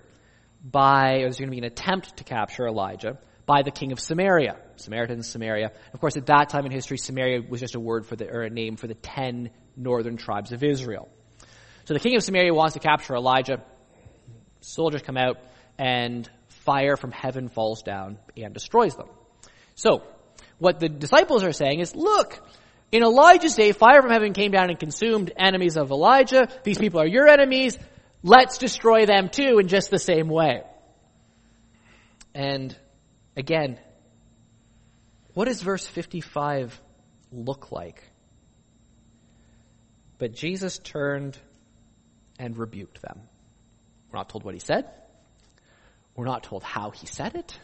by, 0.61 1.19
there's 1.19 1.37
going 1.37 1.49
to 1.49 1.55
be 1.55 1.59
an 1.59 1.63
attempt 1.63 2.17
to 2.17 2.25
capture 2.25 2.67
Elijah 2.67 3.17
by 3.45 3.61
the 3.61 3.71
king 3.71 3.93
of 3.93 3.99
Samaria. 4.01 4.57
Samaritans, 4.75 5.29
Samaria. 5.29 5.71
Of 5.93 6.01
course, 6.01 6.17
at 6.17 6.25
that 6.25 6.49
time 6.49 6.65
in 6.65 6.73
history, 6.73 6.97
Samaria 6.97 7.43
was 7.47 7.61
just 7.61 7.75
a 7.75 7.79
word 7.79 8.05
for 8.05 8.17
the, 8.17 8.29
or 8.29 8.41
a 8.41 8.49
name 8.49 8.75
for 8.75 8.87
the 8.87 8.93
ten 8.93 9.51
northern 9.77 10.17
tribes 10.17 10.51
of 10.51 10.65
Israel. 10.65 11.07
So 11.85 11.93
the 11.93 11.99
king 11.99 12.15
of 12.15 12.23
Samaria 12.23 12.53
wants 12.53 12.73
to 12.73 12.79
capture 12.79 13.15
Elijah. 13.15 13.63
Soldiers 14.61 15.01
come 15.01 15.17
out 15.17 15.37
and 15.77 16.29
fire 16.47 16.97
from 16.97 17.11
heaven 17.11 17.47
falls 17.47 17.83
down 17.83 18.17
and 18.35 18.53
destroys 18.53 18.95
them. 18.95 19.07
So, 19.75 20.03
what 20.57 20.79
the 20.79 20.89
disciples 20.89 21.43
are 21.43 21.51
saying 21.51 21.79
is, 21.79 21.95
look, 21.95 22.41
in 22.91 23.03
Elijah's 23.03 23.55
day, 23.55 23.71
fire 23.71 24.01
from 24.01 24.11
heaven 24.11 24.33
came 24.33 24.51
down 24.51 24.69
and 24.69 24.79
consumed 24.79 25.31
enemies 25.37 25.77
of 25.77 25.91
Elijah. 25.91 26.47
These 26.63 26.77
people 26.77 27.01
are 27.01 27.07
your 27.07 27.27
enemies. 27.27 27.77
Let's 28.23 28.57
destroy 28.57 29.05
them 29.05 29.29
too 29.29 29.59
in 29.59 29.67
just 29.67 29.91
the 29.91 29.99
same 29.99 30.29
way. 30.29 30.63
And 32.33 32.75
again, 33.37 33.79
what 35.33 35.45
does 35.45 35.61
verse 35.61 35.85
55 35.85 36.79
look 37.31 37.71
like? 37.71 38.01
But 40.17 40.33
Jesus 40.33 40.79
turned 40.79 41.37
and 42.39 42.57
rebuked 42.57 43.01
them. 43.01 43.21
We're 44.11 44.19
not 44.19 44.29
told 44.29 44.43
what 44.43 44.53
he 44.53 44.59
said. 44.59 44.85
We're 46.15 46.25
not 46.25 46.43
told 46.43 46.63
how 46.63 46.91
he 46.91 47.07
said 47.07 47.35
it. 47.35 47.57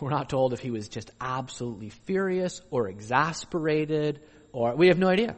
We're 0.00 0.10
not 0.10 0.28
told 0.28 0.52
if 0.52 0.60
he 0.60 0.70
was 0.70 0.88
just 0.88 1.10
absolutely 1.20 1.90
furious 1.90 2.60
or 2.70 2.88
exasperated 2.88 4.20
or 4.52 4.74
we 4.74 4.88
have 4.88 4.98
no 4.98 5.08
idea. 5.08 5.36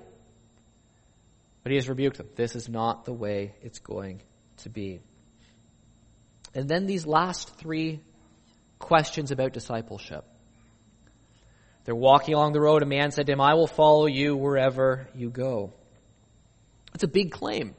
But 1.62 1.70
he 1.70 1.76
has 1.76 1.88
rebuked 1.88 2.18
them. 2.18 2.28
This 2.36 2.56
is 2.56 2.68
not 2.68 3.04
the 3.04 3.12
way 3.12 3.54
it's 3.62 3.78
going 3.78 4.22
to 4.58 4.68
be. 4.68 5.00
And 6.54 6.68
then 6.68 6.86
these 6.86 7.06
last 7.06 7.56
three 7.56 8.00
questions 8.78 9.30
about 9.30 9.52
discipleship. 9.52 10.24
They're 11.84 11.94
walking 11.94 12.34
along 12.34 12.52
the 12.52 12.60
road. 12.60 12.82
A 12.82 12.86
man 12.86 13.10
said 13.10 13.26
to 13.26 13.32
him, 13.32 13.40
I 13.40 13.54
will 13.54 13.66
follow 13.66 14.06
you 14.06 14.36
wherever 14.36 15.08
you 15.14 15.30
go. 15.30 15.72
It's 16.94 17.04
a 17.04 17.08
big 17.08 17.32
claim. 17.32 17.74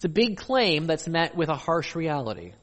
It's 0.00 0.06
a 0.06 0.08
big 0.08 0.38
claim 0.38 0.86
that's 0.86 1.06
met 1.06 1.36
with 1.36 1.50
a 1.50 1.56
harsh 1.56 1.94
reality. 1.94 2.54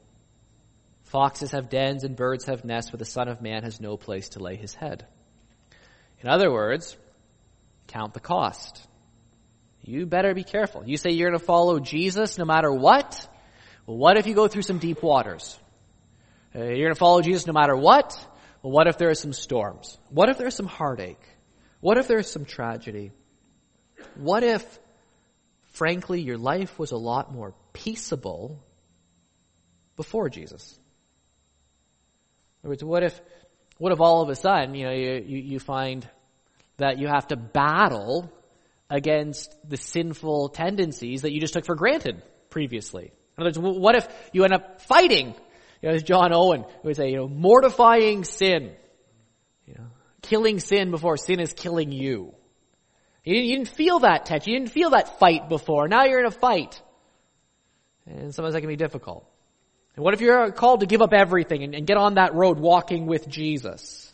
Foxes 1.04 1.52
have 1.52 1.68
dens 1.70 2.02
and 2.02 2.16
birds 2.16 2.46
have 2.46 2.64
nests, 2.64 2.90
but 2.90 2.98
the 2.98 3.04
Son 3.04 3.28
of 3.28 3.40
Man 3.40 3.62
has 3.62 3.80
no 3.80 3.96
place 3.96 4.30
to 4.30 4.40
lay 4.40 4.56
his 4.56 4.74
head. 4.74 5.06
In 6.20 6.28
other 6.28 6.50
words, 6.50 6.96
count 7.86 8.12
the 8.12 8.18
cost. 8.18 8.84
You 9.82 10.04
better 10.04 10.34
be 10.34 10.42
careful. 10.42 10.82
You 10.84 10.96
say 10.96 11.10
you're 11.12 11.30
going 11.30 11.38
to 11.38 11.46
follow 11.46 11.78
Jesus 11.78 12.38
no 12.38 12.44
matter 12.44 12.72
what? 12.72 13.28
Well, 13.86 13.98
what 13.98 14.16
if 14.16 14.26
you 14.26 14.34
go 14.34 14.48
through 14.48 14.62
some 14.62 14.80
deep 14.80 15.00
waters? 15.00 15.56
Uh, 16.52 16.64
you're 16.64 16.88
going 16.88 16.88
to 16.88 16.96
follow 16.96 17.22
Jesus 17.22 17.46
no 17.46 17.52
matter 17.52 17.76
what? 17.76 18.18
Well, 18.64 18.72
what 18.72 18.88
if 18.88 18.98
there 18.98 19.10
are 19.10 19.14
some 19.14 19.32
storms? 19.32 19.96
What 20.10 20.28
if 20.28 20.38
there's 20.38 20.56
some 20.56 20.66
heartache? 20.66 21.22
What 21.78 21.98
if 21.98 22.08
there's 22.08 22.28
some 22.28 22.46
tragedy? 22.46 23.12
What 24.16 24.42
if 24.42 24.80
frankly, 25.78 26.20
your 26.20 26.36
life 26.36 26.78
was 26.78 26.90
a 26.90 26.96
lot 26.96 27.32
more 27.32 27.54
peaceable 27.72 28.62
before 29.96 30.28
Jesus. 30.28 30.78
In 32.62 32.66
other 32.66 32.70
words, 32.70 32.84
what 32.84 33.02
if, 33.04 33.20
what 33.78 33.92
if 33.92 34.00
all 34.00 34.22
of 34.22 34.28
a 34.28 34.34
sudden, 34.34 34.74
you 34.74 34.86
know, 34.86 34.92
you, 34.92 35.24
you, 35.24 35.38
you 35.38 35.60
find 35.60 36.08
that 36.78 36.98
you 36.98 37.06
have 37.06 37.28
to 37.28 37.36
battle 37.36 38.30
against 38.90 39.54
the 39.68 39.76
sinful 39.76 40.48
tendencies 40.48 41.22
that 41.22 41.32
you 41.32 41.40
just 41.40 41.54
took 41.54 41.64
for 41.64 41.76
granted 41.76 42.22
previously? 42.50 43.12
In 43.36 43.46
other 43.46 43.60
words, 43.60 43.78
what 43.78 43.94
if 43.94 44.08
you 44.32 44.42
end 44.42 44.52
up 44.52 44.82
fighting, 44.82 45.28
you 45.80 45.88
know, 45.88 45.94
as 45.94 46.02
John 46.02 46.32
Owen 46.32 46.64
would 46.82 46.96
say, 46.96 47.10
you 47.10 47.16
know, 47.16 47.28
mortifying 47.28 48.24
sin, 48.24 48.72
you 49.64 49.74
know, 49.74 49.86
killing 50.22 50.58
sin 50.58 50.90
before 50.90 51.16
sin 51.16 51.38
is 51.38 51.52
killing 51.52 51.92
you. 51.92 52.34
You 53.28 53.34
didn't, 53.34 53.48
you 53.50 53.56
didn't 53.56 53.68
feel 53.68 53.98
that 53.98 54.24
tension. 54.24 54.54
You 54.54 54.58
didn't 54.58 54.72
feel 54.72 54.90
that 54.90 55.18
fight 55.18 55.50
before. 55.50 55.86
Now 55.86 56.06
you're 56.06 56.20
in 56.20 56.24
a 56.24 56.30
fight. 56.30 56.80
And 58.06 58.34
sometimes 58.34 58.54
that 58.54 58.62
can 58.62 58.70
be 58.70 58.76
difficult. 58.76 59.28
And 59.94 60.02
what 60.02 60.14
if 60.14 60.22
you're 60.22 60.50
called 60.50 60.80
to 60.80 60.86
give 60.86 61.02
up 61.02 61.12
everything 61.12 61.62
and, 61.62 61.74
and 61.74 61.86
get 61.86 61.98
on 61.98 62.14
that 62.14 62.32
road 62.32 62.58
walking 62.58 63.04
with 63.04 63.28
Jesus? 63.28 64.10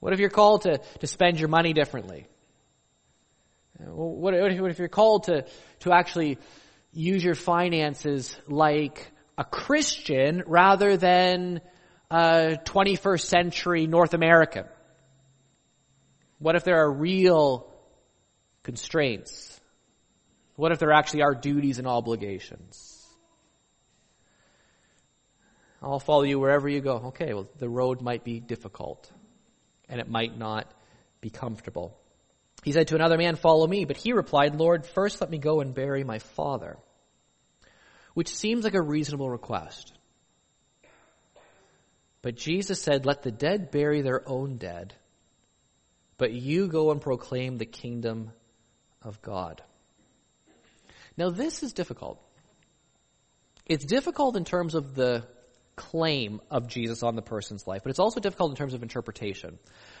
What 0.00 0.12
if 0.12 0.20
you're 0.20 0.28
called 0.28 0.62
to, 0.62 0.82
to 0.98 1.06
spend 1.06 1.40
your 1.40 1.48
money 1.48 1.72
differently? 1.72 2.28
What, 3.78 4.34
what 4.34 4.70
if 4.70 4.78
you're 4.78 4.88
called 4.88 5.24
to, 5.24 5.46
to 5.80 5.92
actually 5.92 6.36
use 6.92 7.24
your 7.24 7.36
finances 7.36 8.38
like 8.46 9.10
a 9.38 9.44
Christian 9.44 10.42
rather 10.46 10.98
than 10.98 11.62
a 12.10 12.58
21st 12.66 13.22
century 13.22 13.86
North 13.86 14.12
American? 14.12 14.66
What 16.38 16.54
if 16.54 16.64
there 16.64 16.84
are 16.84 16.92
real 16.92 17.76
constraints? 18.68 19.58
What 20.56 20.72
if 20.72 20.78
there 20.78 20.92
actually 20.92 21.22
are 21.22 21.34
duties 21.34 21.78
and 21.78 21.88
obligations? 21.88 23.02
I'll 25.80 26.00
follow 26.00 26.24
you 26.24 26.38
wherever 26.38 26.68
you 26.68 26.82
go. 26.82 26.96
Okay, 27.06 27.32
well, 27.32 27.48
the 27.56 27.68
road 27.70 28.02
might 28.02 28.24
be 28.24 28.40
difficult 28.40 29.10
and 29.88 30.02
it 30.02 30.10
might 30.10 30.36
not 30.36 30.70
be 31.22 31.30
comfortable. 31.30 31.96
He 32.62 32.72
said 32.72 32.88
to 32.88 32.94
another 32.94 33.16
man, 33.16 33.36
Follow 33.36 33.66
me. 33.66 33.86
But 33.86 33.96
he 33.96 34.12
replied, 34.12 34.54
Lord, 34.54 34.84
first 34.84 35.22
let 35.22 35.30
me 35.30 35.38
go 35.38 35.62
and 35.62 35.72
bury 35.72 36.04
my 36.04 36.18
father. 36.18 36.76
Which 38.12 38.36
seems 38.36 38.64
like 38.64 38.74
a 38.74 38.82
reasonable 38.82 39.30
request. 39.30 39.94
But 42.20 42.34
Jesus 42.34 42.82
said, 42.82 43.06
Let 43.06 43.22
the 43.22 43.32
dead 43.32 43.70
bury 43.70 44.02
their 44.02 44.28
own 44.28 44.58
dead, 44.58 44.92
but 46.18 46.32
you 46.32 46.68
go 46.68 46.90
and 46.90 47.00
proclaim 47.00 47.56
the 47.56 47.64
kingdom 47.64 48.32
of 49.02 49.20
God. 49.22 49.62
Now, 51.16 51.30
this 51.30 51.62
is 51.62 51.72
difficult. 51.72 52.20
It's 53.66 53.84
difficult 53.84 54.36
in 54.36 54.44
terms 54.44 54.74
of 54.74 54.94
the 54.94 55.24
claim 55.78 56.40
of 56.50 56.66
Jesus 56.66 57.02
on 57.02 57.14
the 57.14 57.22
person's 57.22 57.66
life, 57.66 57.82
but 57.84 57.90
it's 57.90 57.98
also 58.00 58.18
difficult 58.18 58.50
in 58.50 58.56
terms 58.56 58.74
of 58.74 58.82
interpretation. 58.82 59.58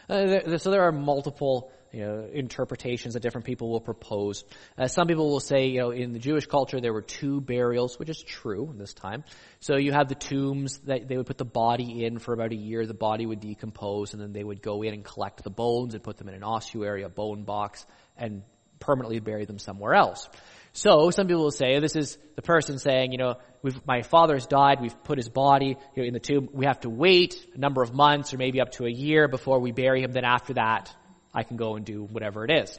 Uh, 0.08 0.58
so 0.58 0.70
there 0.70 0.82
are 0.82 0.92
multiple 0.92 1.70
you 1.92 2.00
know, 2.04 2.28
interpretations 2.32 3.14
that 3.14 3.20
different 3.20 3.46
people 3.46 3.70
will 3.70 3.80
propose. 3.80 4.44
Uh, 4.76 4.88
some 4.88 5.06
people 5.06 5.30
will 5.30 5.40
say, 5.40 5.68
you 5.68 5.78
know, 5.78 5.90
in 5.90 6.12
the 6.12 6.18
Jewish 6.18 6.46
culture 6.46 6.80
there 6.80 6.92
were 6.92 7.02
two 7.02 7.40
burials, 7.40 7.98
which 7.98 8.08
is 8.08 8.20
true 8.20 8.74
this 8.76 8.92
time. 8.92 9.24
So 9.60 9.76
you 9.76 9.92
have 9.92 10.08
the 10.08 10.16
tombs 10.16 10.78
that 10.86 11.08
they 11.08 11.16
would 11.16 11.26
put 11.26 11.38
the 11.38 11.44
body 11.44 12.04
in 12.04 12.18
for 12.18 12.34
about 12.34 12.52
a 12.52 12.56
year. 12.56 12.84
The 12.84 12.94
body 12.94 13.24
would 13.24 13.40
decompose, 13.40 14.12
and 14.12 14.20
then 14.20 14.32
they 14.32 14.44
would 14.44 14.60
go 14.60 14.82
in 14.82 14.94
and 14.94 15.04
collect 15.04 15.44
the 15.44 15.50
bones 15.50 15.94
and 15.94 16.02
put 16.02 16.16
them 16.16 16.28
in 16.28 16.34
an 16.34 16.42
ossuary, 16.42 17.04
a 17.04 17.08
bone 17.08 17.44
box, 17.44 17.86
and 18.16 18.42
permanently 18.80 19.20
bury 19.20 19.44
them 19.44 19.58
somewhere 19.58 19.94
else. 19.94 20.28
So 20.72 21.10
some 21.10 21.26
people 21.26 21.42
will 21.42 21.50
say 21.50 21.80
this 21.80 21.96
is 21.96 22.18
the 22.36 22.42
person 22.42 22.78
saying, 22.78 23.12
you 23.12 23.18
know, 23.18 23.36
my 23.86 24.02
father's 24.02 24.46
died, 24.46 24.80
we've 24.80 25.02
put 25.02 25.18
his 25.18 25.28
body 25.28 25.76
you 25.94 26.02
know, 26.02 26.06
in 26.06 26.12
the 26.12 26.20
tomb. 26.20 26.48
We 26.52 26.66
have 26.66 26.80
to 26.80 26.90
wait 26.90 27.34
a 27.54 27.58
number 27.58 27.82
of 27.82 27.92
months 27.92 28.32
or 28.32 28.36
maybe 28.36 28.60
up 28.60 28.72
to 28.72 28.86
a 28.86 28.90
year 28.90 29.26
before 29.28 29.58
we 29.58 29.72
bury 29.72 30.02
him. 30.02 30.12
Then 30.12 30.24
after 30.24 30.54
that, 30.54 30.94
I 31.34 31.42
can 31.42 31.56
go 31.56 31.74
and 31.74 31.84
do 31.84 32.04
whatever 32.04 32.44
it 32.44 32.50
is. 32.50 32.78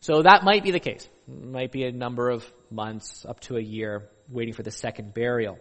So 0.00 0.22
that 0.22 0.44
might 0.44 0.62
be 0.62 0.70
the 0.70 0.80
case. 0.80 1.08
It 1.26 1.46
might 1.46 1.72
be 1.72 1.84
a 1.84 1.92
number 1.92 2.28
of 2.28 2.44
months 2.70 3.24
up 3.28 3.40
to 3.40 3.56
a 3.56 3.62
year 3.62 4.08
waiting 4.28 4.54
for 4.54 4.62
the 4.62 4.70
second 4.70 5.14
burial. 5.14 5.58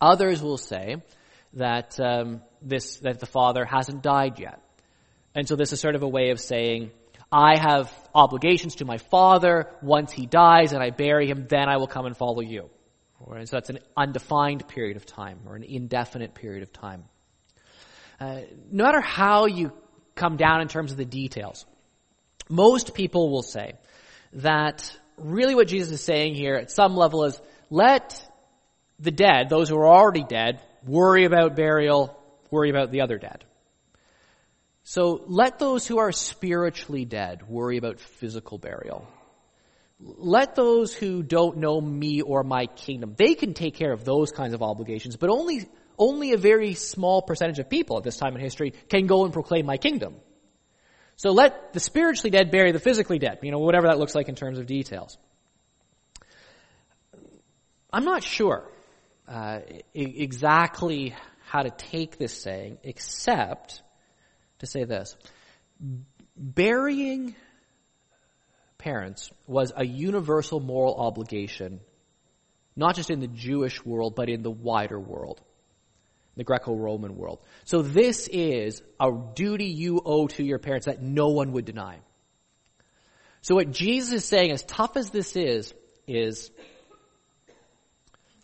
Others 0.00 0.42
will 0.42 0.58
say 0.58 0.96
that 1.54 1.98
um, 2.00 2.42
this 2.62 2.96
that 2.98 3.20
the 3.20 3.26
father 3.26 3.64
hasn't 3.64 4.02
died 4.02 4.38
yet, 4.38 4.60
and 5.34 5.48
so 5.48 5.56
this 5.56 5.72
is 5.72 5.80
sort 5.80 5.94
of 5.94 6.02
a 6.02 6.08
way 6.08 6.30
of 6.30 6.40
saying 6.40 6.90
I 7.30 7.58
have 7.58 7.92
obligations 8.14 8.76
to 8.76 8.84
my 8.84 8.98
father. 8.98 9.68
Once 9.82 10.12
he 10.12 10.26
dies 10.26 10.72
and 10.72 10.82
I 10.82 10.90
bury 10.90 11.28
him, 11.28 11.46
then 11.48 11.68
I 11.68 11.76
will 11.76 11.86
come 11.86 12.06
and 12.06 12.16
follow 12.16 12.40
you. 12.40 12.70
And 13.30 13.48
so 13.48 13.56
that's 13.56 13.70
an 13.70 13.80
undefined 13.96 14.66
period 14.68 14.96
of 14.96 15.04
time 15.04 15.40
or 15.46 15.56
an 15.56 15.64
indefinite 15.64 16.34
period 16.34 16.62
of 16.62 16.72
time. 16.72 17.04
Uh, 18.20 18.40
no 18.70 18.84
matter 18.84 19.00
how 19.00 19.46
you 19.46 19.72
come 20.14 20.36
down 20.36 20.60
in 20.60 20.68
terms 20.68 20.90
of 20.90 20.96
the 20.96 21.04
details, 21.04 21.66
most 22.48 22.94
people 22.94 23.30
will 23.30 23.42
say 23.42 23.74
that 24.34 24.96
really 25.16 25.54
what 25.54 25.68
Jesus 25.68 25.92
is 25.92 26.04
saying 26.04 26.34
here 26.34 26.54
at 26.54 26.70
some 26.70 26.96
level 26.96 27.24
is 27.24 27.40
let 27.70 28.24
the 28.98 29.10
dead, 29.10 29.48
those 29.48 29.68
who 29.68 29.76
are 29.76 29.86
already 29.86 30.24
dead, 30.24 30.60
worry 30.84 31.24
about 31.24 31.54
burial, 31.54 32.18
worry 32.50 32.70
about 32.70 32.90
the 32.90 33.02
other 33.02 33.18
dead. 33.18 33.44
So 34.90 35.22
let 35.26 35.58
those 35.58 35.86
who 35.86 35.98
are 35.98 36.12
spiritually 36.12 37.04
dead 37.04 37.46
worry 37.46 37.76
about 37.76 38.00
physical 38.00 38.56
burial. 38.56 39.06
Let 40.00 40.54
those 40.54 40.94
who 40.94 41.22
don't 41.22 41.58
know 41.58 41.78
me 41.78 42.22
or 42.22 42.42
my 42.42 42.64
kingdom, 42.64 43.12
they 43.14 43.34
can 43.34 43.52
take 43.52 43.74
care 43.74 43.92
of 43.92 44.06
those 44.06 44.30
kinds 44.30 44.54
of 44.54 44.62
obligations, 44.62 45.16
but 45.16 45.28
only, 45.28 45.68
only 45.98 46.32
a 46.32 46.38
very 46.38 46.72
small 46.72 47.20
percentage 47.20 47.58
of 47.58 47.68
people 47.68 47.98
at 47.98 48.02
this 48.02 48.16
time 48.16 48.34
in 48.34 48.40
history 48.40 48.72
can 48.88 49.06
go 49.06 49.24
and 49.24 49.34
proclaim 49.34 49.66
my 49.66 49.76
kingdom. 49.76 50.14
So 51.16 51.32
let 51.32 51.74
the 51.74 51.80
spiritually 51.80 52.30
dead 52.30 52.50
bury 52.50 52.72
the 52.72 52.80
physically 52.80 53.18
dead, 53.18 53.40
you 53.42 53.50
know, 53.50 53.58
whatever 53.58 53.88
that 53.88 53.98
looks 53.98 54.14
like 54.14 54.30
in 54.30 54.36
terms 54.36 54.58
of 54.58 54.64
details. 54.64 55.18
I'm 57.92 58.06
not 58.06 58.24
sure 58.24 58.66
uh, 59.28 59.58
exactly 59.92 61.14
how 61.44 61.60
to 61.60 61.70
take 61.70 62.16
this 62.16 62.32
saying, 62.32 62.78
except 62.84 63.82
to 64.58 64.66
say 64.66 64.84
this. 64.84 65.16
Burying 66.36 67.34
parents 68.78 69.30
was 69.46 69.72
a 69.76 69.84
universal 69.84 70.60
moral 70.60 70.94
obligation, 70.94 71.80
not 72.76 72.94
just 72.94 73.10
in 73.10 73.20
the 73.20 73.26
Jewish 73.26 73.84
world, 73.84 74.14
but 74.14 74.28
in 74.28 74.42
the 74.42 74.50
wider 74.50 74.98
world, 74.98 75.40
the 76.36 76.44
Greco-Roman 76.44 77.16
world. 77.16 77.40
So 77.64 77.82
this 77.82 78.28
is 78.28 78.82
a 79.00 79.10
duty 79.34 79.66
you 79.66 80.00
owe 80.04 80.28
to 80.28 80.44
your 80.44 80.58
parents 80.58 80.86
that 80.86 81.02
no 81.02 81.28
one 81.28 81.52
would 81.52 81.64
deny. 81.64 81.98
So 83.40 83.54
what 83.54 83.70
Jesus 83.70 84.12
is 84.12 84.24
saying, 84.24 84.52
as 84.52 84.62
tough 84.62 84.96
as 84.96 85.10
this 85.10 85.34
is, 85.36 85.72
is 86.06 86.50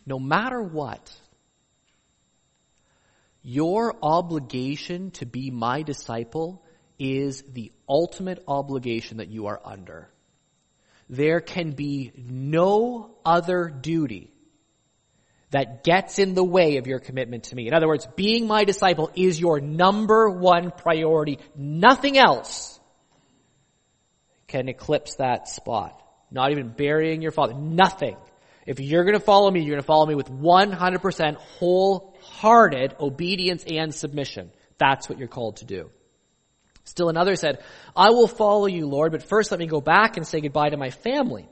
no 0.05 0.19
matter 0.19 0.61
what, 0.61 1.13
your 3.45 3.95
obligation 4.01 5.11
to 5.11 5.25
be 5.27 5.51
my 5.51 5.83
disciple 5.83 6.63
is 6.97 7.43
the 7.43 7.71
ultimate 7.87 8.43
obligation 8.47 9.17
that 9.17 9.29
you 9.29 9.45
are 9.45 9.61
under. 9.63 10.09
There 11.09 11.41
can 11.41 11.71
be 11.71 12.11
no 12.15 13.15
other 13.23 13.69
duty 13.69 14.33
that 15.51 15.83
gets 15.83 16.17
in 16.17 16.33
the 16.33 16.43
way 16.43 16.77
of 16.77 16.87
your 16.87 16.97
commitment 16.97 17.45
to 17.45 17.55
me. 17.55 17.67
In 17.67 17.75
other 17.75 17.87
words, 17.87 18.07
being 18.15 18.47
my 18.47 18.63
disciple 18.63 19.11
is 19.15 19.39
your 19.39 19.61
number 19.61 20.27
one 20.27 20.71
priority. 20.71 21.37
Nothing 21.55 22.17
else 22.17 22.79
can 24.47 24.69
eclipse 24.69 25.17
that 25.17 25.47
spot. 25.47 26.01
Not 26.31 26.51
even 26.51 26.69
burying 26.69 27.21
your 27.21 27.31
father. 27.31 27.53
Nothing. 27.53 28.17
If 28.65 28.79
you're 28.79 29.03
going 29.03 29.13
to 29.13 29.23
follow 29.23 29.49
me, 29.51 29.61
you're 29.61 29.75
going 29.75 29.81
to 29.81 29.85
follow 29.85 30.05
me 30.05 30.15
with 30.15 30.29
100% 30.29 31.35
wholehearted 31.35 32.95
obedience 32.99 33.63
and 33.67 33.93
submission. 33.93 34.51
That's 34.77 35.07
what 35.07 35.19
you're 35.19 35.27
called 35.27 35.57
to 35.57 35.65
do. 35.65 35.91
Still 36.83 37.09
another 37.09 37.35
said, 37.35 37.63
I 37.95 38.09
will 38.09 38.27
follow 38.27 38.67
you, 38.67 38.87
Lord, 38.87 39.11
but 39.11 39.23
first 39.23 39.51
let 39.51 39.59
me 39.59 39.67
go 39.67 39.81
back 39.81 40.17
and 40.17 40.27
say 40.27 40.41
goodbye 40.41 40.69
to 40.69 40.77
my 40.77 40.89
family. 40.89 41.47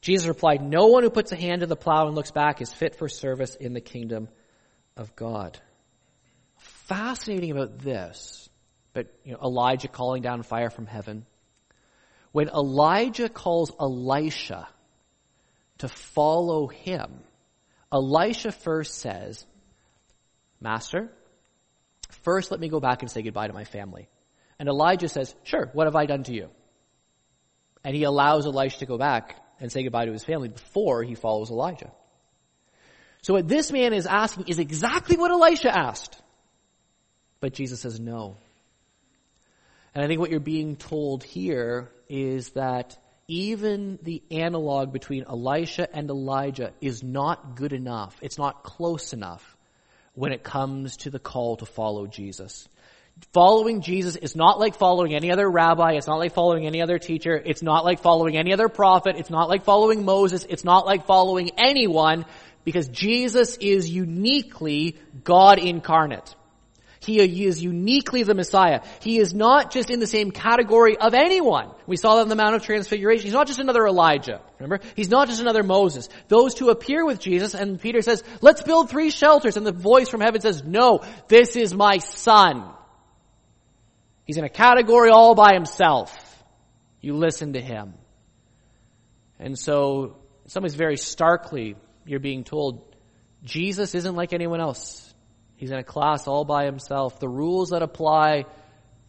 Jesus 0.00 0.26
replied, 0.26 0.62
No 0.62 0.86
one 0.86 1.04
who 1.04 1.10
puts 1.10 1.32
a 1.32 1.36
hand 1.36 1.60
to 1.60 1.66
the 1.66 1.76
plow 1.76 2.06
and 2.06 2.14
looks 2.14 2.30
back 2.30 2.60
is 2.60 2.72
fit 2.72 2.96
for 2.96 3.08
service 3.08 3.54
in 3.54 3.72
the 3.72 3.80
kingdom 3.80 4.28
of 4.96 5.14
God. 5.14 5.58
Fascinating 6.56 7.52
about 7.52 7.78
this, 7.78 8.48
but 8.92 9.14
you 9.24 9.32
know, 9.32 9.38
Elijah 9.42 9.88
calling 9.88 10.22
down 10.22 10.42
fire 10.42 10.70
from 10.70 10.86
heaven. 10.86 11.24
When 12.32 12.48
Elijah 12.48 13.28
calls 13.28 13.72
Elisha 13.78 14.68
to 15.82 15.88
follow 15.88 16.68
him, 16.68 17.10
Elisha 17.92 18.52
first 18.52 19.00
says, 19.00 19.44
Master, 20.60 21.10
first 22.22 22.52
let 22.52 22.60
me 22.60 22.68
go 22.68 22.78
back 22.78 23.02
and 23.02 23.10
say 23.10 23.20
goodbye 23.22 23.48
to 23.48 23.52
my 23.52 23.64
family. 23.64 24.08
And 24.60 24.68
Elijah 24.68 25.08
says, 25.08 25.34
Sure, 25.42 25.70
what 25.72 25.88
have 25.88 25.96
I 25.96 26.06
done 26.06 26.22
to 26.22 26.32
you? 26.32 26.50
And 27.82 27.96
he 27.96 28.04
allows 28.04 28.46
Elisha 28.46 28.78
to 28.78 28.86
go 28.86 28.96
back 28.96 29.36
and 29.58 29.72
say 29.72 29.82
goodbye 29.82 30.06
to 30.06 30.12
his 30.12 30.22
family 30.22 30.48
before 30.48 31.02
he 31.02 31.16
follows 31.16 31.50
Elijah. 31.50 31.90
So 33.22 33.34
what 33.34 33.48
this 33.48 33.72
man 33.72 33.92
is 33.92 34.06
asking 34.06 34.46
is 34.46 34.60
exactly 34.60 35.16
what 35.16 35.32
Elisha 35.32 35.76
asked. 35.76 36.16
But 37.40 37.54
Jesus 37.54 37.80
says 37.80 37.98
no. 37.98 38.36
And 39.96 40.04
I 40.04 40.06
think 40.06 40.20
what 40.20 40.30
you're 40.30 40.38
being 40.38 40.76
told 40.76 41.24
here 41.24 41.90
is 42.08 42.50
that 42.50 42.96
even 43.28 43.98
the 44.02 44.22
analog 44.30 44.92
between 44.92 45.24
Elisha 45.28 45.88
and 45.94 46.10
Elijah 46.10 46.72
is 46.80 47.02
not 47.02 47.56
good 47.56 47.72
enough. 47.72 48.16
It's 48.20 48.38
not 48.38 48.62
close 48.62 49.12
enough 49.12 49.56
when 50.14 50.32
it 50.32 50.42
comes 50.42 50.98
to 50.98 51.10
the 51.10 51.18
call 51.18 51.56
to 51.56 51.66
follow 51.66 52.06
Jesus. 52.06 52.68
Following 53.32 53.82
Jesus 53.82 54.16
is 54.16 54.34
not 54.34 54.58
like 54.58 54.74
following 54.74 55.14
any 55.14 55.30
other 55.30 55.48
rabbi. 55.48 55.92
It's 55.92 56.06
not 56.06 56.18
like 56.18 56.34
following 56.34 56.66
any 56.66 56.82
other 56.82 56.98
teacher. 56.98 57.40
It's 57.42 57.62
not 57.62 57.84
like 57.84 58.00
following 58.00 58.36
any 58.36 58.52
other 58.52 58.68
prophet. 58.68 59.16
It's 59.16 59.30
not 59.30 59.48
like 59.48 59.64
following 59.64 60.04
Moses. 60.04 60.44
It's 60.48 60.64
not 60.64 60.86
like 60.86 61.06
following 61.06 61.50
anyone 61.56 62.24
because 62.64 62.88
Jesus 62.88 63.56
is 63.58 63.88
uniquely 63.88 64.96
God 65.24 65.58
incarnate. 65.58 66.34
He 67.04 67.44
is 67.46 67.62
uniquely 67.62 68.22
the 68.22 68.34
Messiah. 68.34 68.80
He 69.00 69.18
is 69.18 69.34
not 69.34 69.72
just 69.72 69.90
in 69.90 69.98
the 69.98 70.06
same 70.06 70.30
category 70.30 70.96
of 70.96 71.14
anyone. 71.14 71.70
We 71.86 71.96
saw 71.96 72.16
that 72.16 72.22
on 72.22 72.28
the 72.28 72.36
Mount 72.36 72.54
of 72.54 72.62
Transfiguration. 72.62 73.24
He's 73.24 73.32
not 73.32 73.48
just 73.48 73.58
another 73.58 73.86
Elijah. 73.86 74.40
Remember? 74.60 74.84
He's 74.94 75.08
not 75.08 75.28
just 75.28 75.40
another 75.40 75.64
Moses. 75.64 76.08
Those 76.28 76.54
two 76.54 76.70
appear 76.70 77.04
with 77.04 77.18
Jesus 77.18 77.54
and 77.54 77.80
Peter 77.80 78.02
says, 78.02 78.22
let's 78.40 78.62
build 78.62 78.88
three 78.88 79.10
shelters. 79.10 79.56
And 79.56 79.66
the 79.66 79.72
voice 79.72 80.08
from 80.08 80.20
heaven 80.20 80.40
says, 80.40 80.62
no, 80.62 81.04
this 81.26 81.56
is 81.56 81.74
my 81.74 81.98
son. 81.98 82.72
He's 84.24 84.36
in 84.36 84.44
a 84.44 84.48
category 84.48 85.10
all 85.10 85.34
by 85.34 85.54
himself. 85.54 86.16
You 87.00 87.16
listen 87.16 87.54
to 87.54 87.60
him. 87.60 87.94
And 89.40 89.58
so, 89.58 90.18
in 90.44 90.50
some 90.50 90.62
ways 90.62 90.76
very 90.76 90.96
starkly, 90.96 91.74
you're 92.06 92.20
being 92.20 92.44
told, 92.44 92.94
Jesus 93.42 93.96
isn't 93.96 94.14
like 94.14 94.32
anyone 94.32 94.60
else. 94.60 95.01
He's 95.62 95.70
in 95.70 95.78
a 95.78 95.84
class 95.84 96.26
all 96.26 96.44
by 96.44 96.64
himself. 96.64 97.20
The 97.20 97.28
rules 97.28 97.68
that 97.68 97.82
apply 97.82 98.46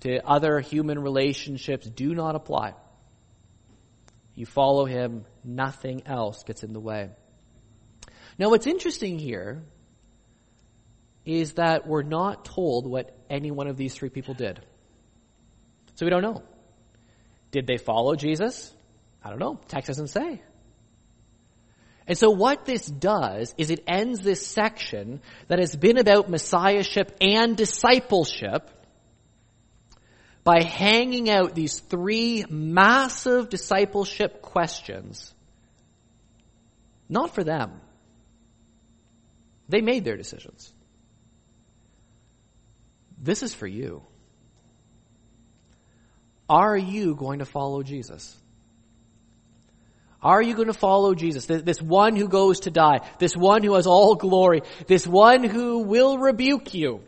to 0.02 0.20
other 0.24 0.60
human 0.60 1.00
relationships 1.00 1.88
do 1.88 2.14
not 2.14 2.36
apply. 2.36 2.76
You 4.36 4.46
follow 4.46 4.86
him, 4.86 5.26
nothing 5.44 6.06
else 6.06 6.44
gets 6.44 6.62
in 6.62 6.72
the 6.72 6.80
way. 6.80 7.10
Now, 8.38 8.52
what's 8.52 8.68
interesting 8.68 9.18
here 9.18 9.64
is 11.26 11.54
that 11.54 11.88
we're 11.88 12.04
not 12.04 12.46
told 12.46 12.86
what 12.86 13.18
any 13.32 13.50
one 13.50 13.66
of 13.66 13.76
these 13.76 13.96
three 13.96 14.10
people 14.10 14.36
did. 14.36 14.64
So 15.96 16.06
we 16.06 16.12
don't 16.12 16.22
know. 16.22 16.44
Did 17.50 17.66
they 17.66 17.78
follow 17.78 18.14
Jesus? 18.14 18.72
I 19.24 19.32
don't 19.32 19.40
know. 19.40 19.60
Text 19.70 19.88
doesn't 19.88 20.10
say. 20.10 20.44
And 22.08 22.18
so 22.18 22.32
what 22.32 22.66
this 22.66 22.86
does 22.86 23.54
is 23.58 23.70
it 23.70 23.84
ends 23.88 24.22
this 24.22 24.46
section 24.46 25.22
that 25.48 25.60
has 25.60 25.76
been 25.76 25.98
about 25.98 26.30
messiahship 26.30 27.16
and 27.22 27.56
discipleship 27.56 28.70
by 30.44 30.62
hanging 30.62 31.30
out 31.30 31.56
these 31.56 31.80
three 31.80 32.44
massive 32.50 33.50
discipleship 33.50 34.42
questions. 34.42 35.34
Not 37.08 37.34
for 37.34 37.44
them. 37.44 37.80
They 39.70 39.82
made 39.82 40.04
their 40.04 40.18
decisions. 40.18 40.74
This 43.18 43.44
is 43.44 43.54
for 43.54 43.68
you. 43.68 44.04
Are 46.50 46.78
you 46.78 47.16
going 47.16 47.40
to 47.40 47.46
follow 47.46 47.82
Jesus? 47.82 48.38
Are 50.24 50.42
you 50.42 50.56
going 50.56 50.68
to 50.68 50.74
follow 50.74 51.14
Jesus? 51.14 51.46
This 51.46 51.82
one 51.82 52.16
who 52.16 52.30
goes 52.30 52.62
to 52.62 52.72
die. 52.72 53.02
This 53.20 53.36
one 53.36 53.62
who 53.62 53.76
has 53.76 53.86
all 53.86 54.16
glory. 54.16 54.62
This 54.88 55.06
one 55.06 55.44
who 55.44 55.80
will 55.80 56.18
rebuke 56.18 56.74
you. 56.74 57.02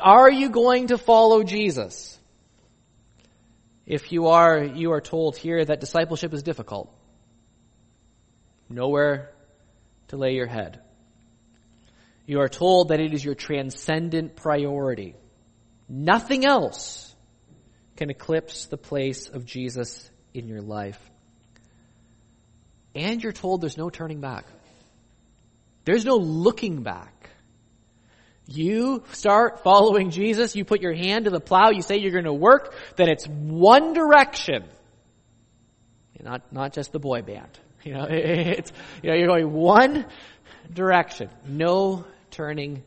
Are 0.00 0.30
you 0.30 0.48
going 0.48 0.88
to 0.88 0.96
follow 0.96 1.42
Jesus? 1.42 2.18
If 3.84 4.10
you 4.10 4.28
are, 4.28 4.64
you 4.64 4.92
are 4.92 5.00
told 5.02 5.36
here 5.36 5.62
that 5.62 5.80
discipleship 5.80 6.32
is 6.32 6.42
difficult. 6.42 6.92
Nowhere 8.70 9.30
to 10.08 10.16
lay 10.16 10.34
your 10.34 10.46
head. 10.46 10.80
You 12.26 12.40
are 12.40 12.48
told 12.48 12.88
that 12.88 13.00
it 13.00 13.12
is 13.12 13.24
your 13.24 13.34
transcendent 13.34 14.36
priority. 14.36 15.14
Nothing 15.88 16.44
else 16.44 17.14
can 17.96 18.10
eclipse 18.10 18.66
the 18.66 18.76
place 18.76 19.28
of 19.28 19.46
Jesus 19.46 20.10
in 20.34 20.48
your 20.48 20.60
life 20.60 21.00
and 22.94 23.22
you're 23.22 23.32
told 23.32 23.60
there's 23.60 23.76
no 23.76 23.90
turning 23.90 24.20
back. 24.20 24.46
There's 25.84 26.04
no 26.04 26.16
looking 26.16 26.82
back. 26.82 27.30
You 28.46 29.02
start 29.12 29.62
following 29.62 30.10
Jesus, 30.10 30.56
you 30.56 30.64
put 30.64 30.80
your 30.80 30.94
hand 30.94 31.26
to 31.26 31.30
the 31.30 31.40
plow, 31.40 31.70
you 31.70 31.82
say 31.82 31.98
you're 31.98 32.12
going 32.12 32.24
to 32.24 32.32
work, 32.32 32.74
then 32.96 33.08
it's 33.08 33.26
one 33.26 33.92
direction. 33.92 34.64
Not, 36.20 36.52
not 36.52 36.72
just 36.72 36.92
the 36.92 36.98
boy 36.98 37.22
band. 37.22 37.58
You 37.84 37.94
know, 37.94 38.06
it's, 38.10 38.72
you 39.02 39.08
know, 39.08 39.16
you're 39.16 39.28
going 39.28 39.52
one 39.52 40.04
direction. 40.74 41.30
No 41.46 42.04
turning 42.32 42.82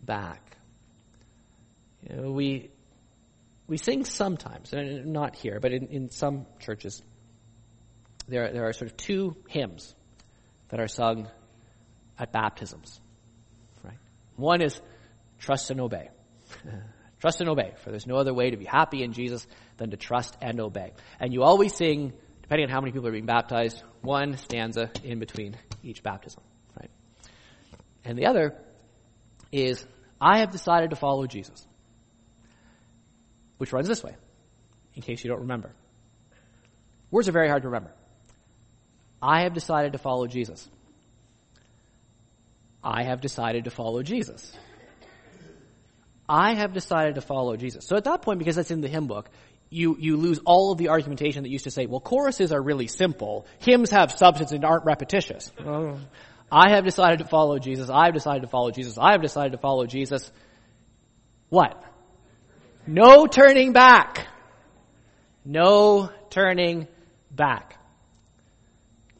back. 0.00 0.56
You 2.08 2.16
know, 2.16 2.30
we, 2.30 2.70
we 3.66 3.76
sing 3.78 4.04
sometimes, 4.04 4.72
not 4.72 5.34
here, 5.34 5.58
but 5.60 5.72
in, 5.72 5.88
in 5.88 6.10
some 6.10 6.46
churches, 6.60 7.02
there, 8.28 8.52
there 8.52 8.68
are 8.68 8.72
sort 8.72 8.90
of 8.90 8.96
two 8.96 9.36
hymns 9.48 9.94
that 10.68 10.80
are 10.80 10.88
sung 10.88 11.28
at 12.18 12.32
baptisms. 12.32 13.00
Right? 13.84 13.98
One 14.36 14.62
is 14.62 14.80
trust 15.38 15.70
and 15.70 15.80
obey. 15.80 16.08
trust 17.20 17.40
and 17.40 17.50
obey, 17.50 17.74
for 17.82 17.90
there's 17.90 18.06
no 18.06 18.16
other 18.16 18.34
way 18.34 18.50
to 18.50 18.56
be 18.56 18.64
happy 18.64 19.02
in 19.02 19.12
Jesus 19.12 19.46
than 19.76 19.90
to 19.90 19.96
trust 19.96 20.36
and 20.40 20.60
obey. 20.60 20.92
And 21.20 21.32
you 21.32 21.42
always 21.42 21.74
sing, 21.74 22.12
depending 22.42 22.66
on 22.66 22.72
how 22.72 22.80
many 22.80 22.92
people 22.92 23.08
are 23.08 23.12
being 23.12 23.26
baptized, 23.26 23.82
one 24.00 24.36
stanza 24.36 24.90
in 25.04 25.18
between 25.18 25.56
each 25.82 26.02
baptism. 26.02 26.42
Right? 26.78 26.90
And 28.04 28.18
the 28.18 28.26
other 28.26 28.56
is, 29.50 29.84
I 30.20 30.38
have 30.38 30.50
decided 30.50 30.90
to 30.90 30.96
follow 30.96 31.26
Jesus. 31.26 31.66
Which 33.58 33.72
runs 33.72 33.86
this 33.86 34.02
way, 34.02 34.16
in 34.94 35.02
case 35.02 35.22
you 35.22 35.30
don't 35.30 35.40
remember. 35.40 35.72
Words 37.10 37.28
are 37.28 37.32
very 37.32 37.48
hard 37.48 37.62
to 37.62 37.68
remember. 37.68 37.92
I 39.22 39.42
have 39.42 39.54
decided 39.54 39.92
to 39.92 39.98
follow 39.98 40.26
Jesus. 40.26 40.68
I 42.82 43.04
have 43.04 43.20
decided 43.20 43.64
to 43.64 43.70
follow 43.70 44.02
Jesus. 44.02 44.52
I 46.28 46.54
have 46.54 46.72
decided 46.72 47.14
to 47.14 47.20
follow 47.20 47.56
Jesus. 47.56 47.86
So 47.86 47.96
at 47.96 48.04
that 48.04 48.22
point, 48.22 48.40
because 48.40 48.56
that's 48.56 48.72
in 48.72 48.80
the 48.80 48.88
hymn 48.88 49.06
book, 49.06 49.30
you, 49.70 49.96
you 49.98 50.16
lose 50.16 50.40
all 50.44 50.72
of 50.72 50.78
the 50.78 50.88
argumentation 50.88 51.44
that 51.44 51.50
used 51.50 51.64
to 51.64 51.70
say, 51.70 51.86
well, 51.86 52.00
choruses 52.00 52.52
are 52.52 52.60
really 52.60 52.88
simple. 52.88 53.46
Hymns 53.60 53.90
have 53.90 54.10
substance 54.12 54.50
and 54.52 54.64
aren't 54.64 54.84
repetitious. 54.84 55.52
I 56.50 56.70
have 56.70 56.84
decided 56.84 57.20
to 57.20 57.24
follow 57.24 57.58
Jesus. 57.58 57.88
I 57.88 58.06
have 58.06 58.14
decided 58.14 58.42
to 58.42 58.48
follow 58.48 58.70
Jesus. 58.70 58.98
I 58.98 59.12
have 59.12 59.22
decided 59.22 59.52
to 59.52 59.58
follow 59.58 59.86
Jesus. 59.86 60.30
What? 61.48 61.82
No 62.86 63.26
turning 63.26 63.72
back. 63.72 64.26
No 65.44 66.10
turning 66.28 66.88
back. 67.30 67.78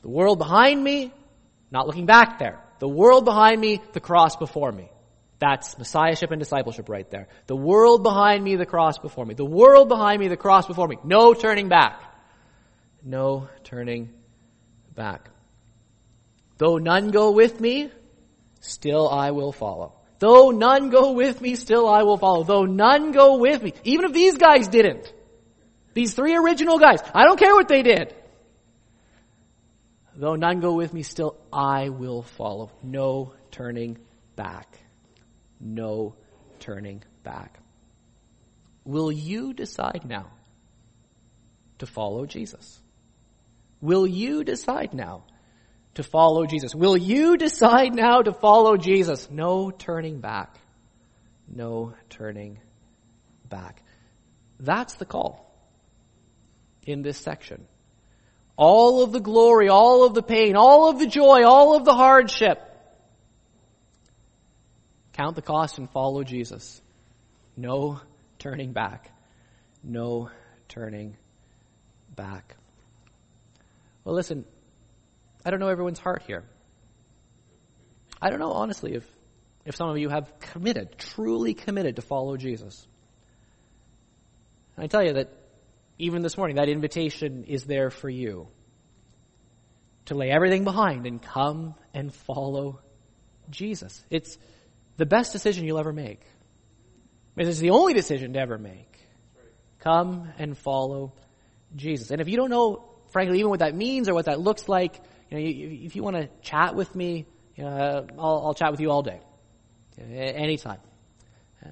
The 0.03 0.09
world 0.09 0.39
behind 0.39 0.83
me, 0.83 1.13
not 1.71 1.87
looking 1.87 2.07
back 2.07 2.39
there. 2.39 2.61
The 2.81 2.89
world 2.89 3.25
behind 3.25 3.61
me, 3.61 3.81
the 3.93 4.01
cross 4.01 4.37
before 4.37 4.71
me. 4.71 4.91
That's 5.39 5.77
messiahship 5.79 6.31
and 6.31 6.39
discipleship 6.39 6.89
right 6.89 7.09
there. 7.11 7.29
The 7.47 7.57
world 7.57 8.03
behind 8.03 8.45
me, 8.45 8.57
the 8.57 8.67
cross 8.67 8.99
before 8.99 9.25
me. 9.25 9.35
The 9.35 9.45
world 9.45 9.89
behind 9.89 10.21
me, 10.21 10.29
the 10.29 10.37
cross 10.37 10.67
before 10.67 10.87
me. 10.87 10.99
No 11.03 11.35
turning 11.35 11.69
back. 11.69 12.01
No 13.03 13.49
turning 13.65 14.11
back. 14.95 15.31
Though 16.59 16.79
none 16.79 17.11
go 17.11 17.33
with 17.33 17.61
me, 17.61 17.91
still 18.61 19.09
I 19.09 19.33
will 19.33 19.51
follow. 19.51 19.95
Though 20.21 20.51
none 20.51 20.91
go 20.91 21.13
with 21.13 21.41
me, 21.41 21.57
still 21.57 21.89
I 21.89 22.05
will 22.05 22.19
follow. 22.19 22.45
Though 22.45 22.65
none 22.65 23.11
go 23.11 23.39
with 23.39 23.61
me, 23.63 23.75
even 23.83 24.05
if 24.05 24.13
these 24.13 24.37
guys 24.37 24.69
didn't. 24.69 25.13
These 25.95 26.15
three 26.15 26.37
original 26.37 26.79
guys, 26.79 27.01
I 27.13 27.25
don't 27.25 27.39
care 27.39 27.55
what 27.55 27.67
they 27.67 27.83
did. 27.83 28.15
Though 30.15 30.37
none 30.37 30.61
go 30.61 30.75
with 30.75 30.93
me, 30.93 31.03
still 31.03 31.37
I 31.53 31.89
will 31.89 32.23
follow. 32.23 32.71
No 32.83 33.33
turning 33.51 33.99
back. 34.37 34.79
No 35.61 36.15
turning 36.61 37.03
back. 37.23 37.59
Will 38.85 39.11
you 39.11 39.55
decide 39.55 40.03
now 40.05 40.27
to 41.79 41.87
follow 41.87 42.27
Jesus? 42.27 42.81
Will 43.81 44.07
you 44.07 44.45
decide 44.45 44.93
now 44.93 45.25
to 45.95 46.03
follow 46.03 46.47
Jesus? 46.47 46.75
Will 46.75 46.97
you 46.97 47.37
decide 47.37 47.95
now 47.95 48.23
to 48.23 48.33
follow 48.33 48.77
Jesus? 48.77 49.31
No 49.31 49.71
turning 49.71 50.21
back. 50.21 50.59
No 51.49 51.95
turning 52.11 52.59
back. 53.49 53.83
That's 54.61 54.95
the 54.95 55.05
call 55.05 55.53
in 56.85 57.03
this 57.03 57.19
section 57.19 57.67
all 58.63 59.03
of 59.03 59.11
the 59.11 59.19
glory, 59.19 59.69
all 59.69 60.05
of 60.05 60.15
the 60.15 60.23
pain, 60.23 60.55
all 60.55 60.89
of 60.89 61.01
the 61.01 61.07
joy, 61.09 61.43
all 61.45 61.75
of 61.75 61.85
the 61.85 61.93
hardship. 61.93 62.61
Count 65.15 65.35
the 65.35 65.43
cost 65.43 65.79
and 65.79 65.91
follow 65.91 66.23
Jesus. 66.23 66.81
No 67.57 68.01
turning 68.39 68.73
back. 68.73 69.11
No 69.83 70.31
turning 70.69 71.17
back. 72.15 72.55
Well, 74.05 74.15
listen, 74.15 74.45
I 75.45 75.51
don't 75.51 75.59
know 75.59 75.69
everyone's 75.69 75.99
heart 75.99 76.23
here. 76.29 76.45
I 78.21 78.31
don't 78.31 78.39
know, 78.39 78.53
honestly, 78.53 78.95
if 78.95 79.05
if 79.65 79.75
some 79.75 79.89
of 79.89 79.99
you 79.99 80.09
have 80.09 80.39
committed, 80.39 80.99
truly 80.99 81.55
committed 81.55 81.97
to 81.97 82.03
follow 82.03 82.37
Jesus. 82.37 82.87
I 84.79 84.87
tell 84.87 85.03
you 85.03 85.15
that 85.15 85.31
even 86.03 86.23
this 86.23 86.37
morning, 86.37 86.57
that 86.57 86.69
invitation 86.69 87.45
is 87.45 87.63
there 87.63 87.89
for 87.89 88.11
you 88.11 88.49
to 90.07 90.17
lay 90.17 90.31
everything 90.31 90.65
behind 90.65 91.07
and 91.07 91.23
come 91.23 91.77
and 91.95 92.13
follow 92.13 92.81
Jesus. 93.51 94.05
It's 94.11 94.37
the 94.97 95.07
best 95.07 95.33
decision 95.33 95.65
you'll 95.65 95.79
ever 95.79 95.93
make. 95.93 96.21
It's 97.37 97.61
the 97.61 97.71
only 97.71 97.95
decision 97.95 98.33
to 98.33 98.41
ever 98.41 98.59
make. 98.59 98.99
Come 99.79 100.29
and 100.39 100.59
follow 100.59 101.13
Jesus. 101.77 102.11
And 102.11 102.21
if 102.21 102.29
you 102.29 102.37
don't 102.37 102.51
know, 102.51 102.85
frankly, 103.11 103.39
even 103.39 103.51
what 103.51 103.61
that 103.61 103.77
means 103.77 104.09
or 104.09 104.15
what 104.15 104.25
that 104.25 104.41
looks 104.41 104.69
like, 104.69 105.01
you 105.31 105.39
know, 105.39 105.45
if 105.87 105.95
you 105.95 106.03
want 106.03 106.17
to 106.17 106.29
chat 106.43 106.75
with 106.75 106.97
me, 106.97 107.27
you 107.55 107.63
know, 107.63 108.07
I'll, 108.19 108.47
I'll, 108.47 108.55
chat 108.55 108.73
with 108.73 108.81
you 108.81 108.91
all 108.91 109.03
day, 109.03 109.21
anytime. 110.01 110.81
Uh, 111.65 111.69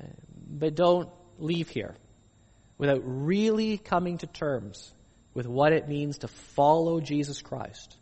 but 0.48 0.76
don't 0.76 1.08
leave 1.38 1.68
here 1.68 1.96
without 2.80 3.02
really 3.04 3.76
coming 3.76 4.16
to 4.16 4.26
terms 4.26 4.90
with 5.34 5.46
what 5.46 5.74
it 5.74 5.86
means 5.86 6.18
to 6.18 6.28
follow 6.28 6.98
Jesus 6.98 7.42
Christ 7.42 7.94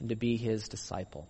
and 0.00 0.10
to 0.10 0.16
be 0.16 0.36
his 0.36 0.68
disciple. 0.68 1.26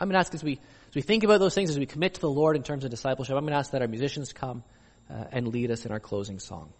I'm 0.00 0.08
going 0.08 0.14
to 0.14 0.18
ask 0.18 0.32
as 0.34 0.42
we, 0.42 0.52
as 0.88 0.94
we 0.94 1.02
think 1.02 1.24
about 1.24 1.40
those 1.40 1.54
things, 1.54 1.68
as 1.68 1.78
we 1.78 1.84
commit 1.84 2.14
to 2.14 2.22
the 2.22 2.30
Lord 2.30 2.56
in 2.56 2.62
terms 2.62 2.84
of 2.84 2.90
discipleship, 2.90 3.36
I'm 3.36 3.42
going 3.42 3.52
to 3.52 3.58
ask 3.58 3.72
that 3.72 3.82
our 3.82 3.86
musicians 3.86 4.32
come 4.32 4.64
uh, 5.10 5.24
and 5.30 5.48
lead 5.48 5.70
us 5.70 5.84
in 5.84 5.92
our 5.92 6.00
closing 6.00 6.38
song. 6.38 6.72